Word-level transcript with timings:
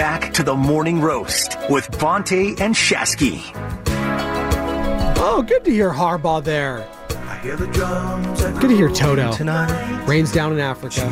back 0.00 0.32
to 0.32 0.42
the 0.42 0.56
morning 0.56 0.98
roast 0.98 1.58
with 1.68 1.86
Bonta 1.98 2.58
and 2.58 2.74
Shasky. 2.74 3.42
Oh, 5.18 5.44
good 5.46 5.62
to 5.66 5.70
hear 5.70 5.90
Harbaugh 5.90 6.42
there. 6.42 6.88
I 7.10 7.36
hear 7.42 7.54
the 7.54 7.66
drums 7.66 8.40
Good 8.40 8.70
to 8.70 8.74
hear 8.74 8.88
Toto. 8.88 9.30
Rains 10.06 10.32
down 10.32 10.54
in 10.54 10.58
Africa. 10.58 11.02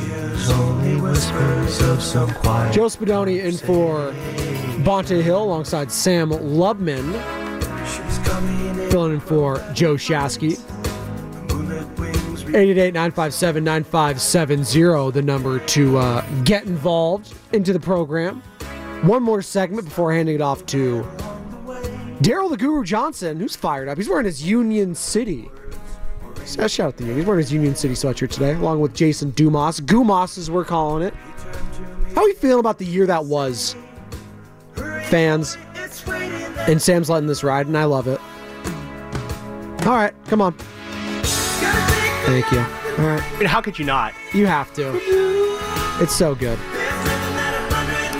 Joe 2.72 2.88
Spadoni 2.88 3.44
in 3.44 3.58
for 3.58 4.10
Bonta 4.82 5.22
Hill 5.22 5.42
alongside 5.42 5.92
Sam 5.92 6.30
Lubman. 6.30 7.12
Filling 8.90 9.12
in 9.12 9.20
for 9.20 9.58
Joe 9.74 9.96
Shasky. 9.96 10.58
888-957-9570, 12.48 15.12
the 15.12 15.20
number 15.20 15.58
to 15.58 15.98
uh, 15.98 16.24
get 16.44 16.64
involved 16.64 17.34
into 17.52 17.74
the 17.74 17.80
program. 17.80 18.42
One 19.02 19.22
more 19.22 19.42
segment 19.42 19.84
before 19.84 20.12
handing 20.12 20.34
it 20.34 20.40
off 20.40 20.66
to 20.66 21.02
Daryl 22.20 22.50
the 22.50 22.56
Guru 22.56 22.84
Johnson, 22.84 23.38
who's 23.38 23.54
fired 23.54 23.88
up. 23.88 23.96
He's 23.96 24.08
wearing 24.08 24.26
his 24.26 24.42
Union 24.42 24.94
City. 24.94 25.50
Shout 26.44 26.80
out 26.80 26.96
to 26.96 27.04
you. 27.04 27.14
He's 27.14 27.24
wearing 27.24 27.42
his 27.42 27.52
Union 27.52 27.76
City 27.76 27.94
sweatshirt 27.94 28.30
today, 28.30 28.54
along 28.54 28.80
with 28.80 28.94
Jason 28.94 29.30
Dumas. 29.30 29.80
Gumas, 29.80 30.36
as 30.38 30.50
we're 30.50 30.64
calling 30.64 31.06
it. 31.06 31.14
How 32.14 32.22
are 32.22 32.28
you 32.28 32.34
feeling 32.34 32.58
about 32.58 32.78
the 32.78 32.86
year 32.86 33.06
that 33.06 33.24
was? 33.26 33.76
Fans. 35.04 35.56
And 36.66 36.82
Sam's 36.82 37.08
letting 37.08 37.28
this 37.28 37.44
ride, 37.44 37.66
and 37.66 37.78
I 37.78 37.84
love 37.84 38.08
it. 38.08 38.20
All 39.86 39.94
right, 39.94 40.12
come 40.26 40.42
on. 40.42 40.54
Thank 42.24 42.50
you. 42.50 42.58
All 42.58 43.06
right. 43.06 43.22
How 43.46 43.60
could 43.60 43.78
you 43.78 43.84
not? 43.84 44.12
You 44.34 44.46
have 44.46 44.74
to. 44.74 44.98
It's 46.02 46.14
so 46.14 46.34
good. 46.34 46.58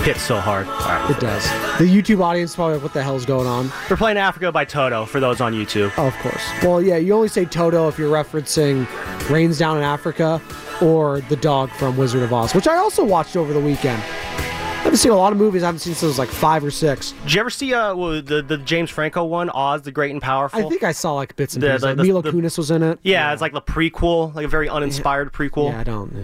Hits 0.04 0.22
so 0.22 0.41
hard. 0.41 0.66
Right. 0.66 1.10
It 1.10 1.20
does. 1.20 1.44
The 1.78 1.84
YouTube 1.84 2.22
audience 2.22 2.54
probably 2.54 2.75
like, 2.75 2.82
what 2.82 2.94
the 2.94 3.03
hell's 3.03 3.26
going 3.26 3.47
on? 3.47 3.70
We're 3.91 3.97
playing 3.97 4.16
Africa 4.16 4.50
by 4.50 4.64
Toto 4.64 5.04
for 5.04 5.20
those 5.20 5.41
on 5.42 5.53
YouTube. 5.53 5.92
Oh, 5.98 6.06
of 6.06 6.14
course. 6.19 6.42
Well, 6.62 6.81
yeah, 6.81 6.97
you 6.97 7.12
only 7.12 7.28
say 7.28 7.44
Toto 7.44 7.88
if 7.88 7.98
you're 7.98 8.10
referencing 8.10 8.86
Rains 9.28 9.59
Down 9.59 9.76
in 9.76 9.82
Africa 9.82 10.41
or 10.81 11.20
The 11.22 11.36
Dog 11.36 11.70
from 11.72 11.97
Wizard 11.98 12.22
of 12.22 12.32
Oz, 12.32 12.54
which 12.54 12.66
I 12.66 12.76
also 12.76 13.04
watched 13.04 13.36
over 13.36 13.53
the 13.53 13.60
weekend. 13.60 14.00
I 14.03 14.82
haven't 14.82 14.97
seen 14.98 15.12
a 15.12 15.16
lot 15.16 15.32
of 15.32 15.38
movies. 15.38 15.62
I 15.62 15.66
haven't 15.66 15.81
seen 15.81 15.94
since 15.94 16.16
like 16.16 16.30
five 16.30 16.65
or 16.65 16.70
six. 16.70 17.12
Did 17.25 17.34
you 17.34 17.41
ever 17.41 17.50
see 17.50 17.75
uh, 17.75 17.92
the 18.22 18.41
the 18.47 18.56
James 18.56 18.88
Franco 18.88 19.25
one, 19.25 19.50
Oz 19.50 19.82
the 19.82 19.91
Great 19.92 20.12
and 20.12 20.22
Powerful? 20.22 20.65
I 20.65 20.69
think 20.70 20.84
I 20.84 20.92
saw 20.92 21.15
like 21.15 21.36
bits 21.36 21.53
and 21.54 21.62
The- 21.62 21.66
pieces. 21.72 21.82
the- 21.82 21.94
the- 21.97 22.03
Mila 22.04 22.22
the- 22.22 22.30
Kunis 22.32 22.56
was 22.56 22.70
in 22.70 22.82
it. 22.82 22.98
Yeah, 23.03 23.32
it's 23.32 23.42
like 23.42 23.53
the 23.53 23.60
prequel, 23.60 24.34
like 24.34 24.47
a 24.47 24.48
very 24.48 24.69
uninspired 24.70 25.32
prequel. 25.34 25.70
Yeah, 25.72 25.80
I 25.80 25.84
don't. 25.84 26.15
Yeah. 26.15 26.22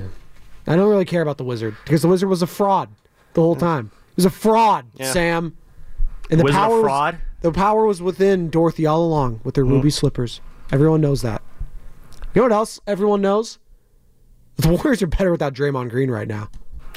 I 0.72 0.76
don't 0.76 0.88
really 0.88 1.04
care 1.04 1.20
about 1.20 1.36
the 1.36 1.44
wizard 1.44 1.76
because 1.84 2.00
the 2.00 2.08
wizard 2.08 2.30
was 2.30 2.40
a 2.40 2.46
fraud 2.46 2.88
the 3.34 3.42
whole 3.42 3.56
time. 3.56 3.90
He 4.10 4.16
was 4.16 4.24
a 4.24 4.30
fraud, 4.30 4.86
Yeah. 4.94 5.12
Sam. 5.12 5.56
And 6.30 6.40
the 6.40 6.46
of 6.46 6.52
power 6.52 6.76
was- 6.76 6.82
fraud? 6.82 7.18
the 7.42 7.52
power 7.52 7.84
was 7.84 8.00
within 8.00 8.48
Dorothy 8.48 8.86
all 8.86 9.04
along 9.04 9.40
with 9.44 9.56
her 9.56 9.64
mm. 9.64 9.70
ruby 9.70 9.90
slippers. 9.90 10.40
Everyone 10.72 11.00
knows 11.00 11.20
that. 11.22 11.42
You 12.32 12.40
know 12.40 12.44
what 12.44 12.52
else 12.52 12.80
everyone 12.86 13.20
knows? 13.20 13.58
The 14.56 14.68
Warriors 14.82 15.02
are 15.02 15.06
better 15.06 15.30
without 15.30 15.52
Draymond 15.52 15.90
Green 15.90 16.10
right 16.10 16.26
now. 16.26 16.48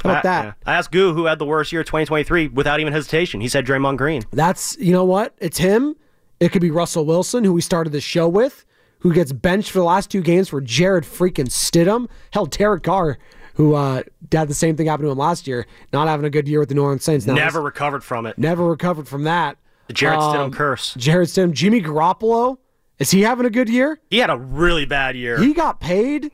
How 0.03 0.11
about 0.11 0.17
I, 0.17 0.21
that? 0.21 0.45
yeah. 0.45 0.53
I 0.65 0.73
asked 0.75 0.91
Goo 0.91 1.13
who 1.13 1.25
had 1.25 1.39
the 1.39 1.45
worst 1.45 1.71
year 1.71 1.81
of 1.81 1.87
2023 1.87 2.49
without 2.49 2.79
even 2.79 2.93
hesitation. 2.93 3.41
He 3.41 3.47
said 3.47 3.65
Draymond 3.65 3.97
Green. 3.97 4.23
That's 4.31 4.77
you 4.79 4.93
know 4.93 5.05
what? 5.05 5.35
It's 5.39 5.57
him. 5.57 5.95
It 6.39 6.51
could 6.51 6.61
be 6.61 6.71
Russell 6.71 7.05
Wilson, 7.05 7.43
who 7.43 7.51
we 7.51 7.61
started 7.61 7.91
the 7.91 7.99
show 8.01 8.29
with, 8.29 8.63
who 8.99 9.11
gets 9.11 9.33
benched 9.33 9.71
for 9.71 9.79
the 9.79 9.85
last 9.85 10.11
two 10.11 10.21
games 10.21 10.49
for 10.49 10.61
Jarrett 10.61 11.03
freaking 11.03 11.49
Stidham. 11.49 12.07
Hell, 12.31 12.45
Derek 12.45 12.83
Carr, 12.83 13.17
who 13.57 13.73
uh, 13.75 14.01
had 14.31 14.47
the 14.47 14.53
same 14.53 14.75
thing 14.77 14.87
happen 14.87 15.05
to 15.05 15.11
him 15.11 15.17
last 15.17 15.45
year, 15.47 15.65
not 15.91 16.07
having 16.07 16.25
a 16.25 16.29
good 16.29 16.47
year 16.47 16.59
with 16.59 16.69
the 16.69 16.75
New 16.75 16.83
Orleans 16.83 17.03
Saints. 17.03 17.25
Now 17.25 17.33
Never 17.33 17.59
recovered 17.61 18.03
from 18.03 18.25
it. 18.25 18.37
never 18.37 18.65
recovered 18.65 19.07
from 19.07 19.23
that. 19.23 19.57
The 19.87 19.93
Jarrett 19.93 20.19
Stidham 20.19 20.39
Um, 20.45 20.51
curse. 20.51 20.93
Jarrett 20.95 21.29
Stidham, 21.29 21.53
Jimmy 21.53 21.81
Garoppolo, 21.81 22.57
is 22.99 23.11
he 23.11 23.21
having 23.21 23.45
a 23.45 23.49
good 23.49 23.67
year? 23.69 23.99
He 24.09 24.19
had 24.19 24.29
a 24.29 24.37
really 24.37 24.85
bad 24.85 25.15
year. 25.15 25.37
He 25.39 25.53
got 25.53 25.79
paid, 25.79 26.31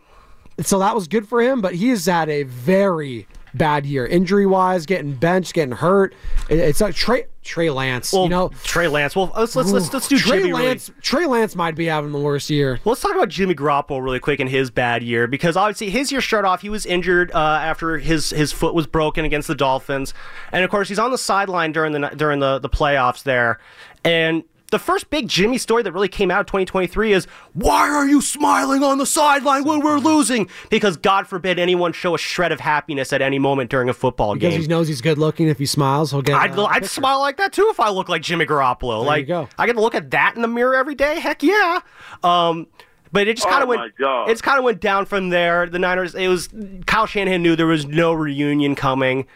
so 0.62 0.80
that 0.80 0.96
was 0.96 1.08
good 1.08 1.28
for 1.28 1.42
him. 1.42 1.62
But 1.62 1.76
he 1.76 1.90
has 1.90 2.06
had 2.06 2.30
a 2.30 2.44
very 2.44 3.28
bad 3.54 3.86
year, 3.86 4.06
injury 4.06 4.46
wise, 4.46 4.86
getting 4.86 5.14
benched, 5.14 5.54
getting 5.54 5.76
hurt. 5.76 6.14
It- 6.50 6.60
It's 6.60 6.82
like 6.82 6.96
Trey 6.96 7.26
Trey 7.44 7.70
Lance. 7.70 8.14
well, 8.14 8.24
you 8.24 8.30
know, 8.30 8.52
Trey 8.64 8.88
Lance. 8.88 9.16
Well, 9.16 9.32
let's 9.38 9.56
let's 9.56 9.72
let's, 9.72 9.92
let's 9.94 10.08
do 10.08 10.18
Trey 10.18 10.38
Jimmy 10.40 10.52
really- 10.54 10.68
Lance. 10.68 10.92
Trey 11.02 11.26
Lance 11.26 11.56
might 11.56 11.76
be 11.76 11.86
having 11.86 12.12
the 12.14 12.20
worst 12.20 12.50
year. 12.50 12.80
Let's 12.86 13.02
talk 13.02 13.14
about 13.14 13.28
Jimmy 13.30 13.54
Garoppolo 13.54 14.02
really 14.04 14.20
quick 14.20 14.40
in 14.40 14.48
his 14.48 14.72
bad 14.72 15.04
year 15.04 15.28
because 15.28 15.58
obviously 15.58 15.90
his 15.90 16.12
year 16.12 16.22
started 16.22 16.48
off. 16.48 16.62
He 16.62 16.70
was 16.70 16.86
injured 16.86 17.32
uh, 17.34 17.38
after 17.38 17.98
his 17.98 18.30
his 18.30 18.52
foot 18.54 18.74
was 18.74 18.88
broken 18.88 19.26
against 19.26 19.48
the 19.50 19.56
Dolphins, 19.56 20.14
and 20.54 20.64
of 20.64 20.72
course 20.72 20.88
he's 20.88 21.00
on 21.00 21.12
the 21.12 21.18
sideline 21.18 21.72
during 21.74 21.92
the 21.92 22.08
during 22.16 22.40
the 22.40 22.60
the 22.60 22.70
playoffs 22.70 23.24
there, 23.24 23.60
and. 24.04 24.44
The 24.74 24.80
first 24.80 25.12
big 25.12 25.28
Jimmy 25.28 25.60
story 25.60 25.84
that 25.84 25.92
really 25.92 26.08
came 26.08 26.32
out 26.32 26.40
of 26.40 26.48
2023 26.48 27.14
is 27.14 27.26
why 27.54 27.88
are 27.88 28.08
you 28.08 28.22
smiling 28.22 28.82
on 28.82 28.98
the 28.98 29.06
sideline 29.06 29.66
when 29.66 29.82
we're 29.82 30.00
losing? 30.00 30.50
Because 30.72 30.98
God 30.98 31.28
forbid 31.28 31.60
anyone 31.60 31.94
show 31.94 32.16
a 32.16 32.18
shred 32.18 32.52
of 32.52 32.60
happiness 32.60 33.14
at 33.14 33.22
any 33.22 33.38
moment 33.38 33.70
during 33.70 33.88
a 33.88 33.94
football 33.94 34.34
Because 34.34 34.42
game. 34.42 34.50
Because 34.58 34.66
he 34.66 34.70
knows 34.70 34.88
he's 34.88 35.02
good 35.02 35.20
looking. 35.20 35.48
If 35.48 35.60
he 35.60 35.68
smiles, 35.68 36.10
he'll 36.10 36.24
get. 36.24 36.34
I'd, 36.38 36.58
uh, 36.58 36.66
I'd 36.66 36.88
smile 36.88 37.20
like 37.20 37.38
that 37.38 37.54
too 37.54 37.68
if 37.70 37.80
I 37.80 37.92
look 37.92 38.10
like 38.10 38.24
Jimmy 38.24 38.48
Garoppolo. 38.48 39.02
There 39.02 39.06
like 39.06 39.20
you 39.22 39.26
go. 39.28 39.50
I 39.60 39.68
get 39.68 39.74
to 39.74 39.80
look 39.82 39.94
at 39.94 40.10
that 40.10 40.36
in 40.36 40.42
the 40.42 40.48
mirror 40.48 40.74
every 40.76 40.96
day. 40.96 41.20
Heck 41.20 41.44
yeah. 41.44 41.82
Um, 42.24 42.66
but 43.12 43.28
it 43.28 43.36
just 43.38 43.48
kind 43.48 43.62
of 43.62 43.68
Oh, 43.68 43.70
went. 43.70 43.82
my 43.82 43.90
God. 44.00 44.32
It's 44.32 44.42
kind 44.42 44.58
of 44.58 44.64
went 44.64 44.82
down 44.82 45.06
from 45.06 45.30
there. 45.30 45.68
The 45.68 45.78
Niners. 45.78 46.16
It 46.16 46.30
was 46.30 46.50
Kyle 46.88 47.06
Shanahan 47.06 47.44
knew 47.44 47.56
there 47.56 47.68
was 47.68 47.86
no 47.86 48.12
reunion 48.12 48.74
coming. 48.74 49.28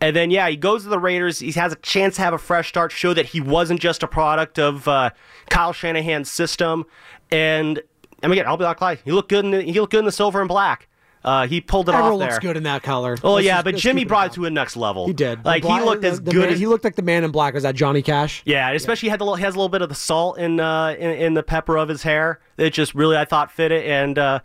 And 0.00 0.14
then, 0.14 0.30
yeah, 0.30 0.48
he 0.48 0.56
goes 0.56 0.82
to 0.82 0.88
the 0.90 0.98
Raiders. 0.98 1.38
He 1.38 1.52
has 1.52 1.72
a 1.72 1.76
chance 1.76 2.16
to 2.16 2.22
have 2.22 2.34
a 2.34 2.38
fresh 2.38 2.68
start, 2.68 2.92
show 2.92 3.14
that 3.14 3.26
he 3.26 3.40
wasn't 3.40 3.80
just 3.80 4.02
a 4.02 4.06
product 4.06 4.58
of 4.58 4.86
uh, 4.86 5.10
Kyle 5.48 5.72
Shanahan's 5.72 6.30
system. 6.30 6.84
And 7.30 7.80
I 8.22 8.26
mean, 8.26 8.32
again, 8.32 8.46
I'll 8.46 8.56
be 8.58 8.64
like, 8.64 8.80
lie. 8.80 8.96
He 9.04 9.12
looked 9.12 9.30
good 9.30 9.44
in 9.44 9.50
the, 9.52 9.62
he 9.62 9.80
looked 9.80 9.92
good 9.92 10.00
in 10.00 10.04
the 10.04 10.12
silver 10.12 10.40
and 10.40 10.48
black. 10.48 10.88
Uh, 11.24 11.44
he 11.46 11.60
pulled 11.60 11.88
it 11.88 11.92
Everyone 11.92 12.12
off 12.12 12.18
there. 12.20 12.28
looks 12.28 12.38
good 12.38 12.56
in 12.56 12.62
that 12.64 12.84
color. 12.84 13.16
Oh 13.24 13.34
Let's 13.34 13.46
yeah, 13.46 13.54
just- 13.56 13.64
but 13.64 13.76
Jimmy 13.76 14.02
it 14.02 14.08
brought 14.08 14.26
it 14.28 14.32
to 14.34 14.44
a 14.44 14.50
next 14.50 14.76
level. 14.76 15.06
He 15.08 15.12
did. 15.12 15.44
Like 15.44 15.62
The 15.64 15.72
he 15.74 15.80
looked 15.80 16.02
the- 16.02 16.08
as 16.08 16.20
the 16.22 16.30
good 16.30 16.42
man- 16.44 16.52
as 16.52 16.60
he 16.60 16.66
looked 16.68 16.84
like 16.84 16.94
the 16.94 17.02
man 17.02 17.24
in 17.24 17.32
black. 17.32 17.54
Was 17.54 17.64
that 17.64 17.74
Johnny 17.74 18.00
Cash? 18.02 18.42
yeah, 18.46 18.70
especially 18.70 19.08
had 19.08 19.18
the 19.18 19.24
little, 19.24 19.34
he 19.34 19.42
has 19.42 19.54
a 19.54 19.58
little 19.58 19.68
bit 19.68 19.82
of 19.82 19.88
the 19.88 19.94
salt 19.96 20.38
in 20.38 20.60
uh 20.60 20.94
in, 20.96 21.10
in 21.10 21.34
the 21.34 21.42
pepper 21.42 21.76
of 21.78 21.88
his 21.88 22.04
hair. 22.04 22.38
It 22.58 22.70
just 22.70 22.94
really 22.94 23.16
I 23.16 23.24
thought 23.24 23.50
fit 23.50 23.72
it, 23.72 23.86
and 23.86 24.16
uh, 24.20 24.38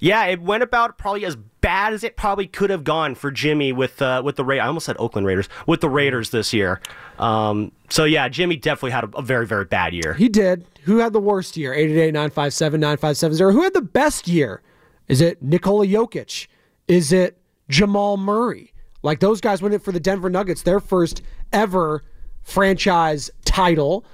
yeah, 0.00 0.24
it 0.24 0.40
went 0.40 0.62
about 0.62 0.96
probably 0.96 1.26
as 1.26 1.36
bad 1.62 1.94
as 1.94 2.04
it 2.04 2.16
probably 2.16 2.46
could 2.46 2.68
have 2.68 2.84
gone 2.84 3.14
for 3.14 3.30
Jimmy 3.30 3.72
with 3.72 4.02
uh, 4.02 4.20
with 4.22 4.36
the 4.36 4.44
Ra- 4.44 4.56
I 4.56 4.66
almost 4.66 4.84
said 4.84 4.96
Oakland 4.98 5.26
Raiders 5.26 5.48
with 5.66 5.80
the 5.80 5.88
Raiders 5.88 6.28
this 6.28 6.52
year. 6.52 6.82
Um, 7.18 7.72
so 7.88 8.04
yeah, 8.04 8.28
Jimmy 8.28 8.56
definitely 8.56 8.90
had 8.90 9.04
a, 9.04 9.16
a 9.16 9.22
very 9.22 9.46
very 9.46 9.64
bad 9.64 9.94
year. 9.94 10.12
He 10.12 10.28
did. 10.28 10.66
Who 10.82 10.98
had 10.98 11.12
the 11.12 11.20
worst 11.20 11.56
year? 11.56 11.72
888-957-9570. 11.72 13.52
Who 13.52 13.62
had 13.62 13.72
the 13.72 13.82
best 13.82 14.26
year? 14.26 14.60
Is 15.08 15.20
it 15.20 15.40
Nikola 15.40 15.86
Jokic? 15.86 16.48
Is 16.88 17.12
it 17.12 17.38
Jamal 17.68 18.16
Murray? 18.16 18.72
Like 19.02 19.20
those 19.20 19.40
guys 19.40 19.62
went 19.62 19.74
in 19.74 19.80
for 19.80 19.92
the 19.92 20.00
Denver 20.00 20.28
Nuggets, 20.28 20.62
their 20.62 20.80
first 20.80 21.22
ever 21.52 22.02
franchise 22.42 23.30
title. 23.44 24.04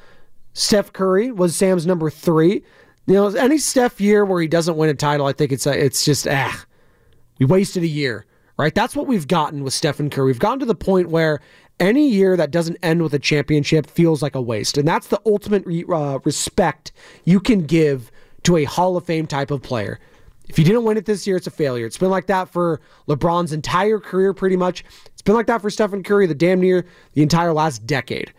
Steph 0.53 0.93
Curry 0.93 1.31
was 1.33 1.57
Sam's 1.57 1.87
number 1.87 2.11
three. 2.11 2.65
You 3.07 3.15
know, 3.15 3.29
any 3.29 3.57
Steph 3.59 4.01
year 4.01 4.25
where 4.25 4.43
he 4.43 4.49
doesn't 4.49 4.77
win 4.77 4.91
a 4.91 4.95
title, 4.95 5.27
I 5.27 5.33
think 5.33 5.53
it's 5.53 5.67
a, 5.67 5.85
it's 5.85 6.05
just 6.05 6.29
ah, 6.29 6.65
we 7.39 7.47
wasted 7.47 7.83
a 7.83 7.89
year, 7.89 8.27
right? 8.57 8.75
That's 8.75 8.97
what 8.97 9.07
we've 9.07 9.29
gotten 9.29 9.63
with 9.65 9.75
Stephen 9.75 10.11
Curry. 10.11 10.27
We've 10.27 10.39
gotten 10.39 10.61
to 10.61 10.67
the 10.67 10.75
point 10.75 11.09
where 11.09 11.41
any 11.81 12.09
year 12.09 12.37
that 12.37 12.51
doesn't 12.51 12.79
end 12.83 13.03
with 13.03 13.15
a 13.15 13.19
championship 13.19 13.89
feels 13.89 14.23
like 14.23 14.35
a 14.35 14.43
waste, 14.43 14.77
and 14.77 14.87
that's 14.87 15.07
the 15.07 15.21
ultimate 15.25 15.65
uh, 15.89 16.19
respect 16.25 16.93
you 17.25 17.41
can 17.41 17.67
give 17.67 18.11
to 18.43 18.57
a 18.57 18.65
Hall 18.65 18.97
of 18.97 19.05
Fame 19.05 19.27
type 19.27 19.51
of 19.51 19.63
player. 19.63 20.01
If 20.49 20.59
you 20.59 20.65
didn't 20.65 20.85
win 20.85 20.97
it 20.97 21.05
this 21.05 21.27
year, 21.27 21.37
it's 21.37 21.47
a 21.47 21.51
failure. 21.51 21.87
It's 21.87 21.99
been 21.99 22.11
like 22.11 22.27
that 22.27 22.49
for 22.49 22.81
LeBron's 23.07 23.53
entire 23.53 23.99
career, 23.99 24.33
pretty 24.33 24.57
much. 24.57 24.83
It's 25.07 25.23
been 25.23 25.35
like 25.35 25.47
that 25.47 25.61
for 25.61 25.69
Stephen 25.69 26.03
Curry 26.03 26.27
the 26.27 26.35
damn 26.35 26.61
near 26.61 26.87
the 27.13 27.23
entire 27.23 27.53
last 27.53 27.87
decade. 27.87 28.33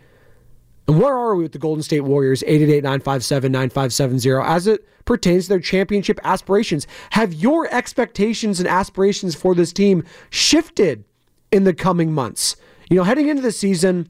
And 0.90 1.00
where 1.00 1.16
are 1.16 1.36
we 1.36 1.44
with 1.44 1.52
the 1.52 1.60
Golden 1.60 1.84
State 1.84 2.00
Warriors? 2.00 2.42
888 2.42 2.84
957 2.84 3.52
9570 3.52 4.52
as 4.52 4.66
it 4.66 4.88
pertains 5.06 5.44
to 5.44 5.50
their 5.50 5.60
championship 5.60 6.20
aspirations. 6.24 6.88
Have 7.12 7.32
your 7.32 7.72
expectations 7.72 8.60
and 8.60 8.68
aspirations 8.68 9.36
for 9.36 9.54
this 9.54 9.72
team 9.72 10.04
shifted 10.32 11.04
in 11.52 11.64
the 11.64 11.76
coming 11.76 12.12
months? 12.12 12.56
You 12.90 12.98
know, 12.98 13.04
heading 13.04 13.28
into 13.28 13.44
the 13.44 13.52
season, 13.52 14.10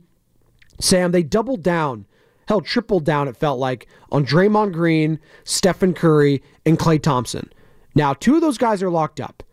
Sam, 0.80 1.12
they 1.12 1.22
doubled 1.22 1.64
down, 1.64 2.06
hell, 2.48 2.62
tripled 2.62 3.04
down, 3.04 3.28
it 3.28 3.36
felt 3.36 3.60
like, 3.60 3.86
on 4.10 4.26
Draymond 4.26 4.72
Green, 4.72 5.20
Stephen 5.44 5.94
Curry, 5.94 6.42
and 6.66 6.80
Klay 6.80 7.04
Thompson. 7.04 7.52
Now, 7.94 8.14
two 8.14 8.36
of 8.36 8.42
those 8.42 8.58
guys 8.58 8.82
are 8.82 8.90
locked 8.90 9.20
up. 9.20 9.44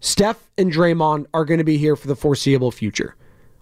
Steph 0.00 0.50
and 0.56 0.72
Draymond 0.72 1.26
are 1.34 1.44
going 1.44 1.58
to 1.58 1.64
be 1.64 1.76
here 1.76 1.94
for 1.94 2.08
the 2.08 2.16
foreseeable 2.16 2.70
future. 2.70 3.16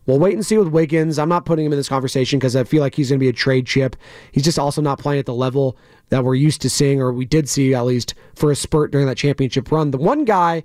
We'll 0.07 0.19
wait 0.19 0.35
and 0.35 0.45
see 0.45 0.59
with 0.59 0.69
Wiggins. 0.69 1.19
I'm 1.19 1.29
not 1.29 1.45
putting 1.45 1.65
him 1.65 1.73
in 1.73 1.79
this 1.79 1.89
conversation 1.89 2.39
because 2.39 2.57
I 2.57 2.65
feel 2.65 2.81
like 2.81 2.95
he's 2.95 3.11
going 3.11 3.19
to 3.21 3.25
be 3.25 3.29
a 3.29 3.33
trade 3.33 3.67
chip. 3.67 3.95
He's 4.33 4.43
just 4.43 4.59
also 4.59 4.83
not 4.83 4.99
playing 4.99 5.21
at 5.21 5.27
the 5.27 5.35
level 5.35 5.77
that 6.09 6.25
we're 6.25 6.35
used 6.35 6.61
to 6.63 6.71
seeing, 6.71 7.01
or 7.01 7.13
we 7.13 7.25
did 7.25 7.49
see 7.49 7.75
at 7.75 7.85
least 7.85 8.15
for 8.35 8.51
a 8.51 8.57
spurt 8.57 8.91
during 8.91 9.07
that 9.07 9.17
championship 9.17 9.71
run. 9.71 9.93
The 9.93 9.99
one 9.99 10.25
guy 10.25 10.65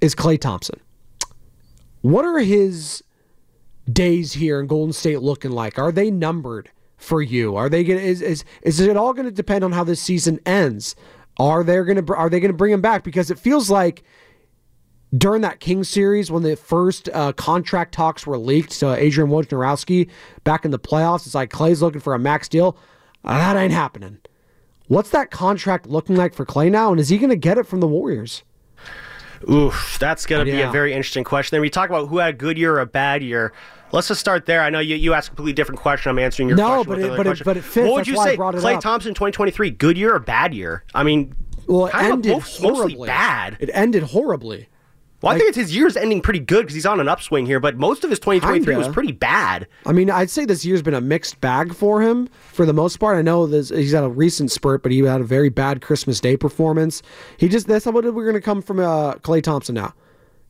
is 0.00 0.14
Klay 0.14 0.40
Thompson. 0.40 0.80
What 2.02 2.24
are 2.24 2.38
his 2.38 3.04
days 3.90 4.32
here 4.32 4.60
in 4.60 4.66
Golden 4.66 4.92
State 4.92 5.20
looking 5.20 5.50
like? 5.50 5.78
Are 5.78 5.92
they 5.92 6.10
numbered 6.10 6.70
for 6.96 7.22
you? 7.22 7.56
Are 7.56 7.68
they 7.68 7.84
going 7.84 8.00
is 8.00 8.20
is 8.20 8.44
is 8.62 8.80
it 8.80 8.96
all 8.96 9.12
going 9.12 9.26
to 9.26 9.32
depend 9.32 9.64
on 9.64 9.72
how 9.72 9.84
this 9.84 10.00
season 10.00 10.40
ends? 10.44 10.96
Are 11.38 11.62
they 11.62 11.76
going 11.82 12.04
to 12.04 12.14
are 12.14 12.28
they 12.28 12.40
going 12.40 12.52
to 12.52 12.56
bring 12.56 12.72
him 12.72 12.80
back 12.80 13.04
because 13.04 13.30
it 13.30 13.38
feels 13.38 13.70
like 13.70 14.02
during 15.16 15.42
that 15.42 15.60
King 15.60 15.82
series 15.84 16.30
when 16.30 16.42
the 16.42 16.56
first 16.56 17.08
uh, 17.12 17.32
contract 17.32 17.92
talks 17.92 18.26
were 18.26 18.38
leaked 18.38 18.78
to 18.80 18.94
Adrian 18.94 19.30
Wojnarowski 19.30 20.08
back 20.44 20.64
in 20.64 20.70
the 20.70 20.78
playoffs, 20.78 21.26
it's 21.26 21.34
like 21.34 21.50
Klay's 21.50 21.82
looking 21.82 22.00
for 22.00 22.14
a 22.14 22.18
max 22.18 22.48
deal. 22.48 22.76
Uh, 23.24 23.36
that 23.36 23.56
ain't 23.56 23.72
happening. 23.72 24.18
What's 24.88 25.10
that 25.10 25.30
contract 25.30 25.86
looking 25.86 26.16
like 26.16 26.34
for 26.34 26.44
Klay 26.44 26.70
now, 26.70 26.90
and 26.90 27.00
is 27.00 27.08
he 27.10 27.18
going 27.18 27.30
to 27.30 27.36
get 27.36 27.58
it 27.58 27.66
from 27.66 27.80
the 27.80 27.86
Warriors? 27.86 28.42
Oof, 29.50 29.96
that's 29.98 30.26
going 30.26 30.44
to 30.44 30.50
Yeah. 30.50 30.56
be 30.58 30.62
a 30.68 30.70
very 30.70 30.92
interesting 30.92 31.24
question. 31.24 31.56
Then 31.56 31.62
we 31.62 31.70
talk 31.70 31.88
about 31.88 32.08
who 32.08 32.18
had 32.18 32.34
a 32.34 32.36
good 32.36 32.58
year 32.58 32.74
or 32.74 32.80
a 32.80 32.86
bad 32.86 33.22
year. 33.22 33.52
Let's 33.92 34.08
just 34.08 34.20
start 34.20 34.46
there. 34.46 34.62
I 34.62 34.70
know 34.70 34.80
you, 34.80 34.96
you 34.96 35.14
asked 35.14 35.28
a 35.28 35.30
completely 35.30 35.54
different 35.54 35.80
question. 35.80 36.10
I'm 36.10 36.18
answering 36.18 36.48
your 36.48 36.56
No, 36.58 36.84
question. 36.84 36.90
No, 36.92 36.96
but 36.96 36.98
it- 37.12 37.16
but 37.16 37.26
it- 37.40 37.44
but 37.44 37.56
it 37.56 37.64
fits. 37.64 37.86
What 37.88 37.94
would 37.94 38.06
you 38.06 38.16
say? 38.16 38.36
Klay 38.36 38.74
up. 38.76 38.80
Thompson 38.82 39.14
2023, 39.14 39.70
good 39.70 39.96
year 39.96 40.14
or 40.14 40.18
bad 40.18 40.54
year? 40.54 40.84
I 40.94 41.02
mean, 41.04 41.34
Well, 41.66 41.86
it 41.86 41.94
ended 41.96 42.32
mostly 42.32 42.68
horribly. 42.68 43.06
bad. 43.06 43.56
It 43.60 43.70
ended 43.72 44.02
horribly. 44.04 44.68
Well, 45.22 45.34
I 45.34 45.36
think 45.38 45.48
it's 45.50 45.58
his 45.58 45.76
year's 45.76 45.96
ending 45.98 46.22
pretty 46.22 46.38
good 46.40 46.62
because 46.62 46.74
he's 46.74 46.86
on 46.86 46.98
an 46.98 47.08
upswing 47.08 47.44
here, 47.44 47.60
but 47.60 47.76
most 47.76 48.04
of 48.04 48.10
his 48.10 48.18
2023 48.18 48.76
was 48.76 48.86
Kinda. 48.86 48.94
pretty 48.94 49.12
bad. 49.12 49.66
I 49.84 49.92
mean, 49.92 50.10
I'd 50.10 50.30
say 50.30 50.46
this 50.46 50.64
year's 50.64 50.80
been 50.80 50.94
a 50.94 51.00
mixed 51.00 51.40
bag 51.42 51.74
for 51.74 52.00
him 52.00 52.28
for 52.52 52.64
the 52.64 52.72
most 52.72 52.96
part. 52.96 53.18
I 53.18 53.22
know 53.22 53.46
this, 53.46 53.68
he's 53.68 53.92
had 53.92 54.02
a 54.04 54.08
recent 54.08 54.50
spurt, 54.50 54.82
but 54.82 54.92
he 54.92 55.00
had 55.00 55.20
a 55.20 55.24
very 55.24 55.50
bad 55.50 55.82
Christmas 55.82 56.20
Day 56.20 56.38
performance. 56.38 57.02
He 57.36 57.48
just 57.48 57.66
that's 57.66 57.84
what 57.84 57.94
we're 58.02 58.24
going 58.24 58.32
to 58.34 58.40
come 58.40 58.62
from 58.62 58.80
uh, 58.80 59.14
Klay 59.16 59.42
Thompson 59.42 59.74
now. 59.74 59.92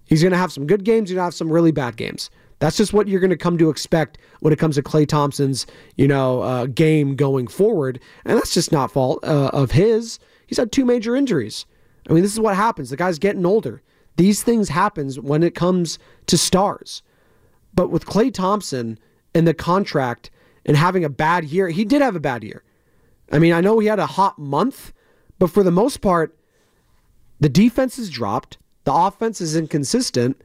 He's 0.04 0.22
going 0.22 0.32
to 0.32 0.38
have 0.38 0.52
some 0.52 0.66
good 0.66 0.84
games. 0.84 1.08
He's 1.08 1.16
going 1.16 1.22
to 1.22 1.24
have 1.26 1.34
some 1.34 1.50
really 1.50 1.72
bad 1.72 1.96
games. 1.96 2.30
That's 2.60 2.76
just 2.76 2.92
what 2.92 3.08
you're 3.08 3.20
going 3.20 3.30
to 3.30 3.36
come 3.36 3.58
to 3.58 3.70
expect 3.70 4.18
when 4.40 4.52
it 4.52 4.58
comes 4.58 4.76
to 4.76 4.82
Klay 4.82 5.08
Thompson's, 5.08 5.66
you 5.96 6.06
know, 6.06 6.42
uh, 6.42 6.66
game 6.66 7.16
going 7.16 7.48
forward, 7.48 7.98
and 8.24 8.36
that's 8.38 8.54
just 8.54 8.70
not 8.70 8.92
fault 8.92 9.24
uh, 9.24 9.50
of 9.52 9.72
his. 9.72 10.18
He's 10.46 10.58
had 10.58 10.70
two 10.70 10.84
major 10.84 11.16
injuries. 11.16 11.64
I 12.08 12.12
mean, 12.12 12.22
this 12.22 12.32
is 12.32 12.40
what 12.40 12.54
happens. 12.56 12.90
The 12.90 12.96
guy's 12.96 13.18
getting 13.18 13.46
older. 13.46 13.82
These 14.20 14.42
things 14.42 14.68
happens 14.68 15.18
when 15.18 15.42
it 15.42 15.54
comes 15.54 15.98
to 16.26 16.36
stars. 16.36 17.02
But 17.72 17.90
with 17.90 18.04
Klay 18.04 18.30
Thompson 18.30 18.98
and 19.34 19.48
the 19.48 19.54
contract 19.54 20.30
and 20.66 20.76
having 20.76 21.04
a 21.04 21.08
bad 21.08 21.44
year, 21.44 21.70
he 21.70 21.86
did 21.86 22.02
have 22.02 22.16
a 22.16 22.20
bad 22.20 22.44
year. 22.44 22.62
I 23.32 23.38
mean, 23.38 23.54
I 23.54 23.62
know 23.62 23.78
he 23.78 23.86
had 23.86 23.98
a 23.98 24.04
hot 24.04 24.38
month, 24.38 24.92
but 25.38 25.50
for 25.50 25.62
the 25.62 25.70
most 25.70 26.02
part, 26.02 26.36
the 27.40 27.48
defense 27.48 27.96
has 27.96 28.10
dropped, 28.10 28.58
the 28.84 28.92
offense 28.92 29.40
is 29.40 29.56
inconsistent, 29.56 30.38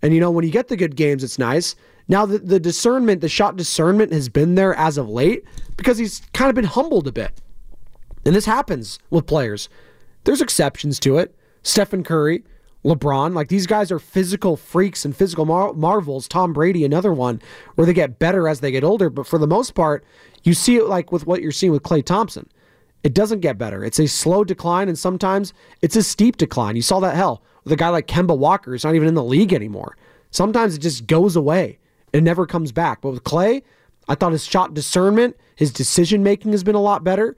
and 0.00 0.14
you 0.14 0.20
know 0.20 0.30
when 0.30 0.46
you 0.46 0.50
get 0.50 0.68
the 0.68 0.76
good 0.78 0.96
games, 0.96 1.22
it's 1.22 1.38
nice. 1.38 1.76
Now 2.08 2.24
the, 2.24 2.38
the 2.38 2.58
discernment, 2.58 3.20
the 3.20 3.28
shot 3.28 3.56
discernment 3.56 4.10
has 4.10 4.30
been 4.30 4.54
there 4.54 4.74
as 4.76 4.96
of 4.96 5.10
late 5.10 5.44
because 5.76 5.98
he's 5.98 6.22
kind 6.32 6.48
of 6.48 6.54
been 6.54 6.64
humbled 6.64 7.06
a 7.06 7.12
bit. 7.12 7.42
And 8.24 8.34
this 8.34 8.46
happens 8.46 8.98
with 9.10 9.26
players. 9.26 9.68
There's 10.24 10.40
exceptions 10.40 10.98
to 11.00 11.18
it. 11.18 11.34
Stephen 11.62 12.02
Curry, 12.02 12.42
LeBron, 12.84 13.34
like 13.34 13.48
these 13.48 13.66
guys 13.66 13.90
are 13.90 13.98
physical 13.98 14.56
freaks 14.56 15.04
and 15.04 15.16
physical 15.16 15.44
mar- 15.44 15.72
marvels. 15.72 16.28
Tom 16.28 16.52
Brady, 16.52 16.84
another 16.84 17.12
one, 17.12 17.42
where 17.74 17.86
they 17.86 17.92
get 17.92 18.18
better 18.18 18.48
as 18.48 18.60
they 18.60 18.70
get 18.70 18.84
older. 18.84 19.10
But 19.10 19.26
for 19.26 19.38
the 19.38 19.46
most 19.46 19.74
part, 19.74 20.04
you 20.44 20.54
see 20.54 20.76
it 20.76 20.86
like 20.86 21.10
with 21.10 21.26
what 21.26 21.42
you're 21.42 21.52
seeing 21.52 21.72
with 21.72 21.82
Klay 21.82 22.04
Thompson. 22.04 22.48
It 23.02 23.14
doesn't 23.14 23.40
get 23.40 23.58
better. 23.58 23.84
It's 23.84 23.98
a 23.98 24.06
slow 24.06 24.44
decline, 24.44 24.88
and 24.88 24.98
sometimes 24.98 25.52
it's 25.82 25.96
a 25.96 26.02
steep 26.02 26.36
decline. 26.36 26.76
You 26.76 26.82
saw 26.82 27.00
that 27.00 27.16
hell 27.16 27.42
with 27.64 27.72
a 27.72 27.76
guy 27.76 27.88
like 27.88 28.06
Kemba 28.06 28.36
Walker, 28.36 28.70
who's 28.70 28.84
not 28.84 28.94
even 28.94 29.08
in 29.08 29.14
the 29.14 29.24
league 29.24 29.52
anymore. 29.52 29.96
Sometimes 30.30 30.74
it 30.74 30.80
just 30.80 31.06
goes 31.06 31.36
away. 31.36 31.78
It 32.12 32.22
never 32.22 32.46
comes 32.46 32.72
back. 32.72 33.00
But 33.00 33.10
with 33.10 33.24
Klay, 33.24 33.62
I 34.08 34.14
thought 34.14 34.32
his 34.32 34.44
shot 34.44 34.74
discernment, 34.74 35.36
his 35.56 35.72
decision 35.72 36.22
making 36.22 36.52
has 36.52 36.64
been 36.64 36.74
a 36.74 36.80
lot 36.80 37.04
better. 37.04 37.36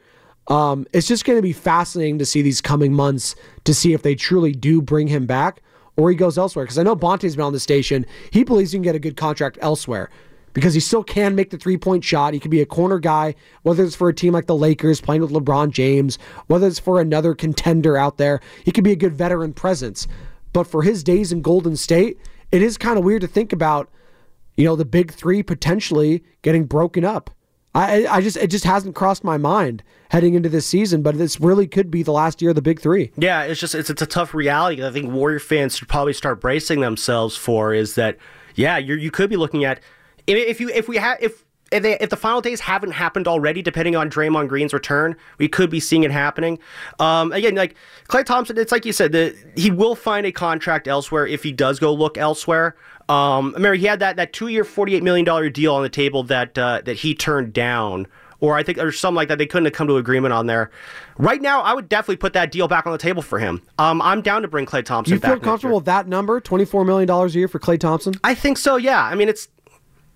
Um, 0.51 0.87
it's 0.93 1.07
just 1.07 1.25
going 1.25 1.39
to 1.39 1.43
be 1.43 1.53
fascinating 1.53 2.19
to 2.19 2.27
see 2.27 2.43
these 2.43 2.61
coming 2.61 2.93
months 2.93 3.37
to 3.65 3.73
see 3.73 3.93
if 3.93 4.03
they 4.03 4.17
truly 4.17 4.53
do 4.53 4.83
bring 4.83 5.07
him 5.07 5.25
back 5.25 5.63
or 5.97 6.11
he 6.11 6.17
goes 6.17 6.37
elsewhere. 6.37 6.65
Because 6.65 6.79
I 6.79 6.83
know 6.83 6.97
Bonta's 6.97 7.37
been 7.37 7.45
on 7.45 7.53
the 7.53 7.61
station. 7.61 8.05
He 8.33 8.43
believes 8.43 8.73
he 8.73 8.77
can 8.77 8.83
get 8.83 8.97
a 8.97 9.01
good 9.01 9.17
contract 9.17 9.59
elsewhere 9.61 10.11
because 10.53 10.75
he 10.75 10.81
still 10.81 11.05
can 11.05 11.37
make 11.37 11.51
the 11.51 11.57
three 11.57 11.77
point 11.77 12.03
shot. 12.03 12.35
He 12.35 12.41
could 12.41 12.51
be 12.51 12.61
a 12.61 12.67
corner 12.67 12.99
guy, 12.99 13.37
whether 13.63 13.85
it's 13.85 13.95
for 13.95 14.09
a 14.09 14.15
team 14.15 14.33
like 14.33 14.47
the 14.47 14.57
Lakers 14.57 15.01
playing 15.01 15.23
with 15.23 15.31
LeBron 15.31 15.71
James, 15.71 16.19
whether 16.49 16.67
it's 16.67 16.81
for 16.81 17.01
another 17.01 17.35
contender 17.35 17.97
out 17.97 18.19
there. 18.19 18.41
He 18.65 18.73
could 18.73 18.85
be 18.85 18.93
a 18.93 18.97
good 18.97 19.15
veteran 19.15 19.53
presence. 19.53 20.09
But 20.53 20.65
for 20.65 20.83
his 20.83 21.05
days 21.05 21.31
in 21.31 21.43
Golden 21.43 21.77
State, 21.77 22.19
it 22.51 22.61
is 22.61 22.77
kind 22.77 22.99
of 22.99 23.05
weird 23.05 23.21
to 23.21 23.29
think 23.29 23.53
about, 23.53 23.89
you 24.57 24.65
know, 24.65 24.75
the 24.75 24.85
big 24.85 25.13
three 25.13 25.45
potentially 25.45 26.25
getting 26.43 26.65
broken 26.65 27.05
up. 27.05 27.31
I, 27.75 28.07
I 28.07 28.21
just 28.21 28.37
it 28.37 28.49
just 28.49 28.65
hasn't 28.65 28.95
crossed 28.95 29.23
my 29.23 29.37
mind 29.37 29.83
heading 30.11 30.35
into 30.35 30.49
this 30.49 30.67
season, 30.67 31.03
but 31.03 31.17
this 31.17 31.41
really 31.41 31.69
could 31.69 31.91
be 31.91 32.03
the 32.03 32.13
last 32.13 32.43
year 32.43 32.51
of 32.51 32.57
the 32.57 32.63
big 32.63 32.81
three. 32.81 33.13
Yeah, 33.17 33.43
it's 33.43 33.61
just 33.61 33.75
it's, 33.75 33.91
it's 33.91 34.03
a 34.03 34.07
tough 34.07 34.35
reality. 34.35 34.85
I 34.85 34.91
think 34.91 35.13
Warrior 35.13 35.39
fans 35.39 35.77
should 35.77 35.89
probably 35.89 36.13
start 36.13 36.41
bracing 36.41 36.81
themselves 36.81 37.37
for 37.37 37.73
is 37.73 37.95
that 37.95 38.17
yeah, 38.57 38.77
you 38.77 38.95
you 38.95 39.11
could 39.11 39.31
be 39.31 39.37
looking 39.37 39.65
at 39.65 39.81
if, 40.27 40.61
you 40.61 40.69
if 40.71 40.89
we 40.89 40.97
have 40.97 41.19
if 41.21 41.45
if, 41.71 41.83
they, 41.85 41.97
if 41.99 42.11
the 42.11 42.17
final 42.17 42.41
days 42.41 42.61
haven't 42.61 42.93
happened 42.93 43.29
already, 43.29 43.63
depending 43.63 43.95
on 43.95 44.11
Draymond 44.11 44.49
Green's 44.49 44.73
return, 44.73 45.15
we 45.39 45.47
could 45.47 45.71
be 45.71 45.79
seeing 45.79 46.03
it 46.03 46.11
happening. 46.11 46.59
Um, 46.99 47.33
again, 47.33 47.55
like 47.55 47.77
Klay 48.09 48.25
Thompson, 48.25 48.59
it's 48.59 48.73
like 48.73 48.85
you 48.85 48.93
said, 48.93 49.13
the, 49.13 49.37
he 49.57 49.71
will 49.71 49.95
find 49.95 50.27
a 50.27 50.33
contract 50.33 50.89
elsewhere 50.89 51.27
if 51.27 51.45
he 51.45 51.53
does 51.53 51.79
go 51.79 51.95
look 51.95 52.19
elsewhere. 52.19 52.75
Um, 53.11 53.53
remember 53.55 53.75
he 53.75 53.87
had 53.87 54.01
that, 54.01 54.17
that 54.17 54.33
two 54.33 54.49
year, 54.49 54.65
forty 54.65 54.95
eight 54.95 55.03
million 55.03 55.25
dollar 55.25 55.49
deal 55.51 55.75
on 55.75 55.83
the 55.83 55.89
table 55.89 56.23
that 56.25 56.57
uh, 56.57 56.81
that 56.85 56.95
he 56.99 57.15
turned 57.15 57.53
down, 57.53 58.07
or 58.39 58.57
I 58.57 58.63
think 58.63 58.79
or 58.79 58.93
something 58.93 59.17
like 59.17 59.29
that. 59.29 59.39
They 59.39 59.47
couldn't 59.47 59.65
have 59.67 59.75
come 59.75 59.89
to 59.89 59.97
agreement 59.97 60.33
on 60.33 60.47
there. 60.47 60.71
Right 61.19 61.43
now, 61.43 61.61
I 61.63 61.75
would 61.75 61.89
definitely 61.89 62.17
put 62.19 62.33
that 62.35 62.53
deal 62.53 62.69
back 62.69 62.87
on 62.87 62.93
the 62.93 62.99
table 62.99 63.21
for 63.23 63.39
him. 63.39 63.63
Um, 63.79 64.01
I'm 64.01 64.23
down 64.23 64.43
to 64.43 64.49
bring 64.49 64.65
Klay 64.65 64.85
Thompson. 64.85 65.15
You 65.15 65.21
feel 65.21 65.41
comfortable 65.41 65.77
with 65.77 65.87
that 65.87 66.07
number, 66.07 66.41
twenty 66.41 66.65
four 66.65 66.85
million 66.85 67.09
dollars 67.09 67.35
a 67.35 67.39
year 67.41 67.49
for 67.49 67.59
Klay 67.59 67.79
Thompson? 67.81 68.15
I 68.23 68.35
think 68.35 68.59
so. 68.59 68.77
Yeah. 68.77 69.03
I 69.03 69.15
mean, 69.17 69.29
it's 69.29 69.49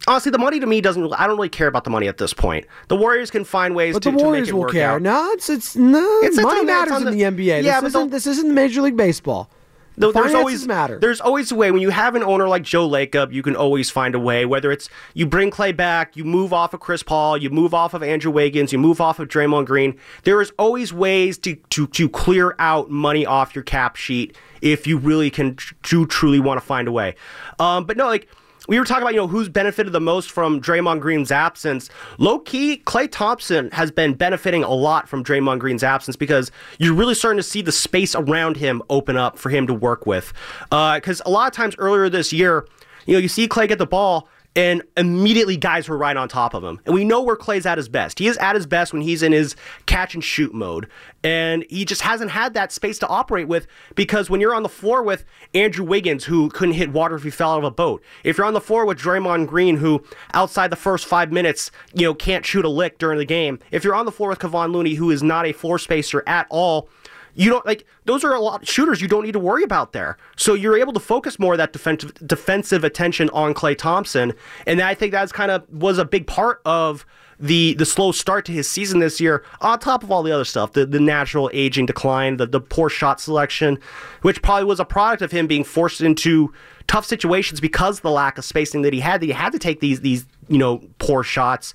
honestly 0.06 0.30
the 0.30 0.38
money 0.38 0.60
to 0.60 0.66
me 0.66 0.80
doesn't. 0.80 1.12
I 1.14 1.26
don't 1.26 1.36
really 1.36 1.48
care 1.48 1.66
about 1.66 1.82
the 1.84 1.90
money 1.90 2.06
at 2.06 2.18
this 2.18 2.32
point. 2.32 2.64
The 2.88 2.96
Warriors 2.96 3.30
can 3.30 3.44
find 3.44 3.74
ways 3.74 3.94
But 3.94 4.04
to, 4.04 4.10
the 4.12 4.18
to 4.18 4.24
Warriors 4.24 4.48
make 4.48 4.54
it 4.54 4.56
will 4.56 4.70
care. 4.72 4.90
out. 4.92 5.02
No, 5.02 5.30
it's 5.32 5.50
it's 5.50 5.74
no 5.74 5.98
It's- 6.22 6.36
money 6.36 6.60
on 6.60 6.66
the- 6.66 6.72
it's 6.72 6.78
matters 6.78 6.92
on 6.92 7.08
in 7.08 7.18
the- 7.18 7.24
the 7.24 7.44
NBA. 7.48 7.64
Yeah, 7.64 7.80
this 7.80 7.88
isn't 7.94 8.10
this 8.10 8.26
isn't 8.28 8.54
Major 8.54 8.82
League 8.82 8.96
Baseball. 8.96 9.50
Though 9.96 10.12
there's 10.12 10.34
always 10.34 10.66
matter. 10.66 10.98
There's 10.98 11.20
always 11.20 11.52
a 11.52 11.54
way 11.54 11.70
when 11.70 11.80
you 11.80 11.90
have 11.90 12.14
an 12.14 12.22
owner 12.22 12.48
like 12.48 12.62
Joe 12.62 12.88
Lacob, 12.88 13.32
you 13.32 13.42
can 13.42 13.54
always 13.54 13.90
find 13.90 14.14
a 14.14 14.18
way. 14.18 14.44
Whether 14.44 14.72
it's 14.72 14.88
you 15.14 15.26
bring 15.26 15.50
Klay 15.50 15.76
back, 15.76 16.16
you 16.16 16.24
move 16.24 16.52
off 16.52 16.74
of 16.74 16.80
Chris 16.80 17.02
Paul, 17.02 17.36
you 17.36 17.50
move 17.50 17.74
off 17.74 17.94
of 17.94 18.02
Andrew 18.02 18.32
Wiggins, 18.32 18.72
you 18.72 18.78
move 18.78 19.00
off 19.00 19.18
of 19.18 19.28
Draymond 19.28 19.66
Green. 19.66 19.98
There 20.24 20.40
is 20.40 20.52
always 20.58 20.92
ways 20.92 21.38
to 21.38 21.56
to 21.70 21.86
to 21.86 22.08
clear 22.08 22.54
out 22.58 22.90
money 22.90 23.24
off 23.24 23.54
your 23.54 23.64
cap 23.64 23.96
sheet 23.96 24.36
if 24.60 24.86
you 24.86 24.98
really 24.98 25.30
can 25.30 25.56
tr- 25.56 26.04
truly 26.04 26.40
want 26.40 26.60
to 26.60 26.66
find 26.66 26.88
a 26.88 26.92
way. 26.92 27.14
Um, 27.58 27.84
but 27.84 27.96
no, 27.96 28.06
like 28.06 28.28
we 28.66 28.78
were 28.78 28.84
talking 28.84 29.02
about, 29.02 29.12
you 29.12 29.20
know, 29.20 29.26
who's 29.26 29.48
benefited 29.48 29.92
the 29.92 30.00
most 30.00 30.30
from 30.30 30.60
Draymond 30.60 31.00
Green's 31.00 31.30
absence. 31.30 31.90
Low 32.18 32.38
key, 32.38 32.82
Klay 32.86 33.10
Thompson 33.10 33.70
has 33.72 33.90
been 33.90 34.14
benefiting 34.14 34.64
a 34.64 34.72
lot 34.72 35.08
from 35.08 35.22
Draymond 35.22 35.58
Green's 35.58 35.82
absence 35.82 36.16
because 36.16 36.50
you're 36.78 36.94
really 36.94 37.14
starting 37.14 37.38
to 37.38 37.42
see 37.42 37.60
the 37.60 37.72
space 37.72 38.14
around 38.14 38.56
him 38.56 38.82
open 38.88 39.16
up 39.16 39.38
for 39.38 39.50
him 39.50 39.66
to 39.66 39.74
work 39.74 40.06
with. 40.06 40.32
Because 40.70 41.20
uh, 41.20 41.24
a 41.26 41.30
lot 41.30 41.46
of 41.46 41.52
times 41.52 41.74
earlier 41.78 42.08
this 42.08 42.32
year, 42.32 42.66
you 43.06 43.12
know, 43.14 43.18
you 43.18 43.28
see 43.28 43.46
Klay 43.46 43.68
get 43.68 43.78
the 43.78 43.86
ball 43.86 44.28
and 44.56 44.82
immediately 44.96 45.56
guys 45.56 45.88
were 45.88 45.96
right 45.96 46.16
on 46.16 46.28
top 46.28 46.54
of 46.54 46.62
him. 46.62 46.80
And 46.86 46.94
we 46.94 47.04
know 47.04 47.22
where 47.22 47.36
Klay's 47.36 47.66
at 47.66 47.78
his 47.78 47.88
best. 47.88 48.18
He 48.18 48.28
is 48.28 48.36
at 48.38 48.54
his 48.54 48.66
best 48.66 48.92
when 48.92 49.02
he's 49.02 49.22
in 49.22 49.32
his 49.32 49.56
catch 49.86 50.14
and 50.14 50.22
shoot 50.22 50.54
mode. 50.54 50.88
And 51.24 51.64
he 51.68 51.84
just 51.84 52.02
hasn't 52.02 52.30
had 52.30 52.54
that 52.54 52.70
space 52.70 52.98
to 53.00 53.08
operate 53.08 53.48
with 53.48 53.66
because 53.94 54.30
when 54.30 54.40
you're 54.40 54.54
on 54.54 54.62
the 54.62 54.68
floor 54.68 55.02
with 55.02 55.24
Andrew 55.54 55.84
Wiggins, 55.84 56.24
who 56.24 56.50
couldn't 56.50 56.74
hit 56.74 56.92
water 56.92 57.16
if 57.16 57.24
he 57.24 57.30
fell 57.30 57.52
out 57.52 57.58
of 57.58 57.64
a 57.64 57.70
boat, 57.70 58.02
if 58.22 58.38
you're 58.38 58.46
on 58.46 58.54
the 58.54 58.60
floor 58.60 58.86
with 58.86 58.98
Draymond 58.98 59.48
Green, 59.48 59.78
who 59.78 60.04
outside 60.34 60.70
the 60.70 60.76
first 60.76 61.06
five 61.06 61.32
minutes, 61.32 61.70
you 61.92 62.02
know, 62.02 62.14
can't 62.14 62.46
shoot 62.46 62.64
a 62.64 62.68
lick 62.68 62.98
during 62.98 63.18
the 63.18 63.24
game, 63.24 63.58
if 63.70 63.82
you're 63.82 63.94
on 63.94 64.06
the 64.06 64.12
floor 64.12 64.28
with 64.28 64.38
Kevon 64.38 64.72
Looney, 64.72 64.94
who 64.94 65.10
is 65.10 65.22
not 65.22 65.46
a 65.46 65.52
floor 65.52 65.78
spacer 65.78 66.22
at 66.26 66.46
all, 66.50 66.88
you 67.34 67.50
don't 67.50 67.64
like 67.66 67.86
those 68.04 68.24
are 68.24 68.32
a 68.32 68.40
lot 68.40 68.66
shooters 68.66 69.00
you 69.00 69.08
don't 69.08 69.24
need 69.24 69.32
to 69.32 69.38
worry 69.38 69.62
about 69.62 69.92
there. 69.92 70.16
So 70.36 70.54
you're 70.54 70.78
able 70.78 70.92
to 70.92 71.00
focus 71.00 71.38
more 71.38 71.54
of 71.54 71.58
that 71.58 71.72
defensive 71.72 72.14
defensive 72.26 72.84
attention 72.84 73.30
on 73.30 73.54
Klay 73.54 73.76
Thompson, 73.76 74.32
and 74.66 74.80
I 74.80 74.94
think 74.94 75.12
that's 75.12 75.32
kind 75.32 75.50
of 75.50 75.68
was 75.70 75.98
a 75.98 76.04
big 76.04 76.26
part 76.26 76.60
of 76.64 77.04
the 77.38 77.74
the 77.74 77.84
slow 77.84 78.12
start 78.12 78.44
to 78.46 78.52
his 78.52 78.68
season 78.68 79.00
this 79.00 79.20
year, 79.20 79.44
on 79.60 79.78
top 79.78 80.02
of 80.02 80.10
all 80.10 80.22
the 80.22 80.32
other 80.32 80.44
stuff, 80.44 80.72
the, 80.72 80.86
the 80.86 81.00
natural 81.00 81.50
aging 81.52 81.86
decline, 81.86 82.36
the, 82.36 82.46
the 82.46 82.60
poor 82.60 82.88
shot 82.88 83.20
selection, 83.20 83.78
which 84.22 84.42
probably 84.42 84.64
was 84.64 84.80
a 84.80 84.84
product 84.84 85.22
of 85.22 85.32
him 85.32 85.46
being 85.46 85.64
forced 85.64 86.00
into 86.00 86.52
tough 86.86 87.04
situations 87.04 87.60
because 87.60 87.98
of 87.98 88.02
the 88.02 88.10
lack 88.10 88.38
of 88.38 88.44
spacing 88.44 88.82
that 88.82 88.92
he 88.92 89.00
had, 89.00 89.20
that 89.20 89.26
he 89.26 89.32
had 89.32 89.52
to 89.52 89.58
take 89.58 89.80
these 89.80 90.00
these, 90.00 90.26
you 90.48 90.58
know, 90.58 90.82
poor 90.98 91.22
shots. 91.22 91.74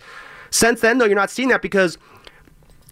Since 0.51 0.81
then, 0.81 0.97
though, 0.97 1.05
you're 1.05 1.15
not 1.15 1.29
seeing 1.29 1.49
that 1.49 1.61
because 1.61 1.97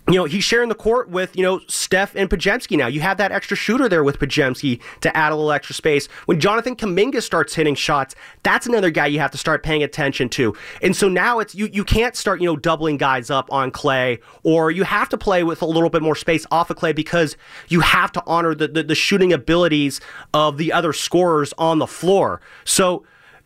you 0.09 0.15
know, 0.15 0.23
he's 0.23 0.43
sharing 0.43 0.69
the 0.69 0.75
court 0.75 1.09
with, 1.09 1.35
you 1.35 1.43
know, 1.43 1.59
Steph 1.67 2.15
and 2.15 2.29
Podziemski 2.29 2.77
now. 2.77 2.87
You 2.87 3.01
have 3.01 3.17
that 3.17 3.33
extra 3.33 3.57
shooter 3.57 3.89
there 3.89 4.05
with 4.05 4.19
Podziemski 4.19 4.81
to 5.01 5.15
add 5.15 5.33
a 5.33 5.35
little 5.35 5.51
extra 5.51 5.75
space. 5.75 6.07
When 6.27 6.39
Jonathan 6.39 6.77
Kuminga 6.77 7.21
starts 7.21 7.53
hitting 7.53 7.75
shots, 7.75 8.15
that's 8.43 8.65
another 8.67 8.89
guy 8.89 9.07
you 9.07 9.19
have 9.19 9.31
to 9.31 9.37
start 9.37 9.63
paying 9.63 9.83
attention 9.83 10.29
to. 10.29 10.55
And 10.81 10.95
so 10.95 11.09
now 11.09 11.39
it's 11.39 11.53
you 11.55 11.69
you 11.73 11.83
can't 11.83 12.15
start, 12.15 12.39
you 12.39 12.47
know, 12.47 12.55
doubling 12.55 12.95
guys 12.95 13.29
up 13.29 13.51
on 13.51 13.69
Klay, 13.69 14.21
or 14.43 14.71
you 14.71 14.83
have 14.83 15.09
to 15.09 15.17
play 15.17 15.43
with 15.43 15.61
a 15.61 15.65
little 15.65 15.89
bit 15.89 16.01
more 16.01 16.15
space 16.15 16.45
off 16.51 16.69
of 16.69 16.77
Klay 16.77 16.95
because 16.95 17.35
you 17.67 17.81
have 17.81 18.11
to 18.13 18.23
honor 18.25 18.55
the, 18.55 18.69
the, 18.69 18.83
the 18.83 18.95
shooting 18.95 19.33
abilities 19.33 19.99
of 20.33 20.57
the 20.57 20.71
other 20.71 20.93
scorers 20.93 21.53
on 21.57 21.79
the 21.79 21.87
floor. 21.87 22.39
So 22.63 23.03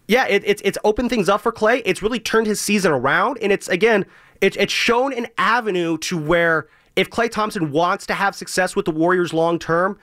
yeah, 0.08 0.28
it, 0.28 0.44
it's 0.46 0.62
it's 0.64 0.78
opened 0.84 1.10
things 1.10 1.28
up 1.28 1.42
for 1.42 1.52
Klay. 1.52 1.82
It's 1.86 2.04
really 2.04 2.20
turned 2.20 2.46
his 2.46 2.60
season 2.60 2.92
around, 2.92 3.40
and 3.42 3.52
it's 3.52 3.68
again 3.68 4.06
it, 4.42 4.58
it's 4.58 4.74
shown 4.74 5.14
an 5.14 5.28
avenue 5.38 5.98
to 6.00 6.18
where 6.18 6.68
if 6.96 7.10
Klay 7.10 7.32
Thompson 7.32 7.72
wants 7.72 8.06
to 8.08 8.14
have 8.14 8.36
success 8.36 8.76
with 8.76 8.86
the 8.86 8.92
Warriors 8.92 9.34
long 9.34 9.60
term, 9.60 9.98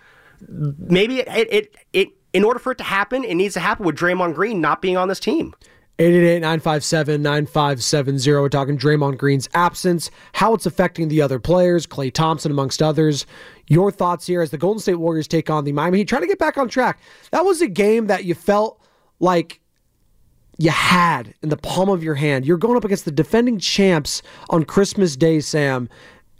maybe 0.49 1.21
it, 1.21 1.29
it, 1.29 1.53
it, 1.53 1.77
it, 1.93 2.09
in 2.33 2.45
order 2.45 2.59
for 2.59 2.73
it 2.73 2.79
to 2.79 2.85
happen, 2.85 3.25
it 3.25 3.35
needs 3.35 3.53
to 3.55 3.61
happen 3.61 3.85
with 3.85 3.97
Draymond 3.97 4.35
Green 4.35 4.61
not 4.61 4.81
being 4.81 4.97
on 4.97 5.09
this 5.09 5.21
team. 5.21 5.55
888-957-9570. 5.99 8.41
We're 8.41 8.49
talking 8.49 8.79
Draymond 8.79 9.19
Green's 9.19 9.49
absence, 9.53 10.13
how 10.33 10.55
it's 10.55 10.65
affecting 10.65 11.09
the 11.09 11.21
other 11.21 11.41
players, 11.41 11.89
Klay 11.89 12.13
Thompson 12.13 12.53
amongst 12.53 12.81
others. 12.81 13.27
Your 13.67 13.91
thoughts 13.91 14.29
here 14.29 14.41
as 14.41 14.51
the 14.51 14.59
Golden 14.59 14.79
State 14.79 14.95
Warriors 14.95 15.27
take 15.27 15.51
on 15.51 15.65
the 15.65 15.73
Miami 15.73 15.99
Heat, 15.99 16.09
trying 16.09 16.23
to 16.23 16.29
get 16.29 16.39
back 16.39 16.57
on 16.57 16.69
track. 16.69 17.01
That 17.33 17.45
was 17.45 17.61
a 17.61 17.67
game 17.67 18.07
that 18.07 18.25
you 18.25 18.37
felt 18.37 18.81
like 19.19 19.61
you 20.59 20.71
had 20.71 21.35
in 21.43 21.49
the 21.49 21.57
palm 21.57 21.89
of 21.89 22.03
your 22.03 22.17
hand. 22.17 22.45
You're 22.45 22.59
going 22.59 22.77
up 22.77 22.85
against 22.85 23.05
the 23.05 23.13
defending 23.13 23.59
champs 23.59 24.23
on 24.51 24.65
Christmas 24.65 25.17
Day, 25.17 25.41
Sam. 25.41 25.89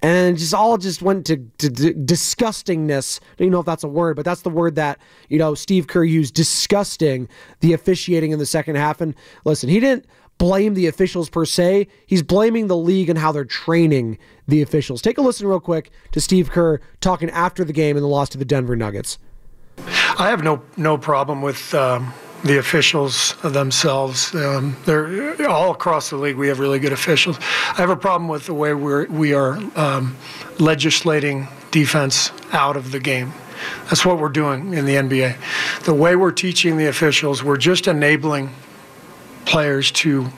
And 0.01 0.39
just 0.39 0.55
all 0.55 0.79
just 0.79 1.03
went 1.03 1.27
to, 1.27 1.39
to, 1.59 1.71
to 1.71 1.93
disgustingness. 1.93 3.21
I 3.21 3.25
don't 3.39 3.47
even 3.47 3.53
know 3.53 3.61
if 3.61 3.67
that's 3.67 3.83
a 3.83 3.89
word, 3.89 4.15
but 4.15 4.25
that's 4.25 4.43
the 4.43 4.51
word 4.51 4.77
that, 4.77 4.99
you 5.29 5.39
know, 5.39 5.55
Steve 5.55 5.89
Kerr 5.89 6.05
used. 6.05 6.35
Disgusting 6.35 7.29
the 7.61 7.73
officiating 7.73 8.31
in 8.31 8.39
the 8.39 8.47
second 8.47 8.77
half. 8.77 9.01
And 9.01 9.15
listen, 9.45 9.69
he 9.69 9.81
didn't 9.81 10.07
blame 10.39 10.75
the 10.75 10.87
officials 10.87 11.29
per 11.29 11.45
se. 11.45 11.89
He's 12.07 12.23
blaming 12.23 12.69
the 12.69 12.77
league 12.77 13.11
and 13.11 13.19
how 13.19 13.33
they're 13.33 13.45
training 13.45 14.19
the 14.47 14.63
officials. 14.63 15.03
Take 15.03 15.19
a 15.19 15.21
listen 15.21 15.49
real 15.49 15.59
quick 15.59 15.91
to 16.13 16.21
Steve 16.21 16.51
Kerr 16.51 16.81
talking 17.01 17.29
after 17.31 17.65
the 17.65 17.73
game 17.73 17.97
and 17.97 18.05
the 18.05 18.09
loss 18.09 18.29
to 18.31 18.39
the 18.39 18.45
Denver 18.45 18.77
Nuggets. 18.77 19.19
I 20.19 20.31
have 20.31 20.43
no 20.43 20.63
no 20.77 20.99
problem 20.99 21.43
with 21.43 21.75
um, 21.75 22.13
the 22.45 22.59
officials 22.59 23.35
themselves. 23.43 24.35
Um, 24.35 24.77
they're 24.85 25.49
all 25.49 25.73
across 25.73 26.11
the 26.11 26.17
league. 26.17 26.37
We 26.37 26.49
have 26.49 26.59
really 26.59 26.79
good 26.79 26.93
officials. 26.93 27.37
I 27.41 27.77
have 27.77 27.91
a 27.91 27.97
problem 27.97 28.29
with 28.29 28.47
the 28.47 28.55
way 28.55 28.75
we're 28.75 29.07
we 29.07 29.35
are 29.35 29.59
um, 29.77 30.17
legislating 30.59 31.49
defense 31.71 32.33
out 32.53 32.77
of 32.77 32.93
the 32.93 33.01
game. 33.01 33.33
That's 33.85 34.07
what 34.07 34.19
we're 34.19 34.29
doing 34.29 34.75
in 34.75 34.85
the 34.85 34.95
NBA. 34.95 35.37
The 35.85 35.95
way 35.95 36.15
we're 36.15 36.31
teaching 36.31 36.77
the 36.77 36.87
officials, 36.87 37.43
we're 37.43 37.57
just 37.57 37.89
enabling 37.89 38.55
players 39.45 39.91
to 39.91 40.29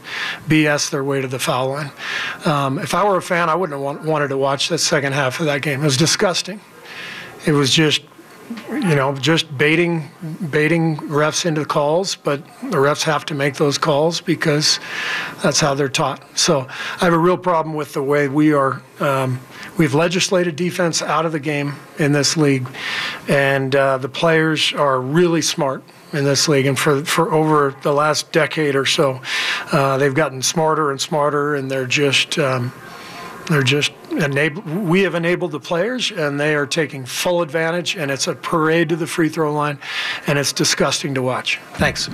BS 0.47 0.91
their 0.91 1.03
way 1.03 1.21
to 1.21 1.29
the 1.29 1.39
foul 1.39 1.71
line. 1.71 1.91
Um, 2.45 2.79
if 2.79 2.95
I 2.95 3.05
were 3.05 3.17
a 3.17 3.23
fan, 3.23 3.51
I 3.51 3.57
wouldn't 3.57 3.75
have 3.75 3.85
want, 3.85 4.05
wanted 4.05 4.29
to 4.29 4.39
watch 4.39 4.69
that 4.69 4.79
second 4.79 5.13
half 5.13 5.41
of 5.41 5.47
that 5.47 5.63
game. 5.63 5.81
It 5.81 5.85
was 5.85 5.97
disgusting. 5.97 6.61
It 7.45 7.53
was 7.53 7.71
just 7.73 8.03
you 8.69 8.97
know, 8.97 9.15
just 9.15 9.57
baiting 9.57 10.11
baiting 10.51 10.97
refs 10.97 11.47
into 11.47 11.65
calls, 11.65 12.17
but 12.17 12.45
the 12.63 12.77
refs 12.77 13.03
have 13.03 13.25
to 13.27 13.35
make 13.35 13.55
those 13.55 13.79
calls 13.79 14.21
because 14.21 14.81
that's 15.43 15.61
how 15.61 15.75
they're 15.75 15.89
taught. 15.89 16.23
So 16.37 16.67
I 17.01 17.05
have 17.05 17.13
a 17.13 17.19
real 17.19 17.39
problem 17.39 17.75
with 17.77 17.93
the 17.93 18.03
way 18.03 18.29
we 18.29 18.53
are. 18.53 18.83
Um, 18.99 19.41
we've 19.79 19.95
legislated 19.95 20.57
defense 20.57 21.01
out 21.01 21.27
of 21.27 21.33
the 21.33 21.41
game 21.41 21.75
in 21.99 22.13
this 22.13 22.37
league, 22.37 22.69
and 23.29 23.75
uh, 23.75 23.99
the 23.99 24.09
players 24.09 24.73
are 24.73 25.01
really 25.01 25.43
smart 25.43 25.85
in 26.13 26.25
this 26.25 26.49
league. 26.49 26.67
And 26.67 26.79
for, 26.79 27.05
for 27.05 27.33
over 27.33 27.77
the 27.83 27.93
last 27.93 28.33
decade 28.33 28.75
or 28.75 28.87
so, 28.87 29.21
uh, 29.73 29.97
they've 29.97 30.15
gotten 30.15 30.43
smarter 30.43 30.91
and 30.91 31.01
smarter, 31.01 31.55
and 31.55 31.71
they're 31.71 31.87
just. 31.87 32.39
Um, 32.39 32.73
they're 33.51 33.63
just 33.63 33.93
enable. 34.11 34.63
We 34.63 35.03
have 35.03 35.15
enabled 35.15 35.53
the 35.53 35.61
players, 35.61 36.11
and 36.13 36.39
they 36.39 36.55
are 36.55 36.67
taking 36.67 37.05
full 37.05 37.43
advantage. 37.43 37.97
And 37.97 38.11
it's 38.11 38.27
a 38.29 38.35
parade 38.35 38.89
to 38.91 38.97
the 38.97 39.07
free 39.07 39.29
throw 39.29 39.53
line, 39.53 39.79
and 40.27 40.39
it's 40.39 40.53
disgusting 40.53 41.15
to 41.15 41.23
watch. 41.23 41.59
Thanks. 41.75 42.09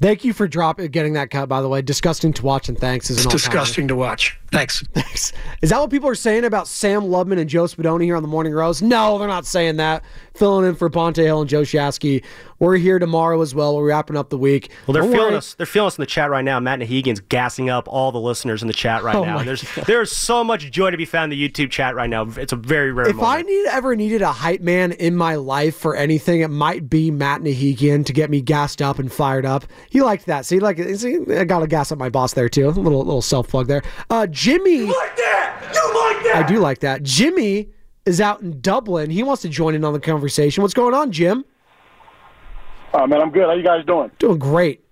Thank 0.00 0.24
you 0.24 0.32
for 0.32 0.48
dropping 0.48 0.90
getting 0.90 1.12
that 1.12 1.30
cut. 1.30 1.50
By 1.50 1.60
the 1.60 1.68
way, 1.68 1.82
disgusting 1.82 2.32
to 2.34 2.42
watch, 2.42 2.70
and 2.70 2.78
thanks. 2.78 3.10
Is 3.10 3.18
it's 3.18 3.26
disgusting 3.26 3.88
to 3.88 3.96
watch. 3.96 4.39
Thanks. 4.52 4.82
Thanks. 4.94 5.32
Is 5.62 5.70
that 5.70 5.78
what 5.78 5.90
people 5.90 6.08
are 6.08 6.14
saying 6.14 6.44
about 6.44 6.66
Sam 6.66 7.02
Lubman 7.02 7.38
and 7.38 7.48
Joe 7.48 7.64
Spadoni 7.64 8.04
here 8.04 8.16
on 8.16 8.22
the 8.22 8.28
Morning 8.28 8.52
Roast? 8.52 8.82
No, 8.82 9.18
they're 9.18 9.28
not 9.28 9.46
saying 9.46 9.76
that. 9.76 10.02
Filling 10.34 10.66
in 10.66 10.74
for 10.74 10.88
Bonta 10.90 11.22
Hill 11.22 11.40
and 11.40 11.48
Joe 11.50 11.62
Shasky. 11.62 12.24
We're 12.58 12.76
here 12.76 12.98
tomorrow 12.98 13.40
as 13.40 13.54
well. 13.54 13.76
We're 13.76 13.88
wrapping 13.88 14.16
up 14.16 14.28
the 14.28 14.36
week. 14.38 14.70
Well, 14.86 14.92
they're 14.92 15.02
Don't 15.02 15.12
feeling 15.12 15.28
worry. 15.28 15.36
us. 15.36 15.54
They're 15.54 15.66
feeling 15.66 15.86
us 15.86 15.98
in 15.98 16.02
the 16.02 16.06
chat 16.06 16.30
right 16.30 16.44
now. 16.44 16.60
Matt 16.60 16.80
Nahigian's 16.80 17.20
gassing 17.20 17.70
up 17.70 17.88
all 17.88 18.12
the 18.12 18.20
listeners 18.20 18.60
in 18.60 18.68
the 18.68 18.74
chat 18.74 19.02
right 19.02 19.16
oh 19.16 19.24
now. 19.24 19.42
There's 19.42 19.62
God. 19.62 19.86
there's 19.86 20.12
so 20.14 20.44
much 20.44 20.70
joy 20.70 20.90
to 20.90 20.96
be 20.96 21.06
found 21.06 21.32
in 21.32 21.38
the 21.38 21.48
YouTube 21.48 21.70
chat 21.70 21.94
right 21.94 22.10
now. 22.10 22.26
It's 22.36 22.52
a 22.52 22.56
very 22.56 22.92
rare. 22.92 23.08
If 23.08 23.16
moment. 23.16 23.34
I 23.38 23.42
need 23.42 23.66
ever 23.68 23.96
needed 23.96 24.20
a 24.22 24.32
hype 24.32 24.60
man 24.60 24.92
in 24.92 25.16
my 25.16 25.36
life 25.36 25.76
for 25.76 25.96
anything, 25.96 26.40
it 26.40 26.48
might 26.50 26.90
be 26.90 27.10
Matt 27.10 27.40
Nahigian 27.40 28.04
to 28.06 28.12
get 28.12 28.30
me 28.30 28.42
gassed 28.42 28.82
up 28.82 28.98
and 28.98 29.10
fired 29.10 29.46
up. 29.46 29.64
He 29.88 30.02
liked 30.02 30.26
that. 30.26 30.44
See, 30.44 30.58
like 30.58 30.78
see, 30.96 31.18
I 31.34 31.44
got 31.44 31.60
to 31.60 31.66
gas 31.66 31.92
up 31.92 31.98
my 31.98 32.10
boss 32.10 32.34
there 32.34 32.48
too. 32.48 32.68
A 32.68 32.70
little 32.70 32.98
little 32.98 33.22
self 33.22 33.48
plug 33.48 33.68
there. 33.68 33.82
Uh, 34.10 34.26
Jimmy 34.40 34.86
that? 34.86 35.70
You 35.74 35.94
like 35.94 36.24
that? 36.24 36.44
I 36.44 36.48
do 36.48 36.60
like 36.60 36.78
that. 36.78 37.02
Jimmy 37.02 37.68
is 38.06 38.22
out 38.22 38.40
in 38.40 38.58
Dublin. 38.62 39.10
He 39.10 39.22
wants 39.22 39.42
to 39.42 39.50
join 39.50 39.74
in 39.74 39.84
on 39.84 39.92
the 39.92 40.00
conversation. 40.00 40.62
What's 40.62 40.72
going 40.72 40.94
on, 40.94 41.12
Jim? 41.12 41.44
Oh 42.94 43.06
man, 43.06 43.20
I'm 43.20 43.30
good. 43.30 43.44
How 43.44 43.52
you 43.52 43.62
guys 43.62 43.84
doing? 43.84 44.10
Doing 44.18 44.38
great. 44.38 44.82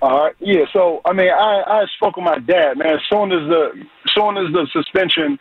All 0.00 0.16
right. 0.16 0.34
Yeah. 0.38 0.64
So 0.72 1.00
I 1.04 1.12
mean, 1.12 1.28
I 1.28 1.62
I 1.66 1.86
spoke 1.96 2.14
with 2.16 2.24
my 2.24 2.38
dad, 2.38 2.78
man. 2.78 2.94
As 2.94 3.00
soon 3.10 3.32
as 3.32 3.48
the 3.48 3.72
as 4.04 4.12
soon 4.14 4.36
as 4.36 4.52
the 4.52 4.68
suspension, 4.72 5.36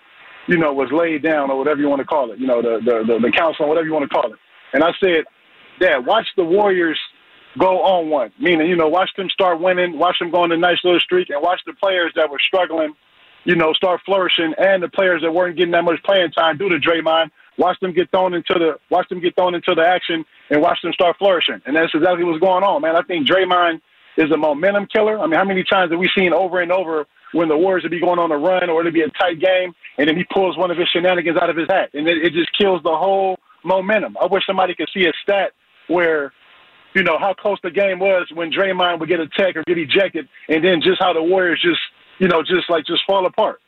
you 0.47 0.57
know, 0.57 0.73
was 0.73 0.91
laid 0.91 1.21
down 1.21 1.51
or 1.51 1.59
whatever 1.59 1.79
you 1.79 1.87
want 1.87 1.99
to 1.99 2.05
call 2.05 2.31
it, 2.31 2.39
you 2.39 2.47
know, 2.47 2.63
the 2.63 2.79
the 2.83 3.03
the, 3.05 3.19
the 3.19 3.31
council, 3.31 3.69
whatever 3.69 3.85
you 3.85 3.93
want 3.93 4.09
to 4.09 4.13
call 4.13 4.33
it, 4.33 4.39
and 4.73 4.83
I 4.83 4.93
said, 4.99 5.25
Dad, 5.79 6.07
watch 6.07 6.25
the 6.35 6.43
Warriors 6.43 6.99
go 7.57 7.81
on 7.81 8.09
one. 8.09 8.31
Meaning, 8.39 8.67
you 8.67 8.75
know, 8.75 8.87
watch 8.87 9.09
them 9.17 9.29
start 9.29 9.59
winning, 9.59 9.97
watch 9.97 10.19
them 10.19 10.31
go 10.31 10.41
on 10.41 10.51
a 10.51 10.57
nice 10.57 10.77
little 10.83 10.99
streak, 10.99 11.29
and 11.29 11.41
watch 11.41 11.61
the 11.65 11.73
players 11.73 12.11
that 12.15 12.29
were 12.29 12.39
struggling 12.39 12.93
you 13.47 13.55
know, 13.55 13.71
start 13.71 14.01
flourishing, 14.05 14.53
and 14.57 14.83
the 14.83 14.89
players 14.89 15.21
that 15.21 15.31
weren't 15.31 15.55
getting 15.55 15.71
that 15.71 15.85
much 15.85 16.03
playing 16.03 16.31
time 16.31 16.57
due 16.57 16.67
to 16.67 16.75
Draymond, 16.75 17.31
watch 17.57 17.79
them 17.79 17.93
get 17.93 18.11
thrown 18.11 18.33
into 18.33 18.53
the 18.53 18.77
watch 18.89 19.07
them 19.07 19.21
get 19.21 19.35
thrown 19.35 19.55
into 19.55 19.73
the 19.73 19.81
action 19.81 20.25
and 20.49 20.61
watch 20.61 20.79
them 20.83 20.91
start 20.91 21.15
flourishing. 21.17 21.61
And 21.65 21.73
that's 21.73 21.93
exactly 21.95 22.25
what's 22.25 22.41
going 22.41 22.65
on, 22.65 22.81
man. 22.81 22.97
I 22.97 23.03
think 23.03 23.25
Draymond 23.25 23.79
is 24.17 24.29
a 24.31 24.37
momentum 24.37 24.85
killer. 24.87 25.17
I 25.17 25.27
mean, 25.27 25.39
how 25.39 25.45
many 25.45 25.63
times 25.63 25.91
have 25.91 25.99
we 25.99 26.09
seen 26.13 26.33
over 26.33 26.59
and 26.59 26.73
over 26.73 27.05
when 27.31 27.47
the 27.47 27.55
Warriors 27.55 27.83
would 27.83 27.91
be 27.91 28.01
going 28.01 28.19
on 28.19 28.33
a 28.33 28.37
run 28.37 28.69
or 28.69 28.81
it'd 28.81 28.93
be 28.93 29.01
a 29.01 29.09
tight 29.09 29.39
game, 29.39 29.73
and 29.97 30.09
then 30.09 30.17
he 30.17 30.25
pulls 30.25 30.57
one 30.57 30.69
of 30.69 30.77
his 30.77 30.89
shenanigans 30.89 31.37
out 31.41 31.49
of 31.49 31.55
his 31.55 31.67
hat, 31.69 31.89
and 31.93 32.05
it, 32.05 32.17
it 32.17 32.33
just 32.33 32.49
kills 32.57 32.83
the 32.83 32.97
whole 32.97 33.37
momentum. 33.63 34.17
I 34.21 34.25
wish 34.25 34.45
somebody 34.45 34.75
could 34.75 34.89
see 34.93 35.05
a 35.05 35.13
stat 35.23 35.51
where 35.87 36.33
you 36.97 37.03
know, 37.03 37.19
how 37.19 37.31
close 37.31 37.59
the 37.61 37.69
game 37.69 37.99
was 37.99 38.27
when 38.33 38.51
Draymond 38.51 38.99
would 38.99 39.07
get 39.07 39.19
attacked 39.19 39.55
or 39.55 39.63
get 39.67 39.77
ejected, 39.77 40.27
and 40.49 40.65
then 40.65 40.81
just 40.81 40.99
how 40.99 41.13
the 41.13 41.21
Warriors 41.21 41.61
just, 41.61 41.79
you 42.17 42.27
know, 42.27 42.41
just 42.41 42.71
like 42.71 42.87
just 42.87 43.03
fall 43.05 43.23
apart. 43.27 43.61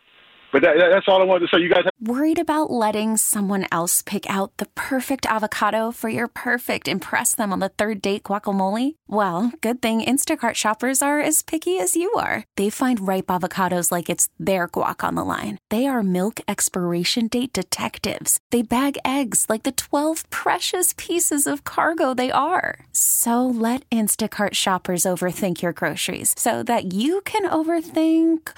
But 0.51 0.61
that, 0.63 0.75
that's 0.77 1.07
all 1.07 1.21
I 1.21 1.25
wanted 1.25 1.47
to 1.49 1.55
say. 1.55 1.61
You 1.61 1.69
guys 1.69 1.83
have- 1.83 1.93
Worried 2.01 2.39
about 2.39 2.71
letting 2.71 3.17
someone 3.17 3.67
else 3.71 4.01
pick 4.01 4.27
out 4.29 4.55
the 4.57 4.67
perfect 4.73 5.25
avocado 5.25 5.91
for 5.91 6.09
your 6.09 6.27
perfect 6.27 6.87
impress 6.87 7.35
them 7.35 7.51
on 7.53 7.59
the 7.59 7.69
third 7.69 8.01
date 8.01 8.23
guacamole? 8.23 8.95
Well, 9.07 9.51
good 9.61 9.81
thing 9.81 10.01
Instacart 10.01 10.55
shoppers 10.55 11.01
are 11.01 11.19
as 11.19 11.43
picky 11.43 11.77
as 11.77 11.95
you 11.95 12.11
are. 12.13 12.45
They 12.55 12.69
find 12.69 13.05
ripe 13.05 13.27
avocados 13.27 13.91
like 13.91 14.09
it's 14.09 14.29
their 14.39 14.67
guac 14.69 15.03
on 15.03 15.15
the 15.15 15.25
line. 15.25 15.57
They 15.69 15.85
are 15.87 16.01
milk 16.01 16.39
expiration 16.47 17.27
date 17.27 17.51
detectives. 17.53 18.39
They 18.49 18.61
bag 18.61 18.97
eggs 19.03 19.45
like 19.49 19.63
the 19.63 19.73
12 19.73 20.29
precious 20.29 20.93
pieces 20.97 21.45
of 21.47 21.63
cargo 21.65 22.13
they 22.13 22.31
are. 22.31 22.85
So 22.93 23.45
let 23.45 23.87
Instacart 23.89 24.53
shoppers 24.53 25.03
overthink 25.03 25.61
your 25.61 25.73
groceries 25.73 26.33
so 26.37 26.63
that 26.63 26.93
you 26.93 27.19
can 27.25 27.43
overthink 27.49 28.57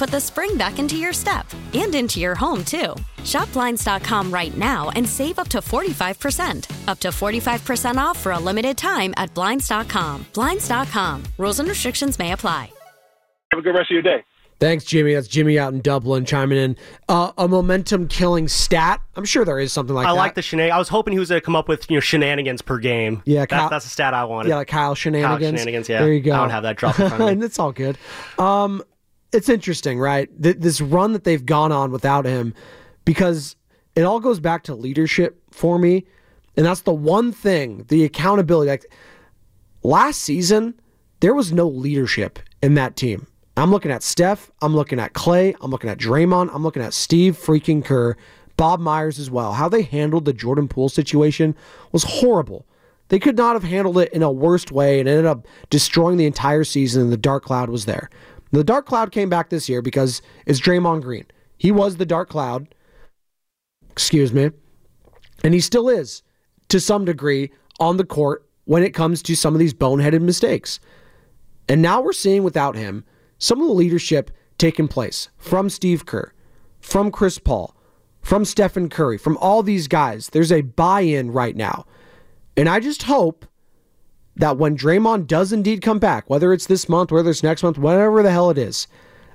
put 0.01 0.09
the 0.09 0.19
spring 0.19 0.57
back 0.57 0.79
into 0.79 0.97
your 0.97 1.13
step 1.13 1.45
and 1.73 1.93
into 1.93 2.19
your 2.19 2.33
home, 2.33 2.65
too. 2.65 2.95
Shop 3.23 3.47
Blinds.com 3.53 4.33
right 4.33 4.57
now 4.57 4.89
and 4.95 5.07
save 5.07 5.37
up 5.37 5.47
to 5.49 5.59
45%. 5.59 6.87
Up 6.87 6.99
to 7.01 7.09
45% 7.09 7.97
off 7.97 8.17
for 8.17 8.31
a 8.31 8.39
limited 8.39 8.79
time 8.79 9.13
at 9.15 9.31
Blinds.com. 9.35 10.25
Blinds.com. 10.33 11.23
Rules 11.37 11.59
and 11.59 11.69
restrictions 11.69 12.17
may 12.17 12.31
apply. 12.31 12.73
Have 13.51 13.59
a 13.59 13.61
good 13.61 13.75
rest 13.75 13.91
of 13.91 13.93
your 13.93 14.01
day. 14.01 14.23
Thanks, 14.59 14.85
Jimmy. 14.85 15.13
That's 15.13 15.27
Jimmy 15.27 15.59
out 15.59 15.71
in 15.73 15.81
Dublin 15.81 16.25
chiming 16.25 16.57
in. 16.57 16.77
Uh, 17.07 17.31
a 17.37 17.47
momentum 17.47 18.07
killing 18.07 18.47
stat. 18.47 19.01
I'm 19.15 19.25
sure 19.25 19.45
there 19.45 19.59
is 19.59 19.71
something 19.71 19.95
like 19.95 20.07
I 20.07 20.11
that. 20.13 20.17
I 20.17 20.19
like 20.19 20.33
the 20.35 20.41
shenanigans. 20.41 20.75
I 20.75 20.79
was 20.79 20.89
hoping 20.89 21.13
he 21.13 21.19
was 21.19 21.29
going 21.29 21.41
to 21.41 21.45
come 21.45 21.55
up 21.55 21.67
with 21.67 21.89
you 21.91 21.97
know 21.97 22.01
shenanigans 22.01 22.61
per 22.63 22.79
game. 22.79 23.21
Yeah, 23.25 23.41
That- 23.41 23.49
Kyle- 23.49 23.69
that's 23.69 23.85
the 23.85 23.91
stat 23.91 24.13
I 24.15 24.23
wanted. 24.25 24.49
Yeah, 24.49 24.55
like 24.57 24.67
Kyle 24.67 24.95
shenanigans. 24.95 25.39
Kyle 25.41 25.49
shenanigans. 25.51 25.89
Yeah, 25.89 25.99
There 26.01 26.11
you 26.13 26.21
go. 26.21 26.33
I 26.33 26.37
don't 26.37 26.49
have 26.49 26.63
that 26.63 26.77
drop 26.77 26.99
in 26.99 27.07
front 27.07 27.21
of 27.21 27.27
me. 27.27 27.33
and 27.33 27.43
it's 27.43 27.59
all 27.59 27.71
good. 27.71 27.97
Um, 28.39 28.81
it's 29.31 29.49
interesting, 29.49 29.99
right? 29.99 30.29
Th- 30.41 30.57
this 30.57 30.81
run 30.81 31.13
that 31.13 31.23
they've 31.23 31.45
gone 31.45 31.71
on 31.71 31.91
without 31.91 32.25
him, 32.25 32.53
because 33.05 33.55
it 33.95 34.03
all 34.03 34.19
goes 34.19 34.39
back 34.39 34.63
to 34.63 34.75
leadership 34.75 35.41
for 35.51 35.79
me, 35.79 36.05
and 36.55 36.65
that's 36.65 36.81
the 36.81 36.93
one 36.93 37.31
thing, 37.31 37.85
the 37.87 38.03
accountability. 38.03 38.69
Like 38.69 38.91
last 39.83 40.21
season, 40.21 40.79
there 41.21 41.33
was 41.33 41.51
no 41.51 41.67
leadership 41.67 42.39
in 42.61 42.75
that 42.75 42.95
team. 42.95 43.27
I'm 43.57 43.71
looking 43.71 43.91
at 43.91 44.01
Steph. 44.01 44.49
I'm 44.61 44.75
looking 44.75 44.99
at 44.99 45.13
Klay. 45.13 45.55
I'm 45.61 45.71
looking 45.71 45.89
at 45.89 45.97
Draymond. 45.97 46.49
I'm 46.53 46.63
looking 46.63 46.81
at 46.81 46.93
Steve 46.93 47.37
freaking 47.37 47.83
Kerr, 47.83 48.15
Bob 48.55 48.79
Myers 48.79 49.19
as 49.19 49.29
well. 49.29 49.53
How 49.53 49.67
they 49.67 49.81
handled 49.81 50.25
the 50.25 50.33
Jordan 50.33 50.67
Poole 50.67 50.89
situation 50.89 51.55
was 51.91 52.03
horrible. 52.03 52.65
They 53.09 53.19
could 53.19 53.35
not 53.35 53.53
have 53.53 53.63
handled 53.63 53.97
it 53.97 54.13
in 54.13 54.23
a 54.23 54.31
worse 54.31 54.71
way 54.71 55.01
and 55.01 55.09
ended 55.09 55.25
up 55.25 55.45
destroying 55.69 56.15
the 56.15 56.25
entire 56.25 56.63
season, 56.63 57.01
and 57.03 57.11
the 57.11 57.17
dark 57.17 57.43
cloud 57.43 57.69
was 57.69 57.85
there. 57.85 58.09
The 58.51 58.63
dark 58.63 58.85
cloud 58.85 59.11
came 59.11 59.29
back 59.29 59.49
this 59.49 59.69
year 59.69 59.81
because 59.81 60.21
it's 60.45 60.59
Draymond 60.59 61.01
Green. 61.01 61.25
He 61.57 61.71
was 61.71 61.97
the 61.97 62.05
dark 62.05 62.29
cloud. 62.29 62.73
Excuse 63.89 64.33
me. 64.33 64.51
And 65.43 65.53
he 65.53 65.59
still 65.59 65.89
is, 65.89 66.21
to 66.69 66.79
some 66.79 67.05
degree, 67.05 67.51
on 67.79 67.97
the 67.97 68.05
court 68.05 68.47
when 68.65 68.83
it 68.83 68.93
comes 68.93 69.21
to 69.23 69.35
some 69.35 69.53
of 69.53 69.59
these 69.59 69.73
boneheaded 69.73 70.21
mistakes. 70.21 70.79
And 71.67 71.81
now 71.81 72.01
we're 72.01 72.13
seeing 72.13 72.43
without 72.43 72.75
him 72.75 73.05
some 73.37 73.61
of 73.61 73.67
the 73.67 73.73
leadership 73.73 74.31
taking 74.57 74.87
place 74.87 75.29
from 75.37 75.69
Steve 75.69 76.05
Kerr, 76.05 76.33
from 76.79 77.11
Chris 77.11 77.39
Paul, 77.39 77.75
from 78.21 78.45
Stephen 78.45 78.89
Curry, 78.89 79.17
from 79.17 79.37
all 79.37 79.63
these 79.63 79.87
guys. 79.87 80.29
There's 80.29 80.51
a 80.51 80.61
buy 80.61 81.01
in 81.01 81.31
right 81.31 81.55
now. 81.55 81.85
And 82.55 82.69
I 82.69 82.79
just 82.79 83.03
hope 83.03 83.45
that 84.41 84.57
when 84.57 84.75
Draymond 84.75 85.27
does 85.27 85.53
indeed 85.53 85.83
come 85.83 85.99
back, 85.99 86.27
whether 86.27 86.51
it's 86.51 86.65
this 86.65 86.89
month, 86.89 87.11
whether 87.11 87.29
it's 87.29 87.43
next 87.43 87.61
month, 87.61 87.77
whatever 87.77 88.23
the 88.23 88.31
hell 88.31 88.49
it 88.49 88.57
is, 88.57 88.87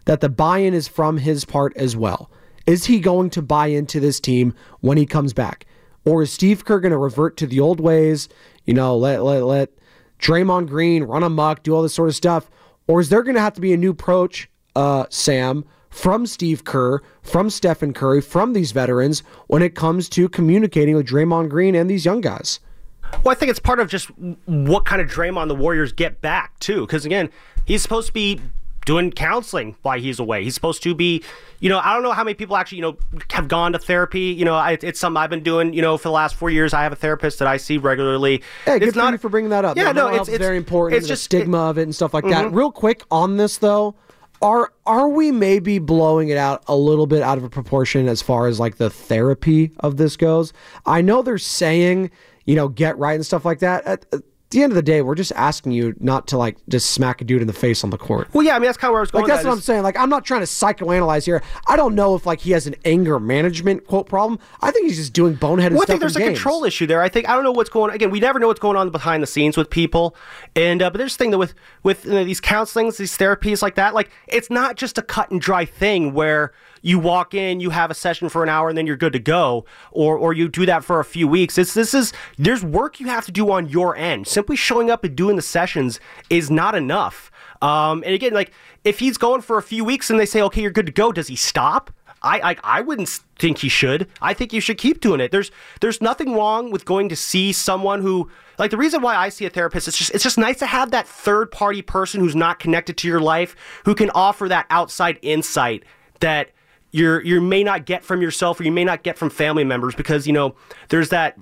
that 0.04 0.20
the 0.20 0.28
buy 0.28 0.58
in 0.58 0.74
is 0.74 0.88
from 0.88 1.18
his 1.18 1.44
part 1.44 1.76
as 1.76 1.96
well. 1.96 2.28
Is 2.66 2.86
he 2.86 2.98
going 2.98 3.30
to 3.30 3.40
buy 3.40 3.68
into 3.68 4.00
this 4.00 4.18
team 4.18 4.52
when 4.80 4.98
he 4.98 5.06
comes 5.06 5.32
back? 5.32 5.64
Or 6.04 6.22
is 6.22 6.32
Steve 6.32 6.64
Kerr 6.64 6.80
going 6.80 6.90
to 6.90 6.98
revert 6.98 7.36
to 7.36 7.46
the 7.46 7.60
old 7.60 7.78
ways? 7.78 8.28
You 8.64 8.74
know, 8.74 8.96
let, 8.96 9.22
let, 9.22 9.44
let 9.44 9.70
Draymond 10.18 10.66
Green 10.66 11.04
run 11.04 11.22
amok, 11.22 11.62
do 11.62 11.72
all 11.72 11.82
this 11.82 11.94
sort 11.94 12.08
of 12.08 12.16
stuff? 12.16 12.50
Or 12.88 13.00
is 13.00 13.08
there 13.08 13.22
going 13.22 13.36
to 13.36 13.40
have 13.40 13.54
to 13.54 13.60
be 13.60 13.72
a 13.72 13.76
new 13.76 13.90
approach, 13.90 14.50
uh, 14.74 15.06
Sam, 15.08 15.64
from 15.88 16.26
Steve 16.26 16.64
Kerr, 16.64 17.00
from 17.22 17.48
Stephen 17.50 17.92
Curry, 17.92 18.20
from 18.20 18.54
these 18.54 18.72
veterans 18.72 19.22
when 19.46 19.62
it 19.62 19.76
comes 19.76 20.08
to 20.10 20.28
communicating 20.28 20.96
with 20.96 21.06
Draymond 21.06 21.48
Green 21.48 21.76
and 21.76 21.88
these 21.88 22.04
young 22.04 22.20
guys? 22.20 22.58
Well, 23.24 23.32
I 23.32 23.34
think 23.34 23.50
it's 23.50 23.58
part 23.58 23.80
of 23.80 23.88
just 23.88 24.06
what 24.46 24.84
kind 24.84 25.00
of 25.02 25.08
Draymond 25.08 25.48
the 25.48 25.54
Warriors 25.54 25.92
get 25.92 26.20
back 26.20 26.58
too, 26.60 26.82
because 26.82 27.04
again, 27.04 27.30
he's 27.64 27.82
supposed 27.82 28.06
to 28.08 28.12
be 28.12 28.40
doing 28.84 29.10
counseling 29.10 29.74
while 29.82 29.98
he's 29.98 30.20
away. 30.20 30.44
He's 30.44 30.54
supposed 30.54 30.80
to 30.84 30.94
be, 30.94 31.24
you 31.58 31.68
know, 31.68 31.80
I 31.80 31.92
don't 31.92 32.04
know 32.04 32.12
how 32.12 32.22
many 32.22 32.34
people 32.34 32.56
actually, 32.56 32.78
you 32.78 32.82
know, 32.82 32.96
have 33.32 33.48
gone 33.48 33.72
to 33.72 33.80
therapy. 33.80 34.26
You 34.32 34.44
know, 34.44 34.54
I, 34.54 34.78
it's 34.80 35.00
something 35.00 35.20
I've 35.20 35.28
been 35.30 35.42
doing, 35.42 35.72
you 35.74 35.82
know, 35.82 35.98
for 35.98 36.04
the 36.08 36.12
last 36.12 36.36
four 36.36 36.50
years. 36.50 36.72
I 36.72 36.84
have 36.84 36.92
a 36.92 36.96
therapist 36.96 37.40
that 37.40 37.48
I 37.48 37.56
see 37.56 37.78
regularly. 37.78 38.44
Hey, 38.64 38.78
good 38.78 38.88
it's 38.88 38.92
for 38.96 39.02
not 39.02 39.12
you 39.12 39.18
for 39.18 39.28
bringing 39.28 39.50
that 39.50 39.64
up. 39.64 39.76
Yeah, 39.76 39.92
The 39.92 40.00
no, 40.02 40.08
it's, 40.14 40.28
it's 40.28 40.38
very 40.38 40.56
important. 40.56 40.98
It's 40.98 41.06
the 41.06 41.14
just 41.14 41.24
stigma 41.24 41.58
of 41.58 41.78
it 41.78 41.82
and 41.82 41.94
stuff 41.94 42.14
like 42.14 42.24
that. 42.26 42.46
Mhm. 42.46 42.54
Real 42.54 42.70
quick 42.70 43.02
on 43.10 43.38
this 43.38 43.58
though, 43.58 43.96
are 44.40 44.72
are 44.86 45.08
we 45.08 45.32
maybe 45.32 45.80
blowing 45.80 46.28
it 46.28 46.36
out 46.36 46.62
a 46.68 46.76
little 46.76 47.08
bit 47.08 47.22
out 47.22 47.38
of 47.38 47.44
a 47.44 47.48
proportion 47.50 48.06
as 48.06 48.22
far 48.22 48.46
as 48.46 48.60
like 48.60 48.76
the 48.76 48.88
therapy 48.90 49.72
of 49.80 49.96
this 49.96 50.16
goes? 50.16 50.52
I 50.84 51.00
know 51.00 51.22
they're 51.22 51.38
saying, 51.38 52.12
you 52.46 52.54
know, 52.54 52.68
get 52.68 52.96
right 52.98 53.14
and 53.14 53.26
stuff 53.26 53.44
like 53.44 53.58
that. 53.60 53.84
At, 53.84 54.06
at 54.12 54.22
the 54.50 54.62
end 54.62 54.70
of 54.70 54.76
the 54.76 54.82
day, 54.82 55.02
we're 55.02 55.16
just 55.16 55.32
asking 55.32 55.72
you 55.72 55.92
not 55.98 56.28
to 56.28 56.38
like 56.38 56.56
just 56.68 56.90
smack 56.92 57.20
a 57.20 57.24
dude 57.24 57.40
in 57.40 57.48
the 57.48 57.52
face 57.52 57.82
on 57.82 57.90
the 57.90 57.98
court. 57.98 58.28
Well, 58.32 58.44
yeah, 58.44 58.54
I 58.54 58.60
mean 58.60 58.66
that's 58.66 58.78
kind 58.78 58.90
of 58.90 58.92
where 58.92 59.00
I 59.00 59.02
was 59.02 59.10
going. 59.10 59.24
Like 59.24 59.28
that's 59.28 59.38
with 59.40 59.48
what 59.50 59.54
I'm 59.56 59.60
saying. 59.60 59.82
Like 59.82 59.98
I'm 59.98 60.08
not 60.08 60.24
trying 60.24 60.40
to 60.40 60.46
psychoanalyze 60.46 61.24
here. 61.24 61.42
I 61.66 61.76
don't 61.76 61.96
know 61.96 62.14
if 62.14 62.26
like 62.26 62.40
he 62.40 62.52
has 62.52 62.68
an 62.68 62.76
anger 62.84 63.18
management 63.18 63.88
quote 63.88 64.08
problem. 64.08 64.38
I 64.60 64.70
think 64.70 64.86
he's 64.86 64.98
just 64.98 65.12
doing 65.12 65.36
boneheaded 65.36 65.72
Well, 65.72 65.82
I 65.82 65.86
think 65.86 65.98
there's 65.98 66.14
a 66.14 66.20
games. 66.20 66.38
control 66.38 66.64
issue 66.64 66.86
there. 66.86 67.02
I 67.02 67.08
think 67.08 67.28
I 67.28 67.34
don't 67.34 67.42
know 67.42 67.50
what's 67.50 67.70
going. 67.70 67.90
On. 67.90 67.96
Again, 67.96 68.10
we 68.10 68.20
never 68.20 68.38
know 68.38 68.46
what's 68.46 68.60
going 68.60 68.76
on 68.76 68.90
behind 68.90 69.20
the 69.20 69.26
scenes 69.26 69.56
with 69.56 69.68
people, 69.68 70.14
and 70.54 70.80
uh, 70.80 70.90
but 70.90 70.98
there's 70.98 71.16
a 71.16 71.18
thing 71.18 71.32
that 71.32 71.38
with 71.38 71.54
with 71.82 72.04
you 72.04 72.12
know, 72.12 72.24
these 72.24 72.40
counselings, 72.40 72.98
these 72.98 73.18
therapies 73.18 73.62
like 73.62 73.74
that. 73.74 73.94
Like 73.94 74.10
it's 74.28 74.48
not 74.48 74.76
just 74.76 74.96
a 74.96 75.02
cut 75.02 75.32
and 75.32 75.40
dry 75.40 75.64
thing 75.64 76.12
where 76.14 76.52
you 76.82 76.98
walk 76.98 77.34
in, 77.34 77.60
you 77.60 77.70
have 77.70 77.90
a 77.90 77.94
session 77.94 78.28
for 78.28 78.42
an 78.42 78.48
hour, 78.48 78.68
and 78.68 78.76
then 78.76 78.86
you're 78.86 78.96
good 78.96 79.12
to 79.12 79.18
go, 79.18 79.64
or 79.90 80.16
or 80.16 80.32
you 80.32 80.48
do 80.48 80.66
that 80.66 80.84
for 80.84 81.00
a 81.00 81.04
few 81.04 81.28
weeks. 81.28 81.58
It's 81.58 81.74
this 81.74 81.94
is 81.94 82.12
there's 82.38 82.64
work 82.64 83.00
you 83.00 83.06
have 83.06 83.24
to 83.26 83.32
do 83.32 83.50
on 83.50 83.68
your 83.68 83.96
end. 83.96 84.26
Simply 84.26 84.56
showing 84.56 84.90
up 84.90 85.04
and 85.04 85.16
doing 85.16 85.36
the 85.36 85.42
sessions 85.42 86.00
is 86.30 86.50
not 86.50 86.74
enough. 86.74 87.30
Um, 87.62 88.02
and 88.04 88.14
again, 88.14 88.32
like 88.32 88.52
if 88.84 88.98
he's 88.98 89.16
going 89.16 89.42
for 89.42 89.58
a 89.58 89.62
few 89.62 89.84
weeks 89.84 90.10
and 90.10 90.20
they 90.20 90.26
say, 90.26 90.42
okay, 90.42 90.62
you're 90.62 90.70
good 90.70 90.86
to 90.86 90.92
go, 90.92 91.12
does 91.12 91.28
he 91.28 91.36
stop? 91.36 91.90
I, 92.22 92.52
I 92.52 92.78
I 92.78 92.80
wouldn't 92.80 93.08
think 93.38 93.58
he 93.58 93.68
should. 93.68 94.08
I 94.20 94.34
think 94.34 94.52
you 94.52 94.60
should 94.60 94.78
keep 94.78 95.00
doing 95.00 95.20
it. 95.20 95.30
There's 95.30 95.50
there's 95.80 96.00
nothing 96.00 96.34
wrong 96.34 96.70
with 96.70 96.84
going 96.84 97.08
to 97.10 97.16
see 97.16 97.52
someone 97.52 98.02
who 98.02 98.30
like 98.58 98.70
the 98.70 98.76
reason 98.76 99.02
why 99.02 99.16
I 99.16 99.28
see 99.28 99.44
a 99.44 99.50
therapist. 99.50 99.88
It's 99.88 99.98
just 99.98 100.14
it's 100.14 100.24
just 100.24 100.38
nice 100.38 100.58
to 100.58 100.66
have 100.66 100.90
that 100.90 101.06
third 101.06 101.50
party 101.50 101.82
person 101.82 102.20
who's 102.20 102.36
not 102.36 102.58
connected 102.58 102.96
to 102.98 103.08
your 103.08 103.20
life 103.20 103.54
who 103.84 103.94
can 103.94 104.10
offer 104.10 104.48
that 104.48 104.66
outside 104.70 105.18
insight 105.22 105.84
that 106.20 106.50
you're 106.96 107.22
you 107.24 107.40
may 107.40 107.62
not 107.62 107.84
get 107.84 108.04
from 108.04 108.22
yourself 108.22 108.58
or 108.58 108.64
you 108.64 108.72
may 108.72 108.84
not 108.84 109.02
get 109.02 109.18
from 109.18 109.28
family 109.30 109.64
members 109.64 109.94
because 109.94 110.26
you 110.26 110.32
know 110.32 110.54
there's 110.88 111.10
that 111.10 111.36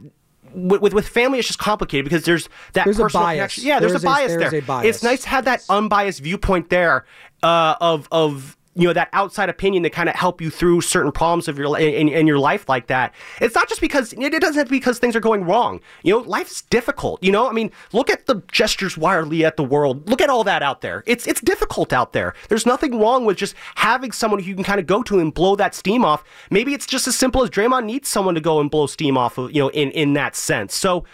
with, 0.53 0.81
with, 0.81 0.95
with 0.95 1.09
family 1.09 1.39
it's 1.39 1.49
just 1.49 1.59
complicated 1.59 2.05
because 2.05 2.25
there's 2.25 2.49
that 2.75 2.85
There's 2.85 2.99
a 2.99 3.03
personal 3.03 3.25
bias. 3.27 3.37
connection. 3.37 3.65
Yeah, 3.65 3.81
there's, 3.81 3.93
There's 3.93 4.05
a 4.05 4.07
a- 4.07 4.11
bias 4.11 4.33
there's 4.33 4.51
there. 4.51 4.61
a 4.61 4.63
bias. 4.63 4.87
It's 4.97 5.03
nice 5.03 5.23
to 5.23 5.29
have 5.29 5.45
that 5.47 5.65
unbiased 5.69 6.21
viewpoint 6.21 6.71
there 6.71 7.05
uh, 7.43 7.75
of 7.81 8.09
of 8.13 8.57
you 8.75 8.87
know 8.89 8.93
that 8.93 9.09
outside 9.13 9.49
opinion 9.49 9.83
to 9.85 9.91
kind 9.91 10.09
of 10.09 10.15
help 10.15 10.41
you 10.41 10.51
through 10.51 10.81
certain 10.81 11.13
problems 11.13 11.49
of 11.49 11.59
your 11.59 11.79
in, 11.79 12.09
in 12.09 12.27
your 12.27 12.39
life 12.39 12.69
like 12.69 12.89
that. 12.89 13.15
It's 13.41 13.55
not 13.55 13.69
just 13.69 13.81
because 13.81 14.13
it 14.13 14.41
doesn't 14.41 14.65
to 14.65 14.71
be 14.71 14.79
because 14.79 14.99
things 14.99 15.15
are 15.15 15.21
going 15.21 15.45
wrong. 15.45 15.81
You 16.03 16.15
know, 16.15 16.19
life's 16.21 16.63
difficult. 16.63 17.23
You 17.23 17.33
know, 17.33 17.49
I 17.49 17.53
mean, 17.53 17.71
look 17.93 18.11
at 18.11 18.27
the 18.27 18.43
gestures 18.51 18.97
wildly 18.97 19.45
at 19.45 19.57
the 19.57 19.65
world. 19.65 20.09
Look 20.09 20.21
at 20.21 20.31
all 20.31 20.45
that 20.45 20.63
out 20.63 20.81
there. 20.81 21.05
It's 21.07 21.27
it's 21.27 21.41
difficult 21.41 21.93
out 21.93 22.13
there. 22.13 22.35
There's 22.49 22.67
nothing 22.67 22.99
wrong 22.99 23.25
with 23.25 23.37
just 23.37 23.55
having 23.77 24.13
someone 24.13 24.41
who 24.41 24.49
you 24.49 24.55
can 24.55 24.65
kind 24.65 24.81
of 24.81 24.87
go 24.87 25.03
to 25.05 25.19
and 25.19 25.33
blow 25.33 25.57
that 25.57 25.75
steam 25.75 26.05
off. 26.05 26.25
Maybe 26.51 26.75
it's 26.75 26.87
just 26.87 27.07
as 27.07 27.17
simple 27.17 27.43
as 27.43 27.51
Draymond 27.51 27.85
needs 27.85 28.09
someone 28.09 28.35
to 28.35 28.41
go 28.41 28.61
and 28.61 28.71
blow 28.71 28.87
steam 28.87 29.17
off 29.17 29.39
of. 29.39 29.53
You 29.53 29.63
know, 29.63 29.69
in 29.71 29.91
in 29.93 30.15
that 30.15 30.37
sense. 30.37 30.75
So. 30.75 31.05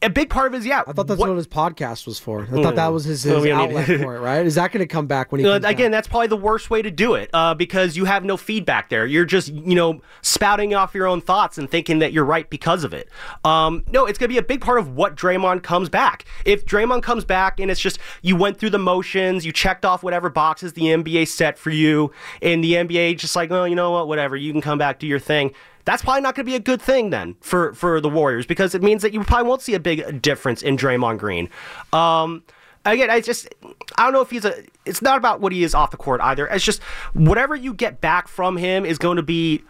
A 0.00 0.08
big 0.08 0.30
part 0.30 0.46
of 0.46 0.54
it 0.54 0.58
is 0.58 0.66
yeah. 0.66 0.82
I 0.86 0.92
thought 0.92 1.08
that's 1.08 1.18
what, 1.18 1.28
his 1.30 1.48
podcast 1.48 2.06
was 2.06 2.20
for. 2.20 2.42
I 2.42 2.62
thought 2.62 2.76
that 2.76 2.86
was 2.88 3.04
his, 3.04 3.22
his 3.24 3.32
Oh, 3.32 3.40
we 3.42 3.48
don't 3.48 3.68
need- 3.70 3.76
outlet 3.78 4.00
for 4.00 4.14
it, 4.14 4.20
right? 4.20 4.46
Is 4.46 4.54
that 4.54 4.70
going 4.70 4.78
to 4.78 4.86
come 4.86 5.08
back 5.08 5.32
when 5.32 5.40
he 5.40 5.46
Uh, 5.46 5.54
comes 5.54 5.62
back? 5.64 5.72
again, 5.74 5.90
that's 5.90 6.06
probably 6.06 6.28
the 6.28 6.36
worst 6.36 6.70
way 6.70 6.82
to 6.82 6.90
do 6.90 7.14
it 7.14 7.30
uh, 7.32 7.52
because 7.54 7.96
you 7.96 8.04
have 8.04 8.24
no 8.24 8.36
feedback 8.36 8.90
there. 8.90 9.06
You're 9.06 9.24
just, 9.24 9.48
you 9.48 9.74
know, 9.74 10.00
spouting 10.22 10.72
off 10.72 10.94
your 10.94 11.08
own 11.08 11.20
thoughts 11.20 11.58
and 11.58 11.68
thinking 11.68 11.98
that 11.98 12.12
you're 12.12 12.24
right 12.24 12.48
because 12.48 12.84
of 12.84 12.94
it. 12.94 13.08
Um, 13.44 13.82
no, 13.90 14.06
it's 14.06 14.18
going 14.20 14.28
to 14.28 14.32
be 14.32 14.38
a 14.38 14.42
big 14.42 14.60
part 14.60 14.78
of 14.78 14.94
what 14.94 15.16
Draymond 15.16 15.64
comes 15.64 15.88
back. 15.88 16.24
If 16.44 16.64
Draymond 16.64 17.02
comes 17.02 17.24
back 17.24 17.58
and 17.58 17.68
it's 17.68 17.80
just 17.80 17.98
you 18.22 18.36
went 18.36 18.58
through 18.58 18.70
the 18.70 18.78
motions, 18.78 19.44
you 19.44 19.50
checked 19.50 19.84
off 19.84 20.04
whatever 20.04 20.30
boxes 20.30 20.74
the 20.74 20.82
NBA 20.82 21.26
set 21.26 21.58
for 21.58 21.70
you, 21.70 22.12
and 22.40 22.62
the 22.62 22.74
NBA 22.74 23.16
just 23.18 23.34
like, 23.34 23.50
well, 23.50 23.66
you 23.66 23.74
know 23.74 23.90
what, 23.90 24.06
whatever, 24.06 24.36
you 24.36 24.52
can 24.52 24.60
come 24.60 24.78
back, 24.78 25.00
do 25.00 25.08
your 25.08 25.18
thing. 25.18 25.52
That's 25.88 26.02
probably 26.02 26.20
not 26.20 26.34
going 26.34 26.44
to 26.44 26.50
be 26.50 26.54
a 26.54 26.60
good 26.60 26.82
thing 26.82 27.08
then 27.08 27.34
for 27.40 27.72
for 27.72 27.98
the 27.98 28.10
Warriors 28.10 28.44
because 28.44 28.74
it 28.74 28.82
means 28.82 29.00
that 29.00 29.14
you 29.14 29.24
probably 29.24 29.48
won't 29.48 29.62
see 29.62 29.72
a 29.72 29.80
big 29.80 30.20
difference 30.20 30.60
in 30.60 30.76
Draymond 30.76 31.16
Green. 31.16 31.48
Um, 31.94 32.42
again, 32.84 33.08
I 33.08 33.22
just 33.22 33.48
I 33.96 34.04
don't 34.04 34.12
know 34.12 34.20
if 34.20 34.28
he's 34.28 34.44
a. 34.44 34.64
It's 34.84 35.00
not 35.00 35.16
about 35.16 35.40
what 35.40 35.50
he 35.50 35.64
is 35.64 35.74
off 35.74 35.90
the 35.90 35.96
court 35.96 36.20
either. 36.20 36.46
It's 36.48 36.62
just 36.62 36.82
whatever 37.14 37.56
you 37.56 37.72
get 37.72 38.02
back 38.02 38.28
from 38.28 38.58
him 38.58 38.84
is 38.84 38.98
going 38.98 39.16
to 39.16 39.22
be 39.22 39.62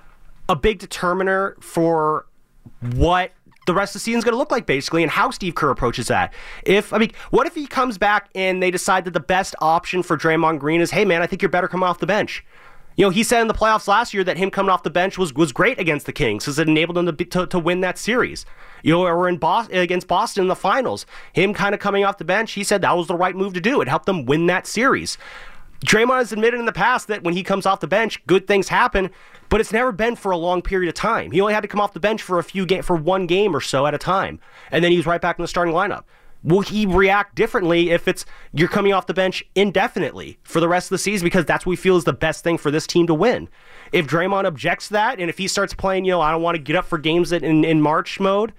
a 0.48 0.56
big 0.56 0.80
determiner 0.80 1.56
for 1.60 2.26
what 2.96 3.30
the 3.66 3.74
rest 3.74 3.94
of 3.94 4.00
the 4.00 4.00
season 4.00 4.18
is 4.18 4.24
going 4.24 4.32
to 4.32 4.38
look 4.38 4.50
like, 4.50 4.66
basically, 4.66 5.04
and 5.04 5.12
how 5.12 5.30
Steve 5.30 5.54
Kerr 5.54 5.70
approaches 5.70 6.08
that. 6.08 6.34
If 6.64 6.92
I 6.92 6.98
mean, 6.98 7.12
what 7.30 7.46
if 7.46 7.54
he 7.54 7.68
comes 7.68 7.96
back 7.96 8.28
and 8.34 8.60
they 8.60 8.72
decide 8.72 9.04
that 9.04 9.12
the 9.12 9.20
best 9.20 9.54
option 9.60 10.02
for 10.02 10.16
Draymond 10.16 10.58
Green 10.58 10.80
is, 10.80 10.90
hey 10.90 11.04
man, 11.04 11.22
I 11.22 11.28
think 11.28 11.42
you're 11.42 11.48
better 11.48 11.68
coming 11.68 11.88
off 11.88 12.00
the 12.00 12.06
bench. 12.06 12.44
You 12.98 13.04
know, 13.04 13.10
he 13.10 13.22
said 13.22 13.42
in 13.42 13.46
the 13.46 13.54
playoffs 13.54 13.86
last 13.86 14.12
year 14.12 14.24
that 14.24 14.36
him 14.38 14.50
coming 14.50 14.70
off 14.70 14.82
the 14.82 14.90
bench 14.90 15.16
was 15.16 15.32
was 15.32 15.52
great 15.52 15.78
against 15.78 16.04
the 16.04 16.12
Kings 16.12 16.44
because 16.44 16.58
it 16.58 16.68
enabled 16.68 16.96
them 16.96 17.06
to, 17.06 17.24
to 17.24 17.46
to 17.46 17.58
win 17.60 17.80
that 17.80 17.96
series. 17.96 18.44
You 18.82 18.92
know, 18.92 19.06
or 19.06 19.28
in 19.28 19.36
Boston 19.36 19.78
against 19.78 20.08
Boston 20.08 20.42
in 20.42 20.48
the 20.48 20.56
finals, 20.56 21.06
him 21.32 21.54
kind 21.54 21.76
of 21.76 21.80
coming 21.80 22.04
off 22.04 22.18
the 22.18 22.24
bench, 22.24 22.52
he 22.52 22.64
said 22.64 22.82
that 22.82 22.96
was 22.96 23.06
the 23.06 23.14
right 23.14 23.36
move 23.36 23.54
to 23.54 23.60
do. 23.60 23.80
It 23.80 23.86
helped 23.86 24.06
them 24.06 24.26
win 24.26 24.46
that 24.46 24.66
series. 24.66 25.16
Draymond 25.86 26.18
has 26.18 26.32
admitted 26.32 26.58
in 26.58 26.66
the 26.66 26.72
past 26.72 27.06
that 27.06 27.22
when 27.22 27.34
he 27.34 27.44
comes 27.44 27.66
off 27.66 27.78
the 27.78 27.86
bench, 27.86 28.20
good 28.26 28.48
things 28.48 28.66
happen, 28.66 29.10
but 29.48 29.60
it's 29.60 29.72
never 29.72 29.92
been 29.92 30.16
for 30.16 30.32
a 30.32 30.36
long 30.36 30.60
period 30.60 30.88
of 30.88 30.96
time. 30.96 31.30
He 31.30 31.40
only 31.40 31.54
had 31.54 31.60
to 31.60 31.68
come 31.68 31.80
off 31.80 31.92
the 31.92 32.00
bench 32.00 32.20
for 32.20 32.40
a 32.40 32.42
few 32.42 32.66
ga- 32.66 32.82
for 32.82 32.96
one 32.96 33.28
game 33.28 33.54
or 33.54 33.60
so 33.60 33.86
at 33.86 33.94
a 33.94 33.98
time, 33.98 34.40
and 34.72 34.82
then 34.82 34.90
he 34.90 34.96
was 34.96 35.06
right 35.06 35.20
back 35.20 35.38
in 35.38 35.42
the 35.44 35.48
starting 35.48 35.72
lineup. 35.72 36.02
Will 36.42 36.60
he 36.60 36.86
react 36.86 37.34
differently 37.34 37.90
if 37.90 38.06
it's 38.06 38.24
you're 38.52 38.68
coming 38.68 38.92
off 38.92 39.06
the 39.06 39.14
bench 39.14 39.44
indefinitely 39.54 40.38
for 40.44 40.60
the 40.60 40.68
rest 40.68 40.86
of 40.86 40.90
the 40.90 40.98
season 40.98 41.26
because 41.26 41.44
that's 41.44 41.66
what 41.66 41.70
we 41.70 41.76
feel 41.76 41.96
is 41.96 42.04
the 42.04 42.12
best 42.12 42.44
thing 42.44 42.58
for 42.58 42.70
this 42.70 42.86
team 42.86 43.06
to 43.08 43.14
win? 43.14 43.48
If 43.92 44.06
Draymond 44.06 44.44
objects 44.44 44.88
to 44.88 44.94
that, 44.94 45.18
and 45.18 45.28
if 45.28 45.38
he 45.38 45.48
starts 45.48 45.74
playing, 45.74 46.04
you 46.04 46.12
know, 46.12 46.20
I 46.20 46.30
don't 46.30 46.42
want 46.42 46.54
to 46.54 46.62
get 46.62 46.76
up 46.76 46.84
for 46.84 46.98
games 46.98 47.32
in, 47.32 47.64
in 47.64 47.80
March 47.80 48.20
mode, 48.20 48.52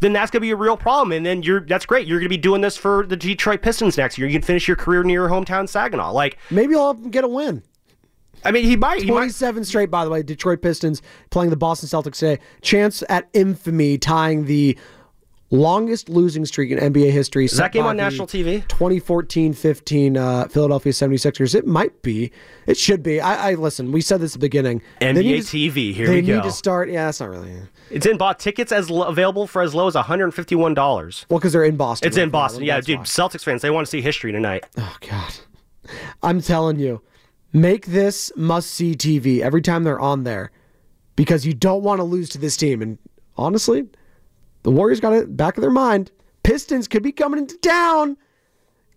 then 0.00 0.12
that's 0.12 0.30
going 0.30 0.40
to 0.40 0.46
be 0.46 0.50
a 0.50 0.56
real 0.56 0.76
problem. 0.76 1.12
And 1.12 1.26
then 1.26 1.42
you're 1.42 1.60
that's 1.60 1.86
great. 1.86 2.06
You're 2.06 2.18
going 2.18 2.26
to 2.26 2.36
be 2.36 2.36
doing 2.36 2.60
this 2.60 2.76
for 2.76 3.06
the 3.06 3.16
Detroit 3.16 3.62
Pistons 3.62 3.96
next 3.96 4.16
year. 4.16 4.28
You 4.28 4.34
can 4.34 4.42
finish 4.42 4.68
your 4.68 4.76
career 4.76 5.02
near 5.02 5.22
your 5.22 5.28
hometown 5.28 5.68
Saginaw. 5.68 6.12
Like 6.12 6.38
maybe 6.50 6.74
I'll 6.74 6.94
get 6.94 7.24
a 7.24 7.28
win. 7.28 7.62
I 8.44 8.50
mean, 8.50 8.64
he 8.64 8.76
might. 8.76 9.02
He 9.02 9.10
might. 9.10 9.16
27 9.16 9.64
straight, 9.64 9.90
by 9.90 10.04
the 10.04 10.10
way. 10.10 10.22
Detroit 10.22 10.60
Pistons 10.60 11.00
playing 11.30 11.50
the 11.50 11.56
Boston 11.56 11.88
Celtics 11.88 12.18
today. 12.18 12.40
Chance 12.60 13.02
at 13.08 13.28
infamy 13.32 13.96
tying 13.96 14.44
the 14.44 14.76
longest 15.54 16.08
losing 16.08 16.44
streak 16.44 16.70
in 16.70 16.78
NBA 16.78 17.10
history. 17.10 17.44
Is 17.44 17.56
that 17.56 17.72
game 17.72 17.84
on 17.86 17.96
national 17.96 18.26
TV? 18.26 18.66
2014-15 18.68 20.16
uh, 20.16 20.48
Philadelphia 20.48 20.92
76ers. 20.92 21.54
It 21.54 21.66
might 21.66 22.02
be. 22.02 22.32
It 22.66 22.76
should 22.76 23.02
be. 23.02 23.20
I, 23.20 23.50
I 23.50 23.54
listen. 23.54 23.92
We 23.92 24.00
said 24.00 24.20
this 24.20 24.32
at 24.34 24.40
the 24.40 24.46
beginning. 24.46 24.82
NBA 25.00 25.48
to- 25.50 25.56
TV. 25.70 25.94
Here 25.94 26.06
they 26.06 26.20
need 26.22 26.42
to 26.42 26.50
start. 26.52 26.90
Yeah, 26.90 27.06
that's 27.06 27.20
not 27.20 27.30
really. 27.30 27.52
It's 27.90 28.06
in 28.06 28.16
bought 28.16 28.38
tickets 28.38 28.72
as 28.72 28.90
lo- 28.90 29.06
available 29.06 29.46
for 29.46 29.62
as 29.62 29.74
low 29.74 29.86
as 29.86 29.94
151 29.94 30.74
dollars. 30.74 31.26
Well, 31.28 31.38
because 31.38 31.52
they're 31.52 31.64
in 31.64 31.76
Boston. 31.76 32.08
It's 32.08 32.16
right 32.16 32.22
in 32.24 32.28
now. 32.28 32.32
Boston. 32.32 32.64
Yeah, 32.64 32.76
That's 32.76 32.86
dude. 32.86 32.98
why. 33.00 33.04
Celtics 33.04 33.44
fans, 33.44 33.62
they 33.62 33.70
want 33.70 33.86
to 33.86 33.90
see 33.90 34.00
history 34.00 34.32
tonight. 34.32 34.64
Oh 34.78 34.96
God, 35.08 35.34
I'm 36.22 36.40
telling 36.40 36.78
you, 36.78 37.02
make 37.52 37.86
this 37.86 38.32
must 38.36 38.70
see 38.70 38.94
TV 38.94 39.40
every 39.40 39.62
time 39.62 39.84
they're 39.84 40.00
on 40.00 40.24
there, 40.24 40.50
because 41.14 41.46
you 41.46 41.54
don't 41.54 41.82
want 41.82 41.98
to 42.00 42.04
lose 42.04 42.28
to 42.30 42.38
this 42.38 42.56
team. 42.56 42.80
And 42.82 42.98
honestly, 43.36 43.86
the 44.64 44.70
Warriors 44.70 44.98
got 45.00 45.12
it 45.12 45.36
back 45.36 45.56
of 45.56 45.60
their 45.62 45.70
mind. 45.70 46.10
Pistons 46.42 46.88
could 46.88 47.02
be 47.02 47.12
coming 47.12 47.38
into 47.38 47.56
town. 47.58 48.16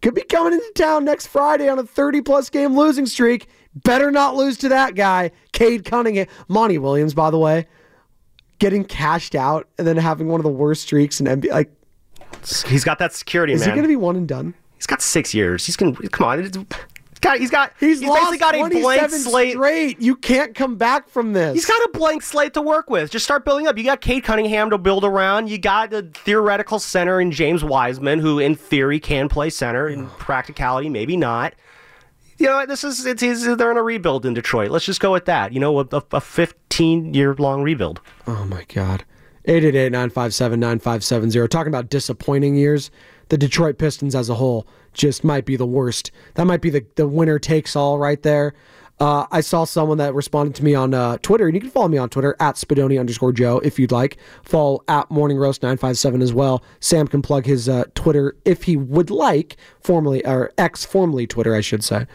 Could 0.01 0.15
be 0.15 0.23
coming 0.23 0.53
into 0.53 0.71
town 0.75 1.05
next 1.05 1.27
Friday 1.27 1.69
on 1.69 1.79
a 1.79 1.83
30 1.83 2.21
plus 2.21 2.49
game 2.49 2.75
losing 2.75 3.05
streak. 3.05 3.47
Better 3.83 4.11
not 4.11 4.35
lose 4.35 4.57
to 4.59 4.69
that 4.69 4.95
guy, 4.95 5.31
Cade 5.53 5.85
Cunningham. 5.85 6.27
Monty 6.47 6.77
Williams, 6.77 7.13
by 7.13 7.29
the 7.29 7.37
way, 7.37 7.67
getting 8.59 8.83
cashed 8.83 9.35
out 9.35 9.67
and 9.77 9.85
then 9.87 9.97
having 9.97 10.27
one 10.27 10.39
of 10.39 10.43
the 10.43 10.49
worst 10.51 10.81
streaks 10.83 11.19
in 11.19 11.27
NBA. 11.27 11.51
Like, 11.51 11.71
He's 12.67 12.83
got 12.83 12.99
that 12.99 13.13
security, 13.13 13.53
is 13.53 13.61
man. 13.61 13.69
he 13.69 13.75
going 13.75 13.83
to 13.83 13.87
be 13.87 13.95
one 13.95 14.15
and 14.15 14.27
done? 14.27 14.53
He's 14.75 14.87
got 14.87 15.01
six 15.01 15.33
years. 15.33 15.65
He's 15.65 15.75
gonna 15.75 15.93
come 16.09 16.27
on. 16.27 16.67
He's 17.17 17.19
got. 17.19 17.39
He's 17.39 17.49
got. 17.49 17.73
He's, 17.79 17.99
He's, 17.99 18.07
lost 18.07 18.31
basically 18.31 18.37
got 18.37 18.55
a 18.55 18.79
blank 18.79 18.99
27 18.99 19.19
slate. 19.19 19.53
straight. 19.53 19.99
You 19.99 20.15
can't 20.15 20.53
come 20.53 20.75
back 20.75 21.09
from 21.09 21.33
this. 21.33 21.55
He's 21.55 21.65
got 21.65 21.81
a 21.83 21.89
blank 21.93 22.21
slate 22.21 22.53
to 22.53 22.61
work 22.61 22.91
with. 22.91 23.09
Just 23.09 23.25
start 23.25 23.43
building 23.43 23.67
up. 23.67 23.75
You 23.75 23.83
got 23.83 24.01
Cade 24.01 24.23
Cunningham 24.23 24.69
to 24.69 24.77
build 24.77 25.03
around. 25.03 25.49
You 25.49 25.57
got 25.57 25.89
the 25.89 26.03
theoretical 26.03 26.77
center 26.77 27.19
in 27.19 27.31
James 27.31 27.63
Wiseman, 27.63 28.19
who 28.19 28.37
in 28.37 28.53
theory 28.55 28.99
can 28.99 29.29
play 29.29 29.49
center. 29.49 29.89
In 29.89 30.05
practicality, 30.07 30.89
maybe 30.89 31.17
not. 31.17 31.55
You 32.37 32.45
know, 32.47 32.67
this 32.67 32.83
is 32.83 33.07
it's, 33.07 33.23
it's 33.23 33.55
they're 33.55 33.71
in 33.71 33.77
a 33.77 33.83
rebuild 33.83 34.23
in 34.25 34.35
Detroit. 34.35 34.69
Let's 34.69 34.85
just 34.85 34.99
go 34.99 35.11
with 35.11 35.25
that. 35.25 35.53
You 35.53 35.59
know, 35.59 35.79
a, 35.79 35.87
a 36.11 36.21
15 36.21 37.15
year 37.15 37.33
long 37.35 37.63
rebuild. 37.63 37.99
Oh 38.27 38.45
my 38.45 38.63
God. 38.65 39.03
888-957-9570. 39.47 41.49
Talking 41.49 41.71
about 41.71 41.89
disappointing 41.89 42.55
years, 42.55 42.91
the 43.29 43.37
Detroit 43.37 43.77
Pistons 43.77 44.15
as 44.15 44.29
a 44.29 44.35
whole 44.35 44.67
just 44.93 45.23
might 45.23 45.45
be 45.45 45.55
the 45.55 45.65
worst. 45.65 46.11
That 46.35 46.45
might 46.45 46.61
be 46.61 46.69
the, 46.69 46.85
the 46.95 47.07
winner 47.07 47.39
takes 47.39 47.75
all 47.75 47.99
right 47.99 48.21
there. 48.21 48.53
Uh, 48.99 49.27
I 49.31 49.41
saw 49.41 49.63
someone 49.63 49.99
that 49.99 50.15
responded 50.15 50.55
to 50.55 50.63
me 50.63 50.73
on 50.73 50.93
uh, 50.93 51.17
Twitter, 51.21 51.45
and 51.45 51.53
you 51.53 51.61
can 51.61 51.69
follow 51.69 51.87
me 51.87 51.99
on 51.99 52.09
Twitter 52.09 52.35
at 52.39 52.55
Spadoni 52.55 52.99
underscore 52.99 53.31
Joe 53.31 53.59
if 53.59 53.77
you'd 53.77 53.91
like. 53.91 54.17
Follow 54.41 54.83
at 54.87 55.11
Morning 55.11 55.37
Roast 55.37 55.61
957 55.61 56.21
as 56.23 56.33
well. 56.33 56.63
Sam 56.79 57.07
can 57.07 57.21
plug 57.21 57.45
his 57.45 57.69
uh, 57.69 57.83
Twitter 57.93 58.35
if 58.43 58.63
he 58.63 58.75
would 58.75 59.11
like, 59.11 59.57
formerly, 59.79 60.25
or 60.25 60.51
ex 60.57 60.83
formerly 60.83 61.27
Twitter, 61.27 61.53
I 61.53 61.61
should 61.61 61.83
say. 61.83 62.07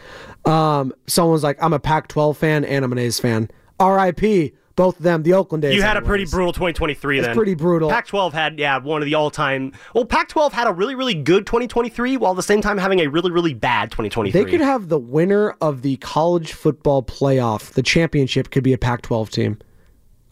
Um, 0.45 0.93
someone 1.07 1.33
was 1.33 1.45
like, 1.45 1.63
I'm 1.63 1.73
a 1.73 1.79
Pac 1.79 2.09
12 2.09 2.37
fan 2.37 2.65
and 2.65 2.85
I'm 2.85 2.91
an 2.91 2.99
A's 2.99 3.21
fan. 3.21 3.49
RIP, 3.81 4.53
both 4.77 4.97
of 4.99 5.03
them, 5.03 5.23
the 5.23 5.33
Oakland 5.35 5.65
A's. 5.65 5.75
You 5.75 5.83
had 5.83 5.97
a 5.97 6.03
pretty 6.03 6.25
brutal 6.25 6.53
2023 6.53 7.19
It's 7.19 7.27
then. 7.27 7.37
pretty 7.37 7.55
brutal. 7.55 7.91
Pac-12 7.91 8.33
had 8.33 8.59
yeah 8.59 8.79
one 8.79 9.03
of 9.03 9.07
the 9.07 9.15
all-time. 9.15 9.73
Well, 9.95 10.05
Pac-12 10.05 10.53
had 10.53 10.67
a 10.67 10.73
really 10.73 10.95
really 10.95 11.15
good 11.15 11.47
2023 11.47 12.17
while 12.17 12.33
at 12.33 12.37
the 12.37 12.43
same 12.43 12.61
time 12.63 12.79
having 12.79 13.01
a 13.01 13.07
really 13.09 13.31
really 13.31 13.55
bad 13.55 13.91
2023. 13.91 14.43
They 14.45 14.51
could 14.51 14.61
have 14.61 14.89
the 14.89 14.99
winner 14.99 15.51
of 15.61 15.83
the 15.83 15.97
college 15.99 16.53
football 16.53 17.03
playoff, 17.03 17.73
the 17.73 17.83
championship 17.83 18.51
could 18.51 18.65
be 18.65 18.73
a 18.73 18.79
Pac 18.79 19.03
12 19.03 19.31
team 19.31 19.59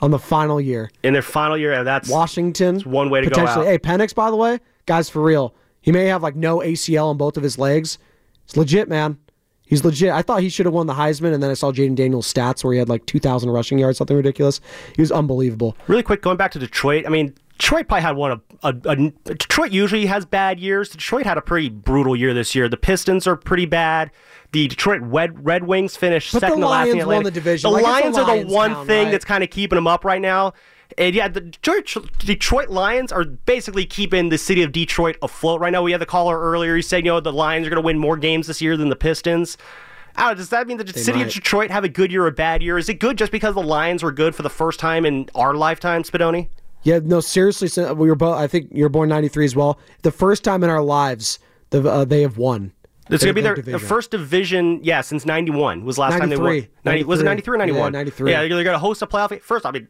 on 0.02 0.10
the 0.10 0.18
final 0.18 0.60
year. 0.60 0.90
in 1.02 1.12
their 1.12 1.20
final 1.22 1.58
year. 1.58 1.72
and 1.72 1.86
That's 1.86 2.08
Washington. 2.08 2.80
one 2.80 3.10
way 3.10 3.20
to 3.20 3.26
go 3.26 3.30
potentially. 3.40 3.66
out. 3.66 3.70
Hey, 3.70 3.78
Penix, 3.78 4.14
by 4.14 4.30
the 4.30 4.36
way, 4.36 4.58
guys, 4.86 5.10
for 5.10 5.22
real. 5.22 5.54
He 5.82 5.92
may 5.92 6.06
have 6.06 6.22
like 6.22 6.36
no 6.36 6.58
ACL 6.60 7.06
on 7.10 7.16
both 7.18 7.36
of 7.36 7.42
his 7.42 7.58
legs. 7.58 7.98
It's 8.44 8.56
legit, 8.56 8.88
man. 8.88 9.18
He's 9.70 9.84
legit. 9.84 10.10
I 10.10 10.20
thought 10.20 10.42
he 10.42 10.48
should 10.48 10.66
have 10.66 10.74
won 10.74 10.86
the 10.88 10.94
Heisman, 10.94 11.32
and 11.32 11.42
then 11.42 11.50
I 11.50 11.54
saw 11.54 11.70
Jayden 11.72 11.94
Daniels' 11.94 12.30
stats 12.30 12.62
where 12.62 12.72
he 12.72 12.78
had 12.78 12.88
like 12.88 13.06
2,000 13.06 13.48
rushing 13.48 13.78
yards, 13.78 13.98
something 13.98 14.16
ridiculous. 14.16 14.60
He 14.96 15.00
was 15.00 15.12
unbelievable. 15.12 15.76
Really 15.86 16.02
quick, 16.02 16.20
going 16.22 16.36
back 16.36 16.50
to 16.52 16.58
Detroit. 16.58 17.06
I 17.06 17.08
mean, 17.08 17.34
Detroit 17.52 17.88
probably 17.88 18.02
had 18.02 18.16
one 18.16 18.32
of 18.32 18.40
a, 18.62 18.90
a, 18.90 18.96
Detroit 19.34 19.70
usually 19.70 20.06
has 20.06 20.26
bad 20.26 20.58
years. 20.58 20.88
Detroit 20.88 21.24
had 21.24 21.38
a 21.38 21.42
pretty 21.42 21.68
brutal 21.68 22.16
year 22.16 22.34
this 22.34 22.54
year. 22.54 22.68
The 22.68 22.76
Pistons 22.76 23.26
are 23.26 23.36
pretty 23.36 23.66
bad. 23.66 24.10
The 24.52 24.66
Detroit 24.66 25.02
Red, 25.02 25.44
Red 25.44 25.64
Wings 25.64 25.96
finished 25.96 26.32
But 26.32 26.40
the 26.40 26.46
second 26.48 26.60
to 26.62 26.68
last 26.68 26.88
in 26.88 26.98
Lions 26.98 27.06
won 27.06 27.22
the 27.22 27.30
division. 27.30 27.70
The 27.70 27.74
Like, 27.76 27.84
Lions 27.84 28.16
the 28.16 28.22
are 28.22 28.26
the 28.26 28.32
Lions 28.32 28.52
one 28.52 28.86
thing 28.86 29.04
right? 29.04 29.10
that's 29.12 29.24
kind 29.24 29.44
of 29.44 29.50
keeping 29.50 29.76
them 29.76 29.86
up 29.86 30.04
right 30.04 30.20
now. 30.20 30.54
And 30.98 31.14
yeah, 31.14 31.28
the 31.28 31.40
Detroit, 31.40 32.10
Detroit 32.18 32.68
Lions 32.68 33.12
are 33.12 33.24
basically 33.24 33.86
keeping 33.86 34.28
the 34.28 34.38
city 34.38 34.62
of 34.62 34.72
Detroit 34.72 35.16
afloat 35.22 35.60
right 35.60 35.70
now. 35.72 35.82
We 35.82 35.92
had 35.92 36.00
the 36.00 36.06
caller 36.06 36.40
earlier. 36.40 36.76
He 36.76 36.82
said, 36.82 37.04
you 37.04 37.10
know, 37.10 37.20
the 37.20 37.32
Lions 37.32 37.66
are 37.66 37.70
going 37.70 37.82
to 37.82 37.86
win 37.86 37.98
more 37.98 38.16
games 38.16 38.46
this 38.46 38.60
year 38.60 38.76
than 38.76 38.88
the 38.88 38.96
Pistons. 38.96 39.56
Know, 40.18 40.34
does 40.34 40.50
that 40.50 40.66
mean 40.66 40.76
that 40.78 40.86
the 40.86 40.92
They 40.92 41.00
city 41.00 41.18
might. 41.18 41.28
of 41.28 41.32
Detroit 41.32 41.70
have 41.70 41.84
a 41.84 41.88
good 41.88 42.10
year 42.12 42.24
or 42.24 42.28
a 42.28 42.32
bad 42.32 42.62
year? 42.62 42.76
Is 42.76 42.88
it 42.88 42.94
good 42.94 43.16
just 43.16 43.32
because 43.32 43.54
the 43.54 43.62
Lions 43.62 44.02
were 44.02 44.12
good 44.12 44.34
for 44.34 44.42
the 44.42 44.50
first 44.50 44.80
time 44.80 45.06
in 45.06 45.30
our 45.34 45.54
lifetime, 45.54 46.02
Spadoni? 46.02 46.48
Yeah, 46.82 47.00
no, 47.02 47.20
seriously, 47.20 47.68
so 47.68 47.92
we 47.94 48.08
were 48.08 48.16
both. 48.16 48.36
I 48.36 48.46
think 48.46 48.68
you're 48.72 48.88
born 48.88 49.08
'93 49.10 49.44
as 49.44 49.54
well. 49.54 49.78
The 50.02 50.10
first 50.10 50.42
time 50.44 50.64
in 50.64 50.70
our 50.70 50.82
lives, 50.82 51.38
the, 51.70 51.82
uh, 51.88 52.04
they 52.04 52.22
have 52.22 52.38
won. 52.38 52.72
It's 53.10 53.22
gonna 53.22 53.34
be 53.34 53.40
their 53.40 53.54
division. 53.56 53.80
first 53.80 54.10
division, 54.10 54.80
yeah, 54.82 55.00
since 55.00 55.26
'91 55.26 55.84
was 55.84 55.96
the 55.96 56.02
last 56.02 56.12
time 56.18 56.30
they 56.30 56.36
93. 56.36 56.60
won. 56.60 56.68
90, 56.84 57.04
was 57.04 57.20
it 57.20 57.24
'93 57.24 57.54
or 57.54 57.58
'91? 57.58 57.92
Yeah, 57.92 57.98
93. 57.98 58.30
Yeah, 58.30 58.48
they're 58.48 58.64
gonna 58.64 58.78
host 58.78 59.02
a 59.02 59.06
playoff. 59.06 59.40
First, 59.42 59.66
I 59.66 59.72
mean, 59.72 59.88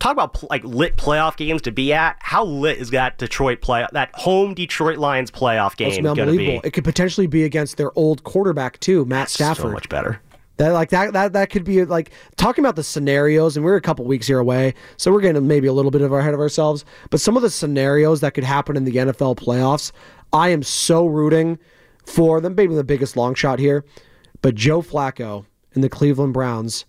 talk 0.00 0.12
about 0.12 0.50
like 0.50 0.64
lit 0.64 0.96
playoff 0.96 1.36
games 1.36 1.62
to 1.62 1.70
be 1.70 1.92
at. 1.92 2.16
How 2.20 2.44
lit 2.44 2.78
is 2.78 2.90
that 2.90 3.18
Detroit 3.18 3.60
play 3.60 3.86
that 3.92 4.10
home 4.14 4.54
Detroit 4.54 4.98
Lions 4.98 5.30
playoff 5.30 5.76
game 5.76 6.02
gonna 6.02 6.22
unbelievable. 6.22 6.60
be? 6.62 6.66
It 6.66 6.72
could 6.72 6.84
potentially 6.84 7.26
be 7.26 7.44
against 7.44 7.76
their 7.76 7.96
old 7.96 8.24
quarterback 8.24 8.80
too, 8.80 9.04
Matt 9.04 9.30
Stafford. 9.30 9.66
So 9.66 9.70
much 9.70 9.88
better. 9.88 10.20
That 10.56 10.72
like 10.72 10.90
that 10.90 11.12
that 11.12 11.32
that 11.34 11.50
could 11.50 11.64
be 11.64 11.84
like 11.84 12.10
talking 12.36 12.64
about 12.64 12.76
the 12.76 12.82
scenarios, 12.82 13.56
and 13.56 13.64
we're 13.64 13.76
a 13.76 13.80
couple 13.80 14.04
weeks 14.04 14.26
here 14.26 14.38
away, 14.38 14.74
so 14.96 15.12
we're 15.12 15.20
getting 15.20 15.46
maybe 15.46 15.68
a 15.68 15.72
little 15.72 15.90
bit 15.90 16.02
of 16.02 16.12
our 16.12 16.22
head 16.22 16.34
of 16.34 16.40
ourselves. 16.40 16.84
But 17.10 17.20
some 17.20 17.36
of 17.36 17.42
the 17.42 17.50
scenarios 17.50 18.20
that 18.20 18.34
could 18.34 18.44
happen 18.44 18.76
in 18.76 18.84
the 18.84 18.92
NFL 18.92 19.36
playoffs, 19.36 19.92
I 20.32 20.48
am 20.48 20.62
so 20.62 21.06
rooting 21.06 21.58
for 22.04 22.40
them. 22.40 22.54
Maybe 22.54 22.74
the 22.74 22.84
biggest 22.84 23.16
long 23.16 23.34
shot 23.34 23.58
here, 23.58 23.84
but 24.42 24.54
Joe 24.54 24.82
Flacco 24.82 25.46
and 25.74 25.84
the 25.84 25.88
Cleveland 25.88 26.34
Browns 26.34 26.84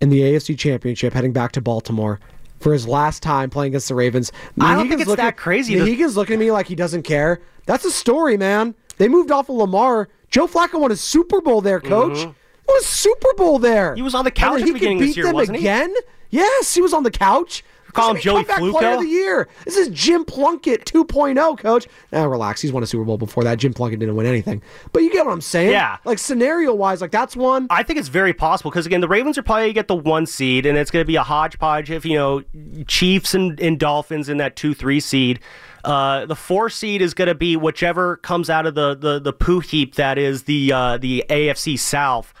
in 0.00 0.08
the 0.08 0.20
AFC 0.20 0.58
Championship, 0.58 1.12
heading 1.12 1.32
back 1.32 1.52
to 1.52 1.60
Baltimore 1.60 2.20
for 2.66 2.72
his 2.72 2.88
last 2.88 3.22
time 3.22 3.48
playing 3.48 3.70
against 3.70 3.86
the 3.86 3.94
Ravens. 3.94 4.32
I 4.60 4.74
don't 4.74 4.88
think 4.88 5.00
it's 5.00 5.08
looking- 5.08 5.24
that 5.24 5.36
crazy 5.36 5.76
to- 5.76 6.08
looking 6.16 6.34
at 6.34 6.40
me 6.40 6.50
like 6.50 6.66
he 6.66 6.74
doesn't 6.74 7.04
care. 7.04 7.38
That's 7.64 7.84
a 7.84 7.92
story, 7.92 8.36
man. 8.36 8.74
They 8.98 9.06
moved 9.06 9.30
off 9.30 9.48
of 9.48 9.54
Lamar. 9.54 10.08
Joe 10.32 10.48
Flacco 10.48 10.80
won 10.80 10.90
a 10.90 10.96
Super 10.96 11.40
Bowl 11.40 11.60
there, 11.60 11.78
coach. 11.78 12.14
Mhm. 12.14 12.18
He 12.22 12.26
won 12.66 12.76
a 12.80 12.82
Super 12.84 13.28
Bowl 13.36 13.60
there. 13.60 13.94
He 13.94 14.02
was 14.02 14.16
on 14.16 14.24
the 14.24 14.32
couch 14.32 14.54
then 14.54 14.62
at 14.62 14.66
he 14.66 14.72
the 14.72 14.72
beginning 14.80 14.98
could 14.98 15.02
of 15.04 15.06
beat 15.06 15.10
this 15.10 15.16
year, 15.16 15.26
them 15.26 15.34
wasn't 15.36 15.58
he? 15.58 15.62
again. 15.64 15.94
Yes, 16.30 16.74
he 16.74 16.82
was 16.82 16.92
on 16.92 17.04
the 17.04 17.10
couch. 17.12 17.62
Call 17.96 18.14
him 18.14 18.20
Joey 18.20 18.44
comeback 18.44 18.58
Player 18.72 18.94
of 18.94 19.00
the 19.00 19.08
year. 19.08 19.48
This 19.64 19.76
is 19.76 19.88
Jim 19.88 20.24
Plunkett 20.24 20.84
2.0, 20.84 21.58
coach. 21.58 21.86
Now 22.12 22.26
relax. 22.26 22.60
He's 22.60 22.72
won 22.72 22.82
a 22.82 22.86
Super 22.86 23.04
Bowl 23.04 23.18
before 23.18 23.42
that. 23.44 23.58
Jim 23.58 23.72
Plunkett 23.72 24.00
didn't 24.00 24.16
win 24.16 24.26
anything. 24.26 24.62
But 24.92 25.02
you 25.02 25.10
get 25.12 25.24
what 25.24 25.32
I'm 25.32 25.40
saying? 25.40 25.70
Yeah. 25.70 25.96
Like 26.04 26.18
scenario 26.18 26.74
wise, 26.74 27.00
like 27.00 27.10
that's 27.10 27.36
one. 27.36 27.66
I 27.70 27.82
think 27.82 27.98
it's 27.98 28.08
very 28.08 28.32
possible 28.32 28.70
because 28.70 28.86
again, 28.86 29.00
the 29.00 29.08
Ravens 29.08 29.38
are 29.38 29.42
probably 29.42 29.72
get 29.72 29.88
the 29.88 29.96
one 29.96 30.26
seed, 30.26 30.66
and 30.66 30.76
it's 30.78 30.90
going 30.90 31.02
to 31.02 31.06
be 31.06 31.16
a 31.16 31.22
hodgepodge 31.22 31.90
of 31.90 32.04
you 32.04 32.16
know 32.16 32.44
Chiefs 32.86 33.34
and, 33.34 33.58
and 33.60 33.78
Dolphins 33.78 34.28
in 34.28 34.36
that 34.38 34.56
two 34.56 34.74
three 34.74 35.00
seed. 35.00 35.40
Uh, 35.84 36.26
the 36.26 36.34
four 36.34 36.68
seed 36.68 37.00
is 37.00 37.14
going 37.14 37.28
to 37.28 37.34
be 37.34 37.56
whichever 37.56 38.16
comes 38.16 38.50
out 38.50 38.66
of 38.66 38.74
the 38.74 38.94
the 38.94 39.20
the 39.20 39.32
poo 39.32 39.60
heap 39.60 39.94
that 39.94 40.18
is 40.18 40.42
the 40.42 40.72
uh, 40.72 40.98
the 40.98 41.24
AFC 41.30 41.78
South. 41.78 42.34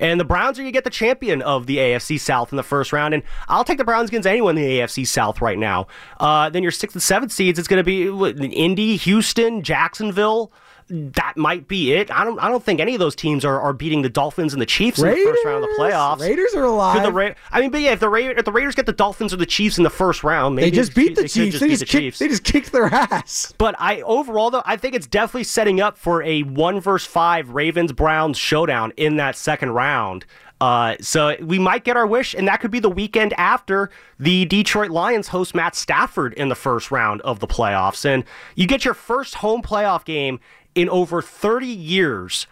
And 0.00 0.18
the 0.18 0.24
Browns 0.24 0.58
are 0.58 0.62
going 0.62 0.72
to 0.72 0.76
get 0.76 0.84
the 0.84 0.90
champion 0.90 1.42
of 1.42 1.66
the 1.66 1.76
AFC 1.76 2.18
South 2.18 2.52
in 2.52 2.56
the 2.56 2.64
first 2.64 2.92
round. 2.92 3.14
And 3.14 3.22
I'll 3.48 3.64
take 3.64 3.78
the 3.78 3.84
Browns 3.84 4.08
against 4.08 4.26
anyone 4.26 4.58
in 4.58 4.64
the 4.64 4.78
AFC 4.80 5.06
South 5.06 5.40
right 5.40 5.58
now. 5.58 5.86
Uh, 6.18 6.50
then 6.50 6.62
your 6.62 6.72
sixth 6.72 6.96
and 6.96 7.02
seventh 7.02 7.30
seeds, 7.30 7.58
it's 7.58 7.68
going 7.68 7.84
to 7.84 7.84
be 7.84 8.52
Indy, 8.52 8.96
Houston, 8.96 9.62
Jacksonville. 9.62 10.52
That 10.90 11.36
might 11.36 11.68
be 11.68 11.92
it. 11.92 12.10
I 12.10 12.24
don't. 12.24 12.38
I 12.40 12.48
don't 12.48 12.64
think 12.64 12.80
any 12.80 12.94
of 12.94 12.98
those 12.98 13.14
teams 13.14 13.44
are, 13.44 13.60
are 13.60 13.72
beating 13.72 14.02
the 14.02 14.08
Dolphins 14.08 14.52
and 14.52 14.60
the 14.60 14.66
Chiefs 14.66 14.98
in 14.98 15.06
the 15.06 15.14
first 15.14 15.44
round 15.44 15.62
of 15.64 15.70
the 15.70 15.82
Raiders? 15.82 15.94
playoffs. 15.94 16.20
Raiders 16.20 16.54
are 16.54 16.64
alive. 16.64 17.02
The 17.04 17.12
Ra- 17.12 17.34
I 17.52 17.60
mean, 17.60 17.70
but 17.70 17.80
yeah, 17.80 17.92
if 17.92 18.00
the 18.00 18.08
Ra- 18.08 18.34
if 18.36 18.44
the 18.44 18.50
Raiders 18.50 18.74
get 18.74 18.86
the 18.86 18.92
Dolphins 18.92 19.32
or 19.32 19.36
the 19.36 19.46
Chiefs 19.46 19.78
in 19.78 19.84
the 19.84 19.90
first 19.90 20.24
round, 20.24 20.56
maybe 20.56 20.70
they 20.70 20.76
just 20.76 20.94
beat 20.94 21.14
the 21.14 21.22
could 21.22 21.30
Chiefs. 21.30 21.60
They 21.60 21.66
beat 21.68 21.70
just, 21.70 21.80
the 21.80 21.86
kicked, 21.86 22.02
Chiefs. 22.02 22.18
they 22.18 22.28
just 22.28 22.44
kicked 22.44 22.72
their 22.72 22.86
ass. 22.92 23.54
But 23.56 23.76
I 23.78 24.00
overall 24.02 24.50
though, 24.50 24.62
I 24.66 24.76
think 24.76 24.96
it's 24.96 25.06
definitely 25.06 25.44
setting 25.44 25.80
up 25.80 25.96
for 25.96 26.24
a 26.24 26.42
one 26.42 26.80
versus 26.80 27.06
five 27.08 27.50
Ravens 27.50 27.92
Browns 27.92 28.36
showdown 28.36 28.92
in 28.96 29.16
that 29.16 29.36
second 29.36 29.70
round. 29.70 30.24
Uh, 30.60 30.94
so 31.00 31.34
we 31.40 31.58
might 31.58 31.84
get 31.84 31.96
our 31.96 32.06
wish, 32.06 32.34
and 32.34 32.46
that 32.46 32.60
could 32.60 32.70
be 32.70 32.80
the 32.80 32.90
weekend 32.90 33.32
after 33.38 33.88
the 34.18 34.44
Detroit 34.44 34.90
Lions 34.90 35.28
host 35.28 35.54
Matt 35.54 35.74
Stafford 35.74 36.34
in 36.34 36.50
the 36.50 36.54
first 36.54 36.90
round 36.90 37.22
of 37.22 37.40
the 37.40 37.46
playoffs, 37.46 38.04
and 38.04 38.24
you 38.56 38.66
get 38.66 38.84
your 38.84 38.92
first 38.92 39.36
home 39.36 39.62
playoff 39.62 40.04
game 40.04 40.38
in 40.74 40.88
over 40.88 41.22
30 41.22 41.66
years. 41.66 42.46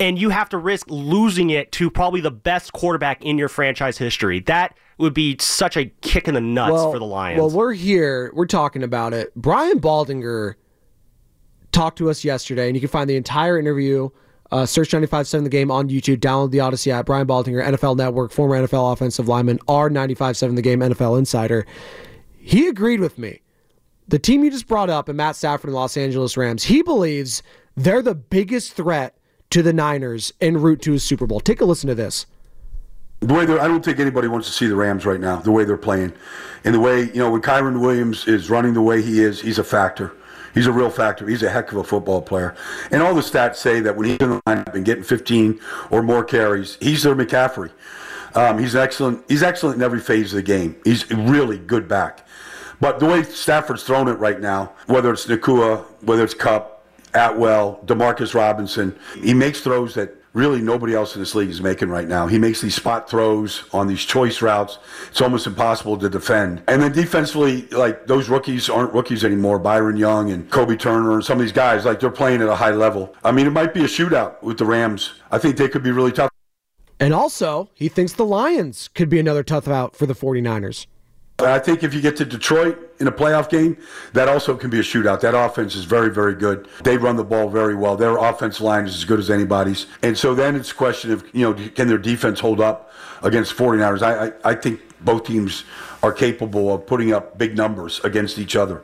And 0.00 0.18
you 0.18 0.30
have 0.30 0.48
to 0.48 0.58
risk 0.58 0.86
losing 0.88 1.50
it 1.50 1.70
to 1.72 1.88
probably 1.88 2.20
the 2.20 2.30
best 2.30 2.72
quarterback 2.72 3.22
in 3.24 3.38
your 3.38 3.48
franchise 3.48 3.98
history. 3.98 4.40
That 4.40 4.76
would 4.98 5.14
be 5.14 5.36
such 5.38 5.76
a 5.76 5.86
kick 6.00 6.26
in 6.26 6.34
the 6.34 6.40
nuts 6.40 6.72
well, 6.72 6.92
for 6.92 6.98
the 6.98 7.04
Lions. 7.04 7.38
Well, 7.38 7.50
we're 7.50 7.72
here. 7.72 8.32
We're 8.34 8.46
talking 8.46 8.82
about 8.82 9.12
it. 9.12 9.32
Brian 9.36 9.78
Baldinger 9.78 10.54
talked 11.70 11.98
to 11.98 12.10
us 12.10 12.24
yesterday, 12.24 12.66
and 12.66 12.76
you 12.76 12.80
can 12.80 12.88
find 12.88 13.08
the 13.08 13.16
entire 13.16 13.58
interview. 13.58 14.08
Uh, 14.50 14.66
search 14.66 14.90
95.7 14.90 15.44
The 15.44 15.50
Game 15.50 15.70
on 15.70 15.88
YouTube. 15.88 16.18
Download 16.18 16.50
the 16.50 16.60
Odyssey 16.60 16.90
app. 16.90 17.06
Brian 17.06 17.26
Baldinger, 17.26 17.64
NFL 17.64 17.96
Network, 17.96 18.32
former 18.32 18.56
NFL 18.56 18.92
offensive 18.92 19.28
lineman, 19.28 19.58
R 19.68 19.88
95.7 19.88 20.56
The 20.56 20.62
Game 20.62 20.80
NFL 20.80 21.18
Insider. 21.18 21.64
He 22.38 22.66
agreed 22.66 23.00
with 23.00 23.18
me. 23.18 23.41
The 24.12 24.18
team 24.18 24.44
you 24.44 24.50
just 24.50 24.68
brought 24.68 24.90
up, 24.90 25.08
and 25.08 25.16
Matt 25.16 25.36
Stafford 25.36 25.68
and 25.68 25.72
the 25.72 25.78
Los 25.78 25.96
Angeles 25.96 26.36
Rams, 26.36 26.64
he 26.64 26.82
believes 26.82 27.42
they're 27.78 28.02
the 28.02 28.14
biggest 28.14 28.74
threat 28.74 29.16
to 29.48 29.62
the 29.62 29.72
Niners 29.72 30.34
en 30.42 30.58
route 30.58 30.82
to 30.82 30.92
a 30.92 30.98
Super 30.98 31.26
Bowl. 31.26 31.40
Take 31.40 31.62
a 31.62 31.64
listen 31.64 31.88
to 31.88 31.94
this. 31.94 32.26
The 33.20 33.32
way 33.32 33.44
I 33.44 33.66
don't 33.66 33.82
think 33.82 33.98
anybody 33.98 34.28
wants 34.28 34.48
to 34.48 34.52
see 34.52 34.66
the 34.66 34.76
Rams 34.76 35.06
right 35.06 35.18
now. 35.18 35.36
The 35.36 35.50
way 35.50 35.64
they're 35.64 35.78
playing, 35.78 36.12
and 36.62 36.74
the 36.74 36.80
way 36.80 37.04
you 37.04 37.20
know 37.20 37.30
when 37.30 37.40
Kyren 37.40 37.80
Williams 37.80 38.28
is 38.28 38.50
running 38.50 38.74
the 38.74 38.82
way 38.82 39.00
he 39.00 39.22
is, 39.22 39.40
he's 39.40 39.58
a 39.58 39.64
factor. 39.64 40.12
He's 40.52 40.66
a 40.66 40.72
real 40.72 40.90
factor. 40.90 41.26
He's 41.26 41.42
a 41.42 41.48
heck 41.48 41.72
of 41.72 41.78
a 41.78 41.84
football 41.84 42.20
player. 42.20 42.54
And 42.90 43.02
all 43.02 43.14
the 43.14 43.22
stats 43.22 43.56
say 43.56 43.80
that 43.80 43.96
when 43.96 44.08
he's 44.10 44.18
in 44.18 44.28
the 44.28 44.42
lineup 44.42 44.74
and 44.74 44.84
getting 44.84 45.04
15 45.04 45.58
or 45.90 46.02
more 46.02 46.22
carries, 46.22 46.76
he's 46.82 47.02
their 47.02 47.16
McCaffrey. 47.16 47.70
Um, 48.34 48.58
he's 48.58 48.76
excellent. 48.76 49.24
He's 49.26 49.42
excellent 49.42 49.76
in 49.76 49.82
every 49.82 50.00
phase 50.00 50.34
of 50.34 50.36
the 50.36 50.42
game. 50.42 50.76
He's 50.84 51.10
really 51.10 51.56
good 51.56 51.88
back. 51.88 52.26
But 52.82 52.98
the 52.98 53.06
way 53.06 53.22
Stafford's 53.22 53.84
thrown 53.84 54.08
it 54.08 54.14
right 54.14 54.40
now, 54.40 54.72
whether 54.86 55.12
it's 55.12 55.26
Nacua, 55.26 55.84
whether 56.00 56.24
it's 56.24 56.34
Kupp, 56.34 56.84
Atwell, 57.14 57.78
Demarcus 57.86 58.34
Robinson, 58.34 58.98
he 59.20 59.32
makes 59.34 59.60
throws 59.60 59.94
that 59.94 60.16
really 60.32 60.60
nobody 60.60 60.92
else 60.92 61.14
in 61.14 61.22
this 61.22 61.36
league 61.36 61.48
is 61.48 61.60
making 61.60 61.90
right 61.90 62.08
now. 62.08 62.26
He 62.26 62.40
makes 62.40 62.60
these 62.60 62.74
spot 62.74 63.08
throws 63.08 63.62
on 63.72 63.86
these 63.86 64.04
choice 64.04 64.42
routes. 64.42 64.78
It's 65.08 65.20
almost 65.20 65.46
impossible 65.46 65.96
to 65.98 66.08
defend. 66.08 66.64
And 66.66 66.82
then 66.82 66.90
defensively, 66.90 67.68
like 67.68 68.08
those 68.08 68.28
rookies 68.28 68.68
aren't 68.68 68.92
rookies 68.92 69.24
anymore. 69.24 69.60
Byron 69.60 69.96
Young 69.96 70.32
and 70.32 70.50
Kobie 70.50 70.76
Turner 70.76 71.12
and 71.12 71.24
some 71.24 71.38
of 71.38 71.42
these 71.42 71.52
guys, 71.52 71.84
like 71.84 72.00
they're 72.00 72.10
playing 72.10 72.42
at 72.42 72.48
a 72.48 72.56
high 72.56 72.72
level. 72.72 73.14
I 73.22 73.30
mean, 73.30 73.46
it 73.46 73.50
might 73.50 73.74
be 73.74 73.82
a 73.82 73.88
shootout 73.88 74.42
with 74.42 74.58
the 74.58 74.64
Rams. 74.64 75.12
I 75.30 75.38
think 75.38 75.56
they 75.56 75.68
could 75.68 75.84
be 75.84 75.92
really 75.92 76.10
tough. 76.10 76.30
And 76.98 77.14
also, 77.14 77.70
he 77.74 77.88
thinks 77.88 78.14
the 78.14 78.24
Lions 78.24 78.88
could 78.88 79.08
be 79.08 79.20
another 79.20 79.44
tough 79.44 79.68
out 79.68 79.94
for 79.94 80.06
the 80.06 80.14
49ers. 80.14 80.88
And 81.42 81.52
I 81.52 81.58
think 81.58 81.82
if 81.82 81.92
you 81.94 82.00
get 82.00 82.16
to 82.16 82.24
Detroit 82.24 82.78
in 83.00 83.06
a 83.08 83.12
playoff 83.12 83.48
game, 83.48 83.76
that 84.12 84.28
also 84.28 84.56
can 84.56 84.70
be 84.70 84.78
a 84.78 84.82
shootout. 84.82 85.20
That 85.20 85.34
offense 85.34 85.74
is 85.74 85.84
very, 85.84 86.10
very 86.10 86.34
good. 86.34 86.68
They 86.84 86.96
run 86.96 87.16
the 87.16 87.24
ball 87.24 87.48
very 87.48 87.74
well. 87.74 87.96
Their 87.96 88.16
offense 88.16 88.60
line 88.60 88.86
is 88.86 88.94
as 88.94 89.04
good 89.04 89.18
as 89.18 89.30
anybody's. 89.30 89.86
And 90.02 90.16
so 90.16 90.34
then 90.34 90.56
it's 90.56 90.70
a 90.70 90.74
question 90.74 91.10
of, 91.10 91.24
you 91.32 91.42
know, 91.42 91.70
can 91.70 91.88
their 91.88 91.98
defense 91.98 92.40
hold 92.40 92.60
up 92.60 92.92
against 93.22 93.56
49ers? 93.56 94.02
I, 94.02 94.26
I, 94.26 94.52
I 94.52 94.54
think 94.54 94.80
both 95.00 95.24
teams 95.24 95.64
are 96.02 96.12
capable 96.12 96.74
of 96.74 96.86
putting 96.86 97.12
up 97.12 97.38
big 97.38 97.56
numbers 97.56 98.00
against 98.04 98.38
each 98.38 98.56
other. 98.56 98.82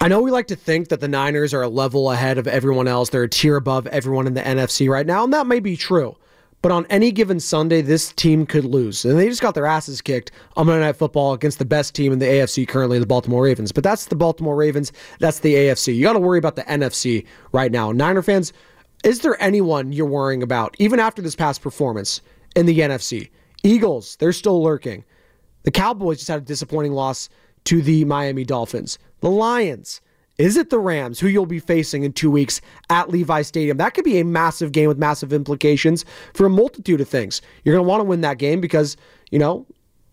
I 0.00 0.08
know 0.08 0.20
we 0.20 0.32
like 0.32 0.48
to 0.48 0.56
think 0.56 0.88
that 0.88 1.00
the 1.00 1.06
Niners 1.06 1.54
are 1.54 1.62
a 1.62 1.68
level 1.68 2.10
ahead 2.10 2.36
of 2.36 2.48
everyone 2.48 2.88
else. 2.88 3.10
They're 3.10 3.22
a 3.22 3.28
tier 3.28 3.54
above 3.54 3.86
everyone 3.86 4.26
in 4.26 4.34
the 4.34 4.40
NFC 4.40 4.88
right 4.88 5.06
now, 5.06 5.22
and 5.22 5.32
that 5.32 5.46
may 5.46 5.60
be 5.60 5.76
true. 5.76 6.16
But 6.62 6.70
on 6.70 6.86
any 6.88 7.10
given 7.10 7.40
Sunday, 7.40 7.82
this 7.82 8.12
team 8.12 8.46
could 8.46 8.64
lose. 8.64 9.04
And 9.04 9.18
they 9.18 9.28
just 9.28 9.42
got 9.42 9.54
their 9.54 9.66
asses 9.66 10.00
kicked 10.00 10.30
on 10.56 10.66
Monday 10.66 10.84
Night 10.84 10.96
Football 10.96 11.32
against 11.32 11.58
the 11.58 11.64
best 11.64 11.92
team 11.94 12.12
in 12.12 12.20
the 12.20 12.26
AFC 12.26 12.66
currently, 12.68 13.00
the 13.00 13.06
Baltimore 13.06 13.42
Ravens. 13.42 13.72
But 13.72 13.82
that's 13.82 14.06
the 14.06 14.14
Baltimore 14.14 14.54
Ravens. 14.54 14.92
That's 15.18 15.40
the 15.40 15.54
AFC. 15.54 15.94
You 15.94 16.04
got 16.04 16.12
to 16.12 16.20
worry 16.20 16.38
about 16.38 16.54
the 16.54 16.62
NFC 16.62 17.26
right 17.50 17.72
now. 17.72 17.90
Niner 17.90 18.22
fans, 18.22 18.52
is 19.02 19.20
there 19.20 19.40
anyone 19.42 19.92
you're 19.92 20.06
worrying 20.06 20.42
about, 20.42 20.76
even 20.78 21.00
after 21.00 21.20
this 21.20 21.34
past 21.34 21.62
performance 21.62 22.20
in 22.54 22.66
the 22.66 22.78
NFC? 22.78 23.30
Eagles, 23.64 24.16
they're 24.16 24.32
still 24.32 24.62
lurking. 24.62 25.04
The 25.64 25.72
Cowboys 25.72 26.18
just 26.18 26.28
had 26.28 26.38
a 26.38 26.44
disappointing 26.44 26.92
loss 26.92 27.28
to 27.64 27.82
the 27.82 28.04
Miami 28.04 28.44
Dolphins. 28.44 28.98
The 29.20 29.30
Lions. 29.30 30.00
Is 30.38 30.56
it 30.56 30.70
the 30.70 30.78
Rams 30.78 31.20
who 31.20 31.28
you'll 31.28 31.46
be 31.46 31.58
facing 31.58 32.04
in 32.04 32.12
two 32.12 32.30
weeks 32.30 32.60
at 32.88 33.10
Levi 33.10 33.42
Stadium? 33.42 33.76
That 33.76 33.94
could 33.94 34.04
be 34.04 34.18
a 34.18 34.24
massive 34.24 34.72
game 34.72 34.88
with 34.88 34.98
massive 34.98 35.32
implications 35.32 36.04
for 36.34 36.46
a 36.46 36.50
multitude 36.50 37.00
of 37.00 37.08
things. 37.08 37.42
You're 37.64 37.74
going 37.74 37.84
to 37.84 37.88
want 37.88 38.00
to 38.00 38.04
win 38.04 38.22
that 38.22 38.38
game 38.38 38.60
because, 38.60 38.96
you 39.30 39.38
know, 39.38 39.66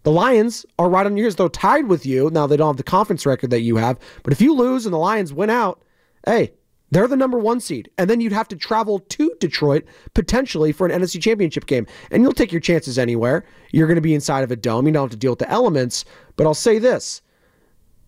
The 0.03 0.12
Lions 0.12 0.65
are 0.77 0.89
right 0.89 1.05
on 1.05 1.15
your 1.15 1.25
heels. 1.25 1.36
They're 1.36 1.49
tied 1.49 1.88
with 1.88 2.05
you. 2.05 2.29
Now, 2.32 2.47
they 2.47 2.58
don't 2.58 2.67
have 2.67 2.77
the 2.77 2.84
conference 2.84 3.25
record 3.25 3.49
that 3.51 3.62
you 3.62 3.77
have, 3.77 3.97
but 4.23 4.34
if 4.34 4.41
you 4.41 4.53
lose 4.53 4.86
and 4.86 4.93
the 4.93 4.99
Lions 4.99 5.34
win 5.34 5.49
out, 5.49 5.82
hey, 6.25 6.51
they're 6.91 7.08
the 7.08 7.15
number 7.15 7.38
one 7.38 7.60
seed. 7.60 7.89
And 7.97 8.10
then 8.10 8.19
you'd 8.19 8.32
have 8.34 8.47
to 8.49 8.55
travel 8.55 8.99
to 8.99 9.36
Detroit 9.39 9.86
potentially 10.13 10.71
for 10.71 10.88
an 10.88 11.01
NFC 11.01 11.21
championship 11.21 11.65
game. 11.65 11.86
And 12.12 12.23
you'll 12.23 12.34
take 12.34 12.51
your 12.51 12.62
chances 12.62 12.97
anywhere. 12.97 13.45
You're 13.71 13.88
going 13.88 13.95
to 13.95 14.01
be 14.01 14.15
inside 14.15 14.43
of 14.43 14.51
a 14.51 14.55
dome. 14.55 14.88
You 14.88 14.93
don't 14.93 15.03
have 15.03 15.12
to 15.12 15.17
deal 15.17 15.32
with 15.32 15.39
the 15.39 15.49
elements. 15.49 16.05
But 16.36 16.47
I'll 16.47 16.53
say 16.53 16.79
this 16.79 17.21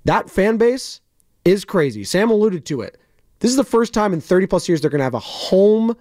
that 0.06 0.30
fan 0.30 0.58
base 0.58 1.00
is 1.46 1.66
crazy. 1.66 2.04
Sam 2.04 2.30
alluded 2.30 2.66
to 2.68 2.82
it. 2.82 2.98
This 3.40 3.52
is 3.52 3.58
the 3.58 3.64
first 3.64 3.94
time 3.94 4.14
in 4.14 4.22
30 4.22 4.48
plus 4.48 4.70
years 4.70 4.82
they're 4.82 4.92
going 4.92 5.00
to 5.00 5.06
have 5.06 5.14
a 5.14 5.20
home 5.20 5.96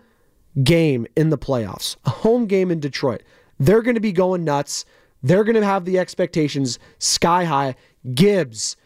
game 0.62 1.06
in 1.16 1.30
the 1.30 1.38
playoffs, 1.38 1.96
a 2.04 2.10
home 2.10 2.46
game 2.46 2.70
in 2.70 2.80
Detroit. 2.80 3.22
They're 3.58 3.82
going 3.82 3.94
to 3.94 4.00
be 4.00 4.12
going 4.12 4.44
nuts. 4.44 4.84
They're 5.22 5.44
going 5.44 5.56
to 5.56 5.64
have 5.64 5.84
the 5.84 5.98
expectations 5.98 6.78
sky 6.98 7.44
high. 7.44 7.76
Gibbs, 8.14 8.76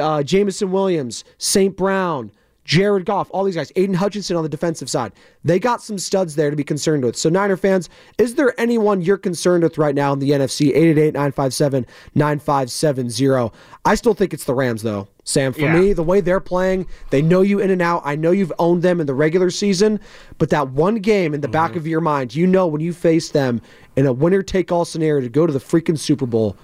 uh, 0.00 0.22
Jameson 0.22 0.70
Williams, 0.70 1.24
St. 1.38 1.76
Brown, 1.76 2.30
Jared 2.64 3.04
Goff, 3.04 3.28
all 3.32 3.44
these 3.44 3.56
guys, 3.56 3.72
Aidan 3.74 3.94
Hutchinson 3.94 4.36
on 4.36 4.44
the 4.44 4.48
defensive 4.48 4.88
side. 4.88 5.12
They 5.44 5.58
got 5.58 5.82
some 5.82 5.98
studs 5.98 6.36
there 6.36 6.50
to 6.50 6.56
be 6.56 6.64
concerned 6.64 7.04
with. 7.04 7.16
So, 7.16 7.28
Niner 7.28 7.56
fans, 7.56 7.88
is 8.18 8.36
there 8.36 8.58
anyone 8.58 9.00
you're 9.00 9.18
concerned 9.18 9.64
with 9.64 9.78
right 9.78 9.94
now 9.94 10.12
in 10.12 10.20
the 10.20 10.30
NFC? 10.30 10.68
888 10.68 11.14
957 11.14 11.86
9570. 12.14 13.52
I 13.84 13.94
still 13.96 14.14
think 14.14 14.32
it's 14.32 14.44
the 14.44 14.54
Rams, 14.54 14.82
though. 14.82 15.08
Sam, 15.24 15.52
for 15.52 15.60
Yeah. 15.60 15.78
me, 15.78 15.92
the 15.92 16.02
way 16.02 16.20
they're 16.20 16.40
playing, 16.40 16.86
they 17.10 17.22
know 17.22 17.42
you 17.42 17.60
in 17.60 17.70
and 17.70 17.80
out. 17.80 18.02
I 18.04 18.16
know 18.16 18.32
you've 18.32 18.52
owned 18.58 18.82
them 18.82 19.00
in 19.00 19.06
the 19.06 19.14
regular 19.14 19.50
season, 19.50 20.00
but 20.38 20.50
that 20.50 20.70
one 20.70 20.96
game 20.96 21.32
in 21.32 21.40
the 21.40 21.48
back 21.48 21.70
mm-hmm. 21.70 21.78
of 21.78 21.86
your 21.86 22.00
mind, 22.00 22.34
you 22.34 22.46
know 22.46 22.66
when 22.66 22.80
you 22.80 22.92
face 22.92 23.30
them 23.30 23.60
in 23.94 24.06
a 24.06 24.12
winner 24.12 24.42
take 24.42 24.72
all 24.72 24.84
scenario 24.84 25.20
to 25.20 25.28
go 25.28 25.46
to 25.46 25.52
the 25.52 25.60
freaking 25.60 25.98
Super 25.98 26.26
Bowl, 26.26 26.56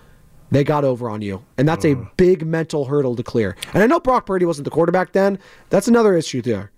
they 0.50 0.64
got 0.64 0.84
over 0.84 1.08
on 1.08 1.22
you. 1.22 1.44
And 1.56 1.68
that's 1.68 1.84
a 1.84 1.94
mm. 1.94 2.10
big 2.16 2.44
mental 2.44 2.86
hurdle 2.86 3.14
to 3.16 3.22
clear. 3.22 3.56
And 3.74 3.82
I 3.82 3.86
know 3.86 4.00
Brock 4.00 4.26
Purdy 4.26 4.46
wasn't 4.46 4.64
the 4.64 4.70
quarterback 4.70 5.12
then. 5.12 5.38
That's 5.70 5.88
another 5.88 6.16
issue 6.16 6.42
there. 6.42 6.70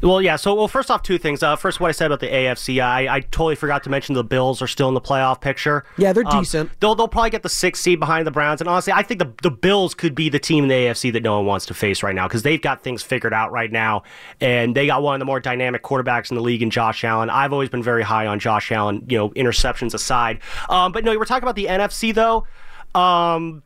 Well, 0.00 0.22
yeah. 0.22 0.36
So, 0.36 0.54
well, 0.54 0.68
first 0.68 0.90
off, 0.90 1.02
two 1.02 1.18
things. 1.18 1.42
Uh, 1.42 1.56
first, 1.56 1.80
what 1.80 1.88
I 1.88 1.92
said 1.92 2.06
about 2.06 2.20
the 2.20 2.28
AFC, 2.28 2.80
I, 2.82 3.16
I 3.16 3.20
totally 3.20 3.56
forgot 3.56 3.82
to 3.84 3.90
mention 3.90 4.14
the 4.14 4.22
Bills 4.22 4.62
are 4.62 4.66
still 4.68 4.86
in 4.88 4.94
the 4.94 5.00
playoff 5.00 5.40
picture. 5.40 5.84
Yeah, 5.98 6.12
they're 6.12 6.22
Um, 6.26 6.38
decent. 6.40 6.70
They'll 6.80 6.94
they'll 6.94 7.08
probably 7.08 7.30
get 7.30 7.42
the 7.42 7.48
sixth 7.48 7.82
seed 7.82 7.98
behind 7.98 8.26
the 8.26 8.30
Browns, 8.30 8.60
and 8.60 8.68
honestly, 8.68 8.92
I 8.92 9.02
think 9.02 9.18
the 9.18 9.32
the 9.42 9.50
Bills 9.50 9.94
could 9.94 10.14
be 10.14 10.28
the 10.28 10.38
team 10.38 10.64
in 10.64 10.68
the 10.68 10.74
AFC 10.74 11.12
that 11.12 11.22
no 11.22 11.36
one 11.36 11.46
wants 11.46 11.66
to 11.66 11.74
face 11.74 12.02
right 12.02 12.14
now 12.14 12.28
because 12.28 12.42
they've 12.42 12.62
got 12.62 12.82
things 12.82 13.02
figured 13.02 13.32
out 13.34 13.50
right 13.50 13.72
now, 13.72 14.02
and 14.40 14.76
they 14.76 14.86
got 14.86 15.02
one 15.02 15.14
of 15.14 15.18
the 15.18 15.24
more 15.24 15.40
dynamic 15.40 15.82
quarterbacks 15.82 16.30
in 16.30 16.36
the 16.36 16.42
league 16.42 16.62
in 16.62 16.70
Josh 16.70 17.02
Allen. 17.02 17.28
I've 17.30 17.52
always 17.52 17.68
been 17.68 17.82
very 17.82 18.02
high 18.02 18.26
on 18.26 18.38
Josh 18.38 18.70
Allen. 18.70 19.04
You 19.08 19.18
know, 19.18 19.30
interceptions 19.30 19.94
aside, 19.94 20.38
um, 20.68 20.92
but 20.92 21.04
no, 21.04 21.16
we're 21.18 21.24
talking 21.24 21.44
about 21.44 21.56
the 21.56 21.66
NFC 21.66 22.14
though. 22.14 22.46
Um, 22.94 23.62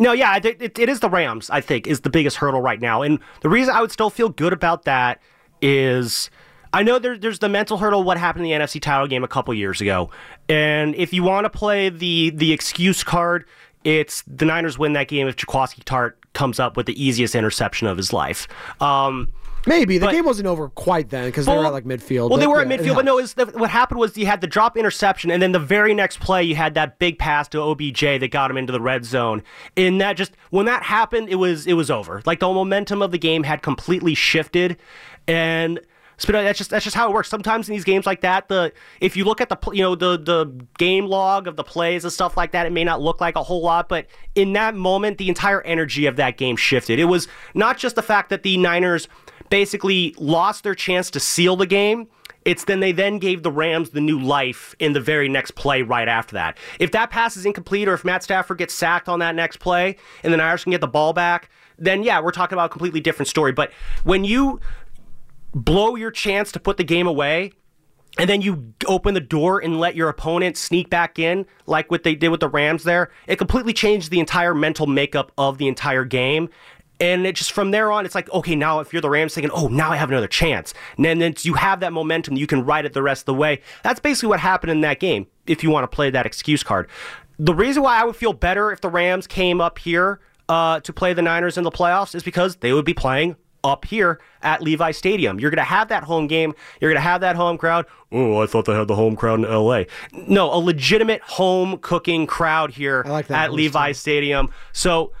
no, 0.00 0.12
yeah, 0.12 0.36
it, 0.36 0.46
it, 0.46 0.78
it 0.78 0.88
is 0.88 1.00
the 1.00 1.10
Rams, 1.10 1.50
I 1.50 1.60
think, 1.60 1.86
is 1.88 2.02
the 2.02 2.10
biggest 2.10 2.36
hurdle 2.36 2.60
right 2.60 2.80
now. 2.80 3.02
And 3.02 3.18
the 3.40 3.48
reason 3.48 3.74
I 3.74 3.80
would 3.80 3.90
still 3.90 4.10
feel 4.10 4.28
good 4.28 4.52
about 4.52 4.84
that 4.84 5.20
is 5.62 6.30
I 6.72 6.82
know 6.82 6.98
there, 6.98 7.16
there's 7.16 7.38
the 7.38 7.48
mental 7.48 7.78
hurdle 7.78 8.02
what 8.02 8.18
happened 8.18 8.44
in 8.46 8.58
the 8.58 8.64
NFC 8.64 8.80
title 8.80 9.06
game 9.06 9.24
a 9.24 9.28
couple 9.28 9.54
years 9.54 9.80
ago. 9.80 10.10
And 10.48 10.94
if 10.94 11.12
you 11.12 11.22
want 11.22 11.44
to 11.44 11.50
play 11.50 11.88
the 11.88 12.30
the 12.34 12.52
excuse 12.52 13.02
card, 13.02 13.44
it's 13.84 14.22
the 14.26 14.44
Niners 14.44 14.78
win 14.78 14.92
that 14.94 15.08
game 15.08 15.28
if 15.28 15.36
Jaquiski 15.36 15.82
Tartt 15.84 16.12
comes 16.34 16.60
up 16.60 16.76
with 16.76 16.86
the 16.86 17.02
easiest 17.02 17.34
interception 17.34 17.86
of 17.86 17.96
his 17.96 18.12
life. 18.12 18.46
Um, 18.80 19.30
Maybe. 19.66 19.98
The 19.98 20.06
But- 20.06 20.12
game 20.12 20.24
wasn't 20.24 20.46
over 20.46 20.68
quite 20.70 21.10
then 21.10 21.26
because 21.26 21.44
they 21.44 21.54
were 21.54 21.66
at 21.66 21.72
like 21.72 21.84
midfield. 21.84 22.30
well, 22.30 22.38
they 22.38 22.46
were 22.46 22.62
yeah, 22.62 22.72
at 22.72 22.80
midfield, 22.80 22.94
but 22.94 23.04
no, 23.04 23.20
the, 23.20 23.46
what 23.58 23.68
happened 23.68 23.98
was 24.00 24.16
you 24.16 24.24
had 24.24 24.40
the 24.40 24.46
drop 24.46 24.76
interception, 24.78 25.30
and 25.30 25.42
then 25.42 25.52
the 25.52 25.58
very 25.58 25.92
next 25.94 26.20
play, 26.20 26.42
you 26.42 26.54
had 26.54 26.74
that 26.74 26.98
big 26.98 27.18
pass 27.18 27.48
to 27.48 27.60
OBJ 27.60 28.00
that 28.00 28.30
got 28.30 28.50
him 28.50 28.56
into 28.56 28.72
the 28.72 28.80
red 28.80 29.04
zone. 29.04 29.42
And 29.76 30.00
that 30.00 30.16
just 30.16 30.32
when 30.50 30.64
that 30.66 30.84
happened, 30.84 31.28
it 31.28 31.34
was 31.34 31.66
it 31.66 31.74
was 31.74 31.90
over. 31.90 32.22
Like 32.24 32.38
the 32.40 32.46
momentum 32.46 33.02
of 33.02 33.10
the 33.10 33.18
game 33.18 33.42
had 33.42 33.60
completely 33.60 34.14
shifted, 34.14 34.78
and. 35.28 35.80
That's 36.20 36.58
just 36.58 36.70
that's 36.70 36.82
just 36.82 36.96
how 36.96 37.08
it 37.08 37.14
works. 37.14 37.28
Sometimes 37.28 37.68
in 37.68 37.76
these 37.76 37.84
games 37.84 38.04
like 38.04 38.22
that, 38.22 38.48
the 38.48 38.72
if 39.00 39.16
you 39.16 39.24
look 39.24 39.40
at 39.40 39.50
the 39.50 39.56
you 39.70 39.84
know 39.84 39.94
the 39.94 40.18
the 40.18 40.46
game 40.76 41.06
log 41.06 41.46
of 41.46 41.54
the 41.54 41.62
plays 41.62 42.02
and 42.02 42.12
stuff 42.12 42.36
like 42.36 42.50
that, 42.50 42.66
it 42.66 42.72
may 42.72 42.82
not 42.82 43.00
look 43.00 43.20
like 43.20 43.36
a 43.36 43.42
whole 43.44 43.62
lot, 43.62 43.88
but 43.88 44.06
in 44.34 44.52
that 44.54 44.74
moment, 44.74 45.18
the 45.18 45.28
entire 45.28 45.62
energy 45.62 46.06
of 46.06 46.16
that 46.16 46.36
game 46.36 46.56
shifted. 46.56 46.98
It 46.98 47.04
was 47.04 47.28
not 47.54 47.78
just 47.78 47.94
the 47.94 48.02
fact 48.02 48.30
that 48.30 48.42
the 48.42 48.56
Niners 48.56 49.06
basically 49.48 50.12
lost 50.18 50.64
their 50.64 50.74
chance 50.74 51.08
to 51.12 51.20
seal 51.20 51.54
the 51.54 51.66
game. 51.66 52.08
It's 52.44 52.64
then 52.64 52.80
they 52.80 52.92
then 52.92 53.18
gave 53.18 53.42
the 53.42 53.52
Rams 53.52 53.90
the 53.90 54.00
new 54.00 54.18
life 54.18 54.74
in 54.78 54.94
the 54.94 55.00
very 55.00 55.28
next 55.28 55.52
play 55.52 55.82
right 55.82 56.08
after 56.08 56.34
that. 56.34 56.56
If 56.80 56.92
that 56.92 57.10
pass 57.10 57.36
is 57.36 57.44
incomplete 57.44 57.88
or 57.88 57.94
if 57.94 58.04
Matt 58.04 58.22
Stafford 58.22 58.58
gets 58.58 58.74
sacked 58.74 59.08
on 59.08 59.18
that 59.18 59.34
next 59.34 59.58
play 59.58 59.96
and 60.22 60.32
the 60.32 60.36
Niners 60.36 60.64
can 60.64 60.70
get 60.70 60.80
the 60.80 60.88
ball 60.88 61.12
back, 61.12 61.50
then 61.78 62.02
yeah, 62.02 62.20
we're 62.20 62.32
talking 62.32 62.56
about 62.56 62.66
a 62.66 62.68
completely 62.70 63.00
different 63.00 63.28
story. 63.28 63.52
But 63.52 63.70
when 64.02 64.24
you 64.24 64.60
blow 65.54 65.96
your 65.96 66.10
chance 66.10 66.52
to 66.52 66.60
put 66.60 66.76
the 66.76 66.84
game 66.84 67.06
away 67.06 67.52
and 68.18 68.28
then 68.28 68.42
you 68.42 68.74
open 68.86 69.14
the 69.14 69.20
door 69.20 69.60
and 69.60 69.78
let 69.78 69.94
your 69.94 70.08
opponent 70.08 70.56
sneak 70.56 70.90
back 70.90 71.18
in 71.18 71.46
like 71.66 71.90
what 71.90 72.02
they 72.02 72.14
did 72.14 72.30
with 72.30 72.40
the 72.40 72.48
Rams 72.48 72.84
there, 72.84 73.10
it 73.26 73.36
completely 73.36 73.72
changed 73.72 74.10
the 74.10 74.20
entire 74.20 74.54
mental 74.54 74.86
makeup 74.86 75.32
of 75.38 75.58
the 75.58 75.68
entire 75.68 76.04
game. 76.04 76.48
And 77.00 77.24
it 77.26 77.36
just 77.36 77.52
from 77.52 77.70
there 77.70 77.92
on, 77.92 78.04
it's 78.04 78.16
like, 78.16 78.28
okay, 78.32 78.56
now 78.56 78.80
if 78.80 78.92
you're 78.92 79.00
the 79.00 79.10
Rams 79.10 79.34
thinking, 79.34 79.52
oh, 79.54 79.68
now 79.68 79.92
I 79.92 79.96
have 79.96 80.10
another 80.10 80.26
chance. 80.26 80.74
And 80.96 81.22
then 81.22 81.34
you 81.42 81.54
have 81.54 81.78
that 81.78 81.92
momentum, 81.92 82.36
you 82.36 82.48
can 82.48 82.64
ride 82.64 82.86
it 82.86 82.92
the 82.92 83.02
rest 83.02 83.22
of 83.22 83.26
the 83.26 83.34
way. 83.34 83.60
That's 83.84 84.00
basically 84.00 84.30
what 84.30 84.40
happened 84.40 84.72
in 84.72 84.80
that 84.80 84.98
game, 84.98 85.28
if 85.46 85.62
you 85.62 85.70
want 85.70 85.84
to 85.84 85.94
play 85.94 86.10
that 86.10 86.26
excuse 86.26 86.64
card. 86.64 86.88
The 87.38 87.54
reason 87.54 87.84
why 87.84 88.00
I 88.00 88.04
would 88.04 88.16
feel 88.16 88.32
better 88.32 88.72
if 88.72 88.80
the 88.80 88.88
Rams 88.88 89.28
came 89.28 89.60
up 89.60 89.78
here 89.78 90.18
uh, 90.48 90.80
to 90.80 90.92
play 90.92 91.12
the 91.12 91.22
Niners 91.22 91.56
in 91.56 91.62
the 91.62 91.70
playoffs 91.70 92.16
is 92.16 92.24
because 92.24 92.56
they 92.56 92.72
would 92.72 92.84
be 92.84 92.94
playing 92.94 93.36
up 93.68 93.84
here 93.84 94.20
at 94.42 94.62
Levi 94.62 94.90
Stadium. 94.90 95.38
You're 95.38 95.50
going 95.50 95.58
to 95.58 95.64
have 95.64 95.88
that 95.88 96.04
home 96.04 96.26
game. 96.26 96.54
You're 96.80 96.90
going 96.90 97.00
to 97.00 97.08
have 97.08 97.20
that 97.20 97.36
home 97.36 97.58
crowd. 97.58 97.86
Oh, 98.10 98.42
I 98.42 98.46
thought 98.46 98.64
they 98.64 98.74
had 98.74 98.88
the 98.88 98.94
home 98.94 99.16
crowd 99.16 99.40
in 99.40 99.50
LA. 99.50 99.84
No, 100.12 100.52
a 100.52 100.58
legitimate 100.58 101.22
home 101.22 101.78
cooking 101.78 102.26
crowd 102.26 102.70
here 102.72 103.04
at 103.28 103.52
Levi 103.52 103.92
Stadium. 103.92 104.50
So, 104.72 105.12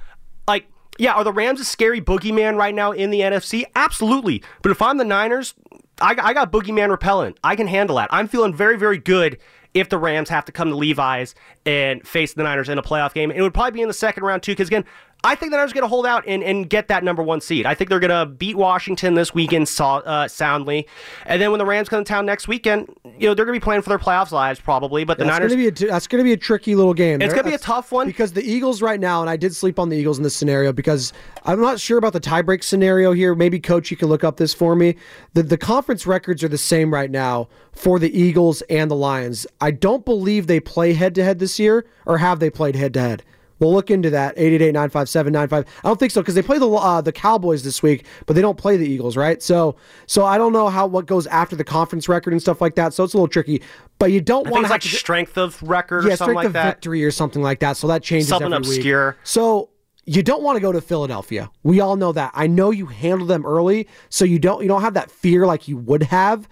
like, 0.46 0.66
yeah, 0.98 1.12
are 1.12 1.24
the 1.24 1.32
Rams 1.32 1.60
a 1.60 1.64
scary 1.64 2.00
boogeyman 2.00 2.56
right 2.56 2.74
now 2.74 2.92
in 2.92 3.10
the 3.10 3.20
NFC? 3.20 3.64
Absolutely. 3.74 4.42
But 4.62 4.72
if 4.72 4.82
I'm 4.82 4.96
the 4.96 5.04
Niners, 5.04 5.54
I, 6.00 6.16
I 6.20 6.32
got 6.32 6.50
boogeyman 6.50 6.90
repellent. 6.90 7.38
I 7.44 7.56
can 7.56 7.66
handle 7.66 7.96
that. 7.96 8.08
I'm 8.10 8.28
feeling 8.28 8.54
very, 8.54 8.78
very 8.78 8.98
good 8.98 9.38
if 9.74 9.88
the 9.90 9.98
Rams 9.98 10.28
have 10.28 10.44
to 10.46 10.52
come 10.52 10.70
to 10.70 10.76
Levi's 10.76 11.34
and 11.66 12.06
face 12.06 12.34
the 12.34 12.42
Niners 12.42 12.68
in 12.68 12.78
a 12.78 12.82
playoff 12.82 13.12
game. 13.12 13.30
It 13.30 13.42
would 13.42 13.54
probably 13.54 13.72
be 13.72 13.82
in 13.82 13.88
the 13.88 13.94
second 13.94 14.24
round, 14.24 14.42
too, 14.42 14.52
because, 14.52 14.68
again, 14.68 14.84
I 15.24 15.34
think 15.34 15.50
that 15.50 15.58
I 15.58 15.64
was 15.64 15.72
going 15.72 15.82
to 15.82 15.88
hold 15.88 16.06
out 16.06 16.24
and, 16.28 16.44
and 16.44 16.70
get 16.70 16.88
that 16.88 17.02
number 17.02 17.24
one 17.24 17.40
seed. 17.40 17.66
I 17.66 17.74
think 17.74 17.90
they're 17.90 17.98
going 17.98 18.10
to 18.10 18.24
beat 18.24 18.56
Washington 18.56 19.14
this 19.14 19.34
weekend 19.34 19.68
so, 19.68 19.84
uh, 19.84 20.28
soundly. 20.28 20.86
And 21.26 21.42
then 21.42 21.50
when 21.50 21.58
the 21.58 21.66
Rams 21.66 21.88
come 21.88 22.04
to 22.04 22.08
town 22.08 22.24
next 22.24 22.46
weekend, 22.46 22.94
you 23.18 23.26
know, 23.26 23.34
they're 23.34 23.44
going 23.44 23.56
to 23.56 23.60
be 23.60 23.64
playing 23.64 23.82
for 23.82 23.88
their 23.88 23.98
playoffs 23.98 24.30
lives 24.30 24.60
probably. 24.60 25.02
But 25.02 25.18
the 25.18 25.24
that's 25.24 25.38
Niners. 25.38 25.52
Gonna 25.52 25.70
be 25.70 25.84
a 25.86 25.88
that's 25.88 26.06
going 26.06 26.20
to 26.20 26.24
be 26.24 26.32
a 26.32 26.36
tricky 26.36 26.76
little 26.76 26.94
game. 26.94 27.20
It's 27.20 27.34
gonna 27.34 27.48
be 27.48 27.54
a 27.54 27.58
tough 27.58 27.90
one 27.90 28.06
because 28.06 28.32
the 28.32 28.48
Eagles 28.48 28.80
right 28.80 29.00
now, 29.00 29.20
and 29.20 29.28
I 29.28 29.36
did 29.36 29.54
sleep 29.54 29.78
on 29.78 29.88
the 29.88 29.96
Eagles 29.96 30.18
in 30.18 30.22
this 30.22 30.36
scenario 30.36 30.72
because 30.72 31.12
I'm 31.44 31.60
not 31.60 31.80
sure 31.80 31.98
about 31.98 32.12
the 32.12 32.20
tiebreak 32.20 32.62
scenario 32.62 33.12
here. 33.12 33.34
Maybe 33.34 33.58
coach, 33.58 33.90
you 33.90 33.96
can 33.96 34.08
look 34.08 34.22
up 34.22 34.36
this 34.36 34.54
for 34.54 34.76
me. 34.76 34.96
The 35.34 35.42
the 35.42 35.58
conference 35.58 36.06
records 36.06 36.44
are 36.44 36.48
the 36.48 36.58
same 36.58 36.94
right 36.94 37.10
now 37.10 37.48
for 37.72 37.98
the 37.98 38.16
Eagles 38.16 38.62
and 38.62 38.90
the 38.90 38.96
Lions. 38.96 39.46
I 39.60 39.72
don't 39.72 40.04
believe 40.04 40.46
they 40.46 40.60
play 40.60 40.92
head 40.92 41.14
to 41.16 41.24
head 41.24 41.40
this 41.40 41.58
year, 41.58 41.86
or 42.06 42.18
have 42.18 42.38
they 42.38 42.50
played 42.50 42.76
head 42.76 42.94
to 42.94 43.00
head? 43.00 43.24
We'll 43.58 43.72
look 43.72 43.90
into 43.90 44.10
that. 44.10 44.36
888-957-95. 44.36 45.52
I 45.52 45.88
don't 45.88 45.98
think 45.98 46.12
so 46.12 46.20
because 46.20 46.34
they 46.34 46.42
play 46.42 46.58
the 46.58 46.68
uh, 46.70 47.00
the 47.00 47.12
Cowboys 47.12 47.62
this 47.64 47.82
week, 47.82 48.06
but 48.26 48.34
they 48.34 48.42
don't 48.42 48.58
play 48.58 48.76
the 48.76 48.88
Eagles, 48.88 49.16
right? 49.16 49.42
So 49.42 49.76
so 50.06 50.24
I 50.24 50.38
don't 50.38 50.52
know 50.52 50.68
how 50.68 50.86
what 50.86 51.06
goes 51.06 51.26
after 51.26 51.56
the 51.56 51.64
conference 51.64 52.08
record 52.08 52.32
and 52.32 52.40
stuff 52.40 52.60
like 52.60 52.74
that. 52.76 52.94
So 52.94 53.04
it's 53.04 53.14
a 53.14 53.16
little 53.16 53.28
tricky. 53.28 53.62
But 53.98 54.12
you 54.12 54.20
don't 54.20 54.48
want 54.48 54.68
like 54.70 54.82
to 54.82 54.88
strength 54.88 55.36
of 55.36 55.60
record 55.62 56.04
yeah, 56.04 56.12
or 56.12 56.16
something 56.16 56.34
strength 56.34 56.36
like 56.36 56.46
of 56.46 56.52
that. 56.52 56.66
victory 56.66 57.04
or 57.04 57.10
something 57.10 57.42
like 57.42 57.60
that. 57.60 57.76
So 57.76 57.88
that 57.88 58.02
changes 58.02 58.28
Something 58.28 58.52
every 58.52 58.68
week. 58.68 58.78
obscure. 58.78 59.16
So 59.24 59.70
you 60.04 60.22
don't 60.22 60.42
want 60.42 60.56
to 60.56 60.60
go 60.60 60.72
to 60.72 60.80
Philadelphia. 60.80 61.50
We 61.64 61.80
all 61.80 61.96
know 61.96 62.12
that. 62.12 62.30
I 62.34 62.46
know 62.46 62.70
you 62.70 62.86
handled 62.86 63.28
them 63.28 63.44
early, 63.44 63.88
so 64.08 64.24
you 64.24 64.38
don't 64.38 64.62
you 64.62 64.68
don't 64.68 64.82
have 64.82 64.94
that 64.94 65.10
fear 65.10 65.46
like 65.46 65.68
you 65.68 65.76
would 65.76 66.04
have. 66.04 66.48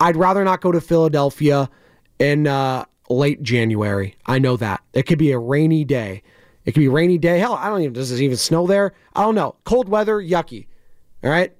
I'd 0.00 0.16
rather 0.16 0.44
not 0.44 0.60
go 0.60 0.72
to 0.72 0.80
Philadelphia 0.80 1.70
in 2.18 2.46
uh, 2.46 2.84
late 3.08 3.42
January. 3.42 4.16
I 4.26 4.38
know 4.38 4.56
that 4.56 4.82
it 4.92 5.04
could 5.04 5.18
be 5.18 5.32
a 5.32 5.38
rainy 5.38 5.84
day. 5.84 6.22
It 6.68 6.72
could 6.72 6.80
be 6.80 6.88
rainy 6.88 7.16
day. 7.16 7.38
Hell, 7.38 7.54
I 7.54 7.70
don't 7.70 7.80
even. 7.80 7.94
Does 7.94 8.12
it 8.12 8.22
even 8.22 8.36
snow 8.36 8.66
there? 8.66 8.92
I 9.16 9.22
don't 9.22 9.34
know. 9.34 9.56
Cold 9.64 9.88
weather, 9.88 10.18
yucky. 10.18 10.66
All 11.24 11.30
right. 11.30 11.50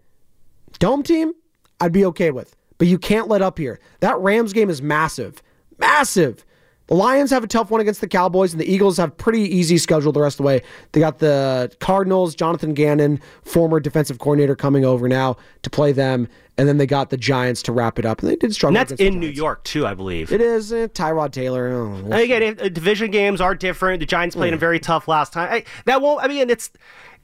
Dome 0.81 1.03
team, 1.03 1.33
I'd 1.81 1.93
be 1.93 2.05
okay 2.05 2.31
with. 2.31 2.55
But 2.77 2.89
you 2.89 2.99
can't 2.99 3.27
let 3.27 3.41
up 3.41 3.57
here. 3.57 3.81
That 4.01 4.19
Rams 4.19 4.53
game 4.53 4.69
is 4.69 4.83
massive. 4.83 5.43
Massive. 5.79 6.45
The 6.89 6.95
Lions 6.95 7.30
have 7.30 7.45
a 7.45 7.47
tough 7.47 7.70
one 7.70 7.80
against 7.80 8.01
the 8.01 8.09
Cowboys, 8.09 8.53
and 8.53 8.61
the 8.61 8.70
Eagles 8.70 8.97
have 8.97 9.16
pretty 9.16 9.43
easy 9.43 9.76
schedule 9.78 10.11
the 10.11 10.20
rest 10.22 10.34
of 10.34 10.39
the 10.39 10.47
way. 10.47 10.62
They 10.93 11.01
got 11.01 11.18
the 11.18 11.70
Cardinals, 11.80 12.34
Jonathan 12.34 12.72
Gannon, 12.74 13.20
former 13.43 13.78
defensive 13.78 14.18
coordinator, 14.18 14.57
coming 14.57 14.84
over 14.86 15.07
now 15.07 15.36
to 15.62 15.70
play 15.70 15.93
them, 15.93 16.28
and 16.57 16.66
then 16.66 16.78
they 16.78 16.86
got 16.86 17.11
the 17.11 17.18
Giants 17.18 17.62
to 17.64 17.72
wrap 17.72 17.99
it 17.99 18.07
up. 18.07 18.20
And 18.20 18.30
they 18.30 18.36
did 18.36 18.55
struggle. 18.55 18.78
And 18.78 18.89
that's 18.89 19.01
in 19.01 19.20
New 19.20 19.28
York 19.28 19.64
too, 19.64 19.86
I 19.86 19.93
believe. 19.93 20.32
It 20.32 20.41
is 20.41 20.72
uh, 20.72 20.89
Tyrod 20.95 21.30
Taylor. 21.32 21.68
Oh, 21.68 21.95
and 21.95 22.14
again, 22.14 22.57
uh, 22.59 22.68
division 22.68 23.11
games 23.11 23.41
are 23.43 23.55
different. 23.55 24.01
The 24.01 24.07
Giants 24.07 24.34
played 24.34 24.53
them 24.55 24.59
very 24.59 24.80
tough 24.80 25.09
last 25.09 25.34
time. 25.34 25.53
I, 25.53 25.64
that 25.84 26.01
won't. 26.01 26.24
I 26.24 26.28
mean, 26.28 26.49
it's 26.49 26.70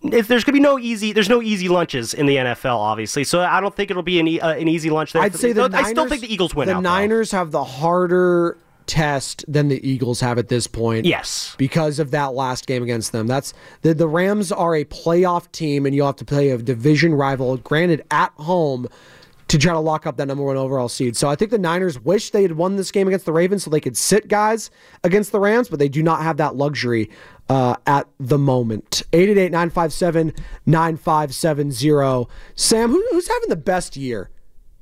if 0.02 0.28
there's 0.28 0.44
gonna 0.44 0.52
be 0.56 0.60
no 0.60 0.78
easy, 0.78 1.12
there's 1.12 1.30
no 1.30 1.40
easy 1.40 1.70
lunches 1.70 2.12
in 2.12 2.26
the 2.26 2.36
NFL, 2.36 2.76
obviously. 2.76 3.24
So 3.24 3.40
I 3.40 3.62
don't 3.62 3.74
think 3.74 3.90
it'll 3.90 4.02
be 4.02 4.20
an, 4.20 4.28
uh, 4.42 4.50
an 4.58 4.68
easy 4.68 4.90
lunch 4.90 5.14
there. 5.14 5.22
I'd 5.22 5.34
say 5.34 5.52
the 5.52 5.64
I 5.64 5.68
Niners, 5.68 5.88
still 5.88 6.06
think 6.08 6.20
the 6.20 6.30
Eagles 6.30 6.54
win 6.54 6.66
The 6.68 6.74
out. 6.74 6.82
though. 6.82 6.90
Niners 6.90 7.30
have 7.32 7.50
the 7.50 7.64
harder 7.64 8.58
test 8.86 9.44
than 9.48 9.68
the 9.68 9.86
Eagles 9.88 10.20
have 10.20 10.38
at 10.38 10.48
this 10.48 10.66
point. 10.66 11.06
Yes. 11.06 11.54
Because 11.58 11.98
of 11.98 12.10
that 12.12 12.34
last 12.34 12.66
game 12.66 12.82
against 12.82 13.12
them. 13.12 13.26
That's 13.26 13.54
the 13.82 13.94
the 13.94 14.08
Rams 14.08 14.52
are 14.52 14.74
a 14.74 14.84
playoff 14.84 15.50
team 15.52 15.86
and 15.86 15.94
you'll 15.94 16.06
have 16.06 16.16
to 16.16 16.24
play 16.24 16.50
a 16.50 16.58
division 16.58 17.14
rival, 17.14 17.56
granted 17.58 18.04
at 18.10 18.32
home, 18.36 18.88
to 19.48 19.58
try 19.58 19.72
to 19.72 19.80
lock 19.80 20.06
up 20.06 20.16
that 20.16 20.26
number 20.26 20.42
one 20.42 20.56
overall 20.56 20.88
seed. 20.88 21.16
So 21.16 21.28
I 21.28 21.36
think 21.36 21.50
the 21.50 21.58
Niners 21.58 22.00
wish 22.00 22.30
they 22.30 22.42
had 22.42 22.52
won 22.52 22.76
this 22.76 22.90
game 22.90 23.06
against 23.08 23.26
the 23.26 23.32
Ravens 23.32 23.62
so 23.64 23.70
they 23.70 23.80
could 23.80 23.96
sit 23.96 24.28
guys 24.28 24.70
against 25.02 25.32
the 25.32 25.40
Rams, 25.40 25.68
but 25.68 25.78
they 25.78 25.88
do 25.88 26.02
not 26.02 26.22
have 26.22 26.38
that 26.38 26.56
luxury 26.56 27.10
uh, 27.48 27.76
at 27.86 28.08
the 28.18 28.38
moment. 28.38 29.02
888 29.12 29.52
957 29.52 30.32
9570. 30.66 32.30
Sam, 32.54 32.90
who, 32.90 33.06
who's 33.10 33.28
having 33.28 33.48
the 33.50 33.56
best 33.56 33.96
year? 33.96 34.30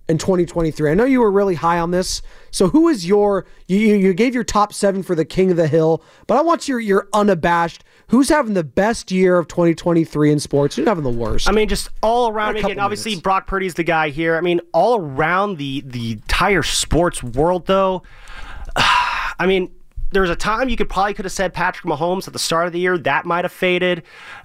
In 0.08 0.18
2023. 0.18 0.90
I 0.90 0.94
know 0.94 1.04
you 1.04 1.20
were 1.20 1.30
really 1.30 1.54
high 1.54 1.78
on 1.78 1.90
this. 1.90 2.22
So 2.50 2.68
who 2.68 2.88
is 2.88 3.06
your 3.06 3.46
you 3.68 3.78
you 3.78 4.14
gave 4.14 4.34
your 4.34 4.44
top 4.44 4.72
7 4.72 5.02
for 5.02 5.14
the 5.14 5.24
King 5.24 5.50
of 5.50 5.56
the 5.56 5.68
Hill, 5.68 6.02
but 6.26 6.36
I 6.36 6.42
want 6.42 6.68
your 6.68 6.80
your 6.80 7.08
unabashed 7.12 7.84
who's 8.08 8.28
having 8.28 8.52
the 8.54 8.64
best 8.64 9.10
year 9.10 9.38
of 9.38 9.48
2023 9.48 10.30
in 10.30 10.38
sports? 10.38 10.76
Who's 10.76 10.86
having 10.86 11.04
the 11.04 11.10
worst? 11.10 11.48
I 11.48 11.52
mean, 11.52 11.68
just 11.68 11.88
all 12.02 12.28
around. 12.28 12.56
Again, 12.56 12.78
obviously, 12.78 13.16
Brock 13.16 13.46
Purdy's 13.46 13.74
the 13.74 13.84
guy 13.84 14.10
here. 14.10 14.36
I 14.36 14.40
mean, 14.40 14.60
all 14.72 14.98
around 14.98 15.56
the 15.56 15.82
the 15.86 16.12
entire 16.12 16.62
sports 16.62 17.22
world, 17.22 17.66
though. 17.66 18.02
I 18.76 19.46
mean, 19.46 19.72
there 20.12 20.22
was 20.22 20.30
a 20.30 20.36
time 20.36 20.68
you 20.68 20.76
could 20.76 20.88
probably 20.88 21.14
could 21.14 21.24
have 21.24 21.32
said 21.32 21.54
Patrick 21.54 21.86
Mahomes 21.90 22.26
at 22.26 22.32
the 22.32 22.38
start 22.38 22.66
of 22.66 22.72
the 22.72 22.80
year. 22.80 22.98
That 22.98 23.24
might 23.24 23.44
have 23.44 23.52
faded. 23.52 24.02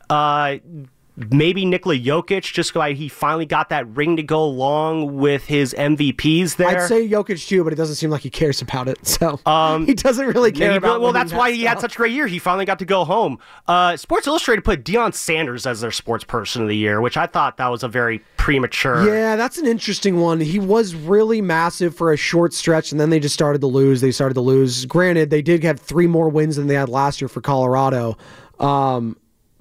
Uh, 0.09 0.57
maybe 1.31 1.65
Nikola 1.65 1.95
Jokic, 1.95 2.53
just 2.53 2.75
why 2.75 2.93
he 2.93 3.09
finally 3.09 3.45
got 3.45 3.69
that 3.69 3.87
ring 3.95 4.17
to 4.17 4.23
go 4.23 4.43
along 4.43 5.17
with 5.17 5.45
his 5.45 5.73
MVPs 5.77 6.57
there. 6.57 6.67
I'd 6.67 6.87
say 6.87 7.07
Jokic 7.09 7.47
too, 7.47 7.63
but 7.63 7.73
it 7.73 7.75
doesn't 7.75 7.95
seem 7.95 8.09
like 8.11 8.21
he 8.21 8.29
cares 8.29 8.61
about 8.61 8.87
it. 8.87 8.99
So 9.05 9.37
he 9.85 9.93
doesn't 9.93 10.27
really 10.27 10.51
care 10.51 10.69
Maybe- 10.69 10.77
about. 10.77 11.01
Well, 11.01 11.11
that's 11.11 11.31
that 11.31 11.37
why 11.37 11.51
he 11.51 11.63
had 11.63 11.79
such 11.79 11.95
a 11.95 11.97
great 11.97 12.13
year. 12.13 12.27
He 12.27 12.39
finally 12.39 12.65
got 12.65 12.79
to 12.79 12.85
go 12.85 13.03
home. 13.03 13.39
Uh, 13.67 13.97
Sports 13.97 14.27
Illustrated 14.27 14.63
put 14.63 14.83
Deion 14.83 15.13
Sanders 15.13 15.65
as 15.65 15.81
their 15.81 15.91
sports 15.91 16.23
person 16.23 16.61
of 16.61 16.67
the 16.67 16.77
year, 16.77 17.01
which 17.01 17.17
I 17.17 17.25
thought 17.25 17.57
that 17.57 17.67
was 17.67 17.83
a 17.83 17.87
very 17.87 18.19
premature. 18.37 19.05
Yeah, 19.07 19.35
that's 19.35 19.57
an 19.57 19.65
interesting 19.65 20.19
one. 20.19 20.39
He 20.39 20.59
was 20.59 20.93
really 20.93 21.41
massive 21.41 21.95
for 21.95 22.13
a 22.13 22.17
short 22.17 22.53
stretch, 22.53 22.91
and 22.91 23.01
then 23.01 23.09
they 23.09 23.19
just 23.19 23.33
started 23.33 23.61
to 23.61 23.67
lose. 23.67 24.01
They 24.01 24.11
started 24.11 24.35
to 24.35 24.41
lose. 24.41 24.85
Granted, 24.85 25.29
they 25.31 25.41
did 25.41 25.63
have 25.63 25.79
three 25.79 26.07
more 26.07 26.29
wins 26.29 26.57
than 26.57 26.67
they 26.67 26.75
had 26.75 26.89
last 26.89 27.19
year 27.21 27.27
for 27.27 27.41
Colorado. 27.41 28.17
Um, 28.59 29.17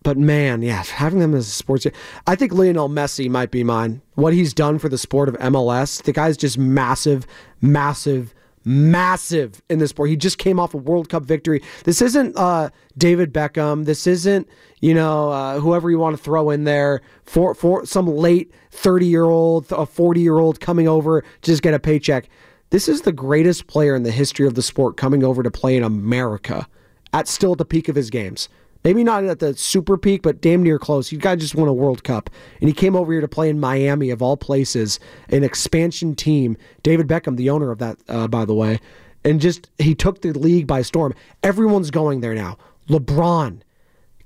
but 0.07 0.17
man, 0.17 0.63
yeah, 0.63 0.85
having 0.85 1.19
them 1.19 1.35
as 1.35 1.49
a 1.49 1.51
sports. 1.51 1.85
I 2.29 2.37
think 2.37 2.53
Lionel 2.53 2.89
Messi 2.89 3.29
might 3.29 3.51
be 3.51 3.65
mine. 3.65 4.01
What 4.15 4.35
he's 4.35 4.55
done 4.55 4.79
for 4.79 4.89
the 4.89 4.99
sport 4.99 5.29
of 5.29 5.35
MLS, 5.39 6.01
the 6.01 6.13
guy's 6.13 6.37
just 6.37 6.57
massive, 6.57 7.27
massive, 7.61 8.33
massive 8.65 9.61
in 9.69 9.81
this 9.81 9.91
sport. 9.91 10.11
He 10.11 10.15
just 10.15 10.39
came 10.39 10.61
off 10.61 10.75
a 10.75 10.77
World 10.77 11.09
Cup 11.09 11.25
victory. 11.25 11.61
This 11.83 12.01
isn't 12.01 12.37
uh, 12.37 12.71
David 12.97 13.35
Beckham. 13.35 13.85
This 13.85 14.07
isn't 14.07 14.49
you 14.81 14.95
know 14.95 15.31
uh, 15.31 15.59
whoever 15.59 15.91
you 15.91 15.99
want 15.99 16.17
to 16.17 16.23
throw 16.23 16.51
in 16.51 16.63
there 16.63 17.03
for 17.25 17.53
for 17.53 17.85
some 17.85 18.07
late 18.07 18.55
thirty 18.71 19.07
year 19.07 19.25
old, 19.25 19.73
a 19.73 19.87
forty 19.87 20.21
year 20.21 20.39
old 20.39 20.61
coming 20.61 20.87
over 20.87 21.23
to 21.23 21.51
just 21.51 21.65
get 21.65 21.75
a 21.75 21.81
paycheck. 21.81 22.29
This 22.71 22.89
is 22.89 23.03
the 23.03 23.11
greatest 23.11 23.67
player 23.67 23.97
in 23.97 24.05
the 24.05 24.13
history 24.13 24.47
of 24.47 24.55
the 24.55 24.63
sport 24.63 24.97
coming 24.97 25.25
over 25.25 25.43
to 25.43 25.51
play 25.51 25.77
in 25.77 25.83
America 25.83 26.69
at 27.13 27.27
still 27.27 27.53
at 27.53 27.59
the 27.59 27.65
peak 27.65 27.89
of 27.89 27.97
his 27.97 28.09
games. 28.09 28.49
Maybe 28.87 29.03
not 29.03 29.25
at 29.25 29.41
the 29.41 29.57
super 29.57 29.99
peak, 29.99 30.23
but 30.23 30.41
damn 30.41 30.63
near 30.63 30.79
close. 30.79 31.11
You 31.11 31.19
guy 31.19 31.35
just 31.35 31.57
won 31.57 31.67
a 31.67 31.73
World 31.73 32.05
Cup, 32.05 32.31
and 32.61 32.69
he 32.69 32.73
came 32.73 32.95
over 32.95 33.11
here 33.11 33.21
to 33.21 33.27
play 33.27 33.51
in 33.51 33.59
Miami, 33.59 34.11
of 34.11 34.23
all 34.23 34.37
places, 34.37 35.01
an 35.29 35.43
expansion 35.43 36.15
team. 36.15 36.57
David 36.85 37.09
Beckham, 37.09 37.37
the 37.37 37.51
owner 37.51 37.73
of 37.73 37.81
that, 37.81 37.99
uh, 38.09 38.29
by 38.29 38.45
the 38.45 38.55
way, 38.55 38.79
and 39.25 39.41
just 39.41 39.69
he 39.79 39.97
took 39.97 40.23
the 40.23 40.33
league 40.35 40.69
by 40.69 40.83
storm. 40.83 41.15
Everyone's 41.43 41.91
going 41.91 42.21
there 42.21 42.33
now. 42.33 42.59
LeBron, 42.89 43.63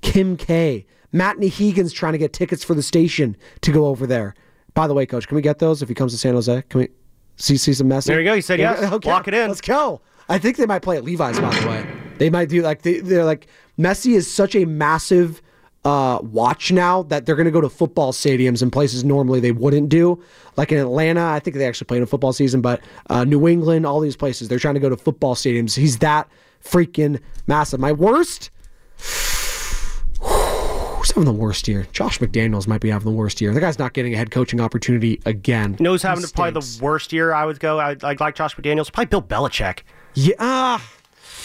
Kim 0.01 0.37
K, 0.37 0.85
Matt 1.11 1.41
Hegan's 1.41 1.91
trying 1.91 2.13
to 2.13 2.19
get 2.19 2.31
tickets 2.31 2.63
for 2.63 2.75
the 2.75 2.83
station 2.83 3.35
to 3.61 3.71
go 3.71 3.87
over 3.87 4.05
there. 4.05 4.35
By 4.75 4.85
the 4.85 4.93
way, 4.93 5.07
coach, 5.07 5.27
can 5.27 5.37
we 5.37 5.41
get 5.41 5.57
those 5.57 5.81
if 5.81 5.89
he 5.89 5.95
comes 5.95 6.11
to 6.11 6.19
San 6.19 6.35
Jose? 6.35 6.61
Can 6.69 6.81
we 6.81 6.89
see 7.35 7.57
see 7.57 7.73
some 7.73 7.89
Messi? 7.89 8.05
There 8.05 8.19
you 8.19 8.25
go. 8.25 8.35
He 8.35 8.41
said 8.41 8.59
yes. 8.59 8.79
Okay. 8.93 9.09
Lock 9.09 9.27
it 9.27 9.33
in. 9.33 9.47
Let's 9.47 9.59
go. 9.59 10.01
I 10.29 10.37
think 10.37 10.57
they 10.57 10.67
might 10.67 10.83
play 10.83 10.97
at 10.97 11.03
Levi's. 11.03 11.39
By 11.39 11.59
the 11.59 11.67
way, 11.67 12.00
they 12.21 12.29
might 12.29 12.49
do 12.49 12.61
like 12.61 12.83
they, 12.83 12.99
they're 12.99 13.25
like 13.25 13.47
Messi 13.79 14.13
is 14.13 14.31
such 14.31 14.55
a 14.55 14.65
massive 14.65 15.41
uh, 15.83 16.19
watch 16.21 16.71
now 16.71 17.01
that 17.03 17.25
they're 17.25 17.35
going 17.35 17.45
to 17.47 17.51
go 17.51 17.61
to 17.61 17.69
football 17.69 18.13
stadiums 18.13 18.61
in 18.61 18.69
places 18.69 19.03
normally 19.03 19.39
they 19.39 19.51
wouldn't 19.51 19.89
do. 19.89 20.21
Like 20.55 20.71
in 20.71 20.77
Atlanta, 20.77 21.25
I 21.25 21.39
think 21.39 21.57
they 21.57 21.65
actually 21.65 21.85
played 21.85 21.97
in 21.97 22.03
a 22.03 22.07
football 22.07 22.31
season, 22.31 22.61
but 22.61 22.79
uh, 23.09 23.23
New 23.23 23.47
England, 23.47 23.87
all 23.87 23.99
these 23.99 24.15
places, 24.15 24.49
they're 24.49 24.59
trying 24.59 24.75
to 24.75 24.79
go 24.79 24.89
to 24.89 24.97
football 24.97 25.33
stadiums. 25.33 25.75
He's 25.75 25.97
that 25.99 26.29
freaking 26.63 27.19
massive. 27.47 27.79
My 27.79 27.91
worst. 27.91 28.51
Who's 30.21 31.09
having 31.09 31.25
the 31.25 31.33
worst 31.33 31.67
year? 31.67 31.87
Josh 31.91 32.19
McDaniels 32.19 32.67
might 32.67 32.81
be 32.81 32.91
having 32.91 33.11
the 33.11 33.17
worst 33.17 33.41
year. 33.41 33.51
The 33.51 33.59
guy's 33.59 33.79
not 33.79 33.93
getting 33.93 34.13
a 34.13 34.17
head 34.17 34.29
coaching 34.29 34.61
opportunity 34.61 35.19
again. 35.25 35.75
You 35.79 35.85
know 35.85 35.91
who's 35.93 36.03
having 36.03 36.23
probably 36.35 36.61
the 36.61 36.79
worst 36.83 37.11
year 37.11 37.33
I 37.33 37.47
would 37.47 37.59
go. 37.59 37.79
I 37.79 37.95
like 38.03 38.19
like 38.19 38.35
Josh 38.35 38.55
McDaniels. 38.55 38.93
Probably 38.93 39.07
Bill 39.07 39.23
Belichick. 39.23 39.79
Yeah. 40.13 40.79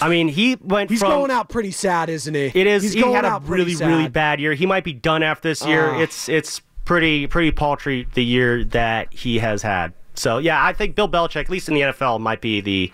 I 0.01 0.09
mean, 0.09 0.29
he 0.29 0.57
went 0.61 0.91
He's 0.91 1.01
from. 1.01 1.11
going 1.11 1.31
out 1.31 1.49
pretty 1.49 1.71
sad, 1.71 2.09
isn't 2.09 2.35
he? 2.35 2.47
It 2.55 2.67
is. 2.67 2.83
He's 2.83 2.93
he 2.95 3.01
going 3.01 3.15
had 3.15 3.25
a 3.25 3.29
out 3.29 3.47
pretty 3.47 3.65
really, 3.65 3.75
sad. 3.75 3.89
really 3.89 4.09
bad 4.09 4.41
year. 4.41 4.55
He 4.55 4.67
might 4.67 4.85
be 4.85 4.93
done 4.93 5.23
after 5.23 5.49
this 5.49 5.65
year. 5.67 5.91
Ah. 5.91 6.01
It's 6.01 6.29
it's 6.29 6.61
pretty 6.85 7.27
pretty 7.27 7.51
paltry 7.51 8.07
the 8.15 8.25
year 8.25 8.65
that 8.65 9.13
he 9.13 9.39
has 9.39 9.63
had. 9.63 9.93
So 10.15 10.39
yeah, 10.39 10.65
I 10.65 10.73
think 10.73 10.95
Bill 10.97 11.09
Belichick, 11.09 11.41
at 11.43 11.51
least 11.51 11.69
in 11.69 11.75
the 11.75 11.81
NFL, 11.83 12.21
might 12.21 12.41
be 12.41 12.61
the 12.61 12.93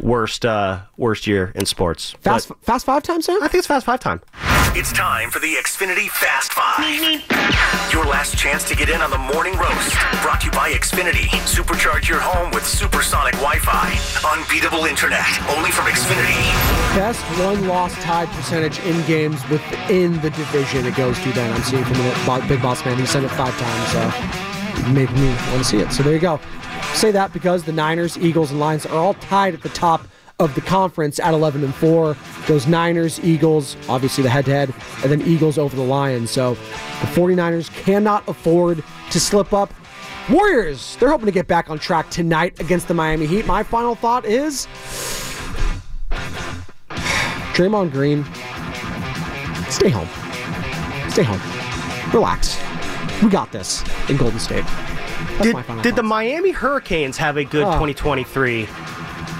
worst 0.00 0.44
uh 0.44 0.80
worst 0.96 1.26
year 1.26 1.52
in 1.54 1.66
sports. 1.66 2.12
Fast 2.20 2.48
But 2.48 2.58
fast 2.62 2.86
five 2.86 3.02
times, 3.02 3.26
Sam? 3.26 3.42
I 3.42 3.48
think 3.48 3.60
it's 3.60 3.66
fast 3.66 3.86
five 3.86 4.00
time. 4.00 4.20
It's 4.74 4.92
time 4.92 5.30
for 5.30 5.40
the 5.40 5.54
Xfinity 5.54 6.08
Fast 6.08 6.52
Five. 6.52 6.86
Your 7.92 8.04
last 8.04 8.36
chance 8.36 8.62
to 8.68 8.76
get 8.76 8.88
in 8.88 9.00
on 9.00 9.10
the 9.10 9.18
morning 9.18 9.56
roast. 9.56 9.96
Brought 10.22 10.40
to 10.42 10.46
you 10.46 10.52
by 10.52 10.70
Xfinity. 10.70 11.26
Supercharge 11.48 12.06
your 12.08 12.20
home 12.20 12.52
with 12.52 12.64
supersonic 12.64 13.32
Wi-Fi. 13.34 13.88
Unbeatable 14.36 14.84
internet. 14.84 15.26
Only 15.56 15.70
from 15.72 15.86
Xfinity. 15.86 16.36
Best 16.94 17.20
one 17.40 17.66
loss 17.66 17.92
tied 18.04 18.28
percentage 18.28 18.78
in 18.80 19.04
games 19.06 19.40
within 19.48 20.20
the 20.20 20.30
division 20.30 20.84
it 20.86 20.94
goes 20.94 21.18
to 21.20 21.32
then. 21.32 21.50
I'm 21.52 21.62
seeing 21.62 21.84
from 21.84 21.94
the 21.94 22.44
Big 22.46 22.62
Boss 22.62 22.84
Man. 22.84 22.98
He 22.98 23.06
said 23.06 23.24
it 23.24 23.30
five 23.30 23.56
times, 23.58 23.88
so 23.90 24.86
it 24.86 24.92
made 24.92 25.10
me 25.12 25.28
want 25.50 25.58
to 25.58 25.64
see 25.64 25.78
it. 25.78 25.90
So 25.92 26.02
there 26.02 26.12
you 26.12 26.20
go. 26.20 26.38
Say 26.94 27.10
that 27.12 27.32
because 27.32 27.64
the 27.64 27.72
Niners, 27.72 28.18
Eagles, 28.18 28.50
and 28.50 28.60
Lions 28.60 28.86
are 28.86 28.96
all 28.96 29.14
tied 29.14 29.54
at 29.54 29.62
the 29.62 29.68
top 29.68 30.06
of 30.38 30.54
the 30.54 30.60
conference 30.60 31.18
at 31.18 31.34
11 31.34 31.64
and 31.64 31.74
4. 31.74 32.16
Those 32.46 32.66
Niners, 32.66 33.18
Eagles, 33.20 33.76
obviously 33.88 34.22
the 34.22 34.30
head 34.30 34.44
to 34.46 34.52
head, 34.52 34.74
and 35.02 35.10
then 35.10 35.22
Eagles 35.22 35.58
over 35.58 35.74
the 35.74 35.82
Lions. 35.82 36.30
So 36.30 36.54
the 36.54 37.08
49ers 37.08 37.70
cannot 37.82 38.26
afford 38.28 38.84
to 39.10 39.20
slip 39.20 39.52
up. 39.52 39.72
Warriors, 40.30 40.96
they're 40.96 41.08
hoping 41.08 41.26
to 41.26 41.32
get 41.32 41.48
back 41.48 41.70
on 41.70 41.78
track 41.78 42.10
tonight 42.10 42.60
against 42.60 42.86
the 42.86 42.94
Miami 42.94 43.26
Heat. 43.26 43.46
My 43.46 43.62
final 43.62 43.94
thought 43.94 44.24
is 44.24 44.66
Draymond 47.54 47.90
Green, 47.90 48.24
stay 49.70 49.88
home. 49.88 50.08
Stay 51.10 51.24
home. 51.24 52.12
Relax. 52.12 52.60
We 53.22 53.30
got 53.30 53.50
this 53.50 53.82
in 54.08 54.16
Golden 54.16 54.38
State. 54.38 54.64
Did, 55.42 55.82
did 55.82 55.96
the. 55.96 56.02
Miami 56.02 56.50
Hurricanes 56.50 57.16
have 57.18 57.36
a 57.36 57.44
good 57.44 57.64
Oh. 57.64 57.72
2023? 57.72 58.66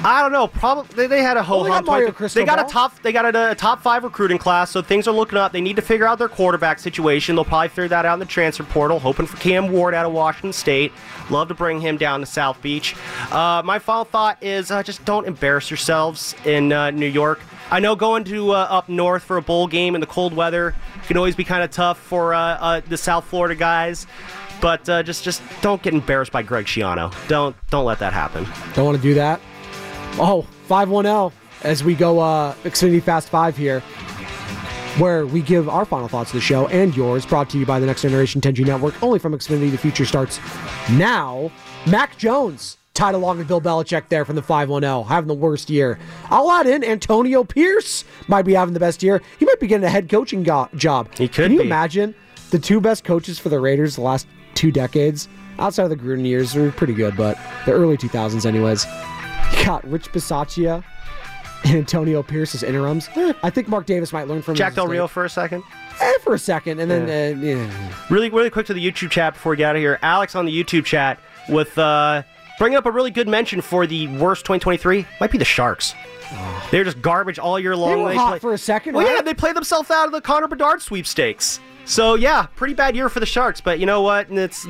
I 0.05 0.23
don't 0.23 0.31
know. 0.31 0.47
Probably 0.47 0.95
they, 0.95 1.07
they 1.09 1.23
had 1.23 1.37
a 1.37 1.43
whole 1.43 1.65
Well, 1.65 1.83
they 1.83 1.87
got. 1.87 2.31
They 2.33 2.45
got 2.45 2.61
a 2.61 2.73
top. 2.73 3.03
They 3.03 3.11
got 3.11 3.35
a, 3.35 3.51
a 3.51 3.55
top 3.57 3.83
five 3.83 4.05
recruiting 4.05 4.39
class, 4.39 4.71
so 4.71 4.81
things 4.81 5.09
are 5.09 5.13
looking 5.15 5.39
up. 5.39 5.51
They 5.51 5.61
need 5.61 5.75
to 5.75 5.83
figure 5.83 6.07
out 6.07 6.19
their 6.19 6.29
quarterback 6.29 6.79
situation. 6.79 7.35
They'll 7.35 7.45
probably 7.45 7.69
figure 7.71 7.89
that 7.89 8.05
out 8.07 8.13
in 8.15 8.21
the 8.21 8.25
transfer 8.27 8.63
portal. 8.63 9.01
Hoping 9.01 9.27
for 9.27 9.37
Cam 9.39 9.73
Ward 9.73 9.95
out 9.95 10.07
of 10.07 10.13
Washington 10.13 10.53
State. 10.53 10.93
Love 11.31 11.49
to 11.49 11.55
bring 11.55 11.81
him 11.81 11.97
down 11.97 12.21
to 12.21 12.27
South 12.27 12.63
Beach. 12.63 12.95
Uh, 13.33 13.61
my 13.65 13.81
final 13.81 14.05
thought 14.05 14.41
is 14.41 14.71
uh, 14.71 14.85
just 14.85 15.05
don't 15.05 15.27
embarrass 15.27 15.69
yourselves 15.69 16.37
in 16.45 16.73
uh, 16.73 16.93
New 16.93 17.07
York. 17.07 17.41
I 17.71 17.81
know 17.81 17.97
going 17.97 18.23
to 18.25 18.53
uh, 18.53 18.67
up 18.71 18.89
north 18.89 19.25
for 19.25 19.37
a 19.37 19.43
bowl 19.43 19.67
game 19.67 19.97
in 19.97 20.01
the 20.01 20.07
cold 20.07 20.33
weather 20.33 20.77
can 21.09 21.17
always 21.17 21.35
be 21.35 21.43
kind 21.45 21.65
of 21.65 21.71
tough 21.73 21.99
for 21.99 22.35
uh, 22.35 22.39
uh, 22.41 22.81
the 22.89 22.97
South 22.97 23.25
Florida 23.25 23.57
guys. 23.57 24.07
But 24.61 24.89
uh, 24.89 25.03
just 25.03 25.23
just 25.25 25.43
don't 25.61 25.81
get 25.83 25.95
embarrassed 25.95 26.33
by 26.33 26.43
Greg 26.43 26.67
Schiano. 26.67 27.15
Don't 27.29 27.55
don't 27.71 27.85
let 27.85 27.99
that 28.01 28.13
happen. 28.13 28.45
Don't 28.75 28.85
want 28.87 28.97
to 28.97 29.03
do 29.03 29.15
that. 29.15 29.41
Oh, 30.21 30.43
510 30.67 31.33
as 31.63 31.85
we 31.85 31.95
go 31.95 32.19
uh, 32.21 32.55
Xfinity 32.65 33.03
Fast 33.03 33.29
Five 33.29 33.57
here, 33.57 33.81
where 34.99 35.27
we 35.27 35.43
give 35.43 35.69
our 35.69 35.85
final 35.85 36.09
thoughts 36.09 36.31
of 36.31 36.35
the 36.35 36.41
show 36.41 36.67
and 36.69 36.97
yours, 36.97 37.25
brought 37.25 37.49
to 37.51 37.59
you 37.59 37.67
by 37.67 37.79
the 37.79 37.87
Next 37.87 38.03
Generation 38.03 38.41
10G 38.41 38.67
Network, 38.67 39.01
only 39.03 39.19
from 39.19 39.33
Xfinity. 39.33 39.71
The 39.71 39.79
future 39.79 40.05
starts 40.07 40.41
now. 40.91 41.51
Mac 41.87 42.19
Jones 42.19 42.77
tied 42.95 43.15
along 43.15 43.39
with 43.39 43.47
Bill 43.47 43.61
Belichick 43.61 44.09
there 44.09 44.25
from 44.25 44.35
the 44.35 44.43
five-one-L 44.43 45.05
having 45.05 45.29
the 45.29 45.35
worst 45.35 45.71
year. 45.71 46.01
I'll 46.31 46.51
add 46.51 46.67
in 46.67 46.83
Antonio 46.83 47.45
Pierce 47.45 48.05
might 48.27 48.43
be 48.43 48.55
having 48.55 48.75
the 48.75 48.81
best 48.81 49.05
year. 49.05 49.23
He 49.39 49.45
might 49.45 49.61
be 49.61 49.69
getting 49.69 49.85
a 49.85 49.89
head 49.91 50.09
coaching 50.09 50.43
go- 50.43 50.69
job. 50.75 51.09
He 51.15 51.29
could 51.29 51.45
Can 51.45 51.53
you 51.53 51.59
be. 51.61 51.67
imagine 51.67 52.13
the 52.51 52.59
two 52.59 52.81
best 52.81 53.05
coaches 53.05 53.39
for 53.39 53.51
the 53.51 53.61
Raiders 53.61 53.95
the 53.95 54.01
last 54.01 54.27
two 54.59 54.73
decades? 54.73 55.29
Outside 55.61 55.85
of 55.85 55.91
the 55.91 55.97
Gruden 55.97 56.27
years, 56.27 56.53
they're 56.53 56.71
pretty 56.73 56.95
good, 56.95 57.17
but 57.17 57.39
the 57.65 57.73
early 57.73 57.97
2000s, 57.97 58.45
anyways. 58.45 58.85
You 59.57 59.65
got 59.65 59.89
Rich 59.89 60.13
Bisaccia 60.13 60.85
and 61.65 61.77
Antonio 61.77 62.23
Pierce 62.23 62.55
as 62.55 62.63
interims. 62.63 63.09
Eh, 63.15 63.33
I 63.43 63.51
think 63.51 63.69
Mark 63.69 63.87
Davis 63.87 64.13
might 64.13 64.29
learn 64.29 64.43
from 64.43 64.55
Jack 64.57 64.75
Del. 64.75 64.87
Rio 64.87 65.07
for 65.07 65.25
a 65.25 65.31
second. 65.31 65.63
Eh, 66.01 66.13
for 66.23 66.35
a 66.35 66.39
second, 66.39 66.81
and 66.81 66.91
then 66.91 67.03
uh, 67.05 67.41
yeah. 67.41 67.91
Really, 68.11 68.31
really 68.31 68.51
quick 68.51 68.67
to 68.67 68.75
the 68.75 68.85
YouTube 68.85 69.11
chat 69.11 69.35
before 69.35 69.51
we 69.51 69.57
get 69.57 69.71
out 69.71 69.77
of 69.77 69.81
here. 69.81 69.99
Alex 70.03 70.35
on 70.35 70.45
the 70.45 70.65
YouTube 70.65 70.85
chat 70.85 71.19
with 71.49 71.77
uh, 71.79 72.23
bringing 72.59 72.77
up 72.77 72.87
a 72.87 72.91
really 72.91 73.11
good 73.11 73.29
mention 73.29 73.61
for 73.61 73.87
the 73.87 74.07
worst 74.19 74.45
2023 74.45 75.07
might 75.21 75.31
be 75.31 75.39
the 75.39 75.45
Sharks. 75.45 75.95
They're 76.71 76.85
just 76.85 77.01
garbage 77.01 77.39
all 77.39 77.59
year 77.59 77.75
long. 77.75 77.97
they 77.97 78.03
were 78.03 78.13
hot 78.15 78.31
play- 78.31 78.39
for 78.41 78.53
a 78.53 78.59
second. 78.59 78.95
well, 78.95 79.07
right? 79.07 79.17
yeah, 79.17 79.23
they 79.23 79.35
played 79.35 79.57
themselves 79.57 79.91
out 79.91 80.07
of 80.07 80.13
the 80.13 80.21
Connor 80.21 80.47
Bedard 80.49 80.83
sweepstakes. 80.83 81.59
So 81.89 82.17
yeah, 82.17 82.47
pretty 82.55 82.75
bad 82.75 82.95
year 82.95 83.09
for 83.09 83.19
the 83.19 83.27
Sharks. 83.27 83.63
But 83.63 83.81
you 83.81 83.87
know 83.87 84.03
what? 84.03 84.31
It's 84.31 84.67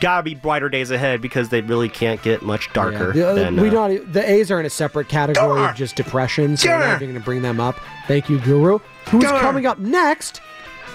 gotta 0.00 0.22
be 0.22 0.36
brighter 0.36 0.68
days 0.68 0.92
ahead 0.92 1.20
because 1.20 1.48
they 1.48 1.60
really 1.62 1.88
can't 1.88 2.22
get 2.22 2.42
much 2.42 2.72
darker. 2.72 3.12
Yeah, 3.14 3.32
the, 3.32 3.40
than, 3.40 3.56
we 3.56 3.68
uh, 3.68 3.72
don't. 3.72 4.12
The 4.12 4.30
A's 4.30 4.52
are 4.52 4.60
in 4.60 4.66
a 4.66 4.70
separate 4.70 5.08
category 5.08 5.64
of 5.64 5.74
just 5.74 5.96
depression, 5.96 6.56
so 6.56 6.68
we're 6.68 6.78
not 6.78 7.02
even 7.02 7.08
going 7.08 7.20
to 7.20 7.24
bring 7.24 7.42
them 7.42 7.58
up. 7.58 7.76
Thank 8.06 8.30
you, 8.30 8.38
Guru. 8.38 8.78
Who's 9.08 9.24
coming 9.24 9.66
up 9.66 9.80
next 9.80 10.40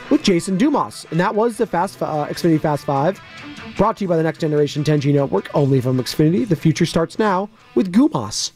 with 0.09 0.23
Jason 0.23 0.57
Dumas, 0.57 1.05
and 1.11 1.19
that 1.19 1.35
was 1.35 1.57
the 1.57 1.67
Fast 1.67 2.01
uh, 2.01 2.25
Xfinity 2.27 2.61
Fast 2.61 2.85
Five, 2.85 3.19
brought 3.75 3.97
to 3.97 4.05
you 4.05 4.07
by 4.07 4.15
the 4.15 4.23
Next 4.23 4.39
Generation 4.39 4.81
10G 4.81 5.13
Network, 5.13 5.53
only 5.53 5.81
from 5.81 5.97
Xfinity. 5.97 6.47
The 6.47 6.55
future 6.55 6.85
starts 6.85 7.19
now 7.19 7.49
with 7.75 7.91
Gumas. 7.91 8.51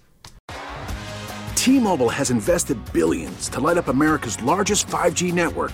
T-Mobile 1.55 2.07
has 2.07 2.31
invested 2.31 2.77
billions 2.93 3.49
to 3.49 3.59
light 3.59 3.77
up 3.77 3.89
America's 3.89 4.41
largest 4.41 4.87
5G 4.87 5.33
network 5.33 5.73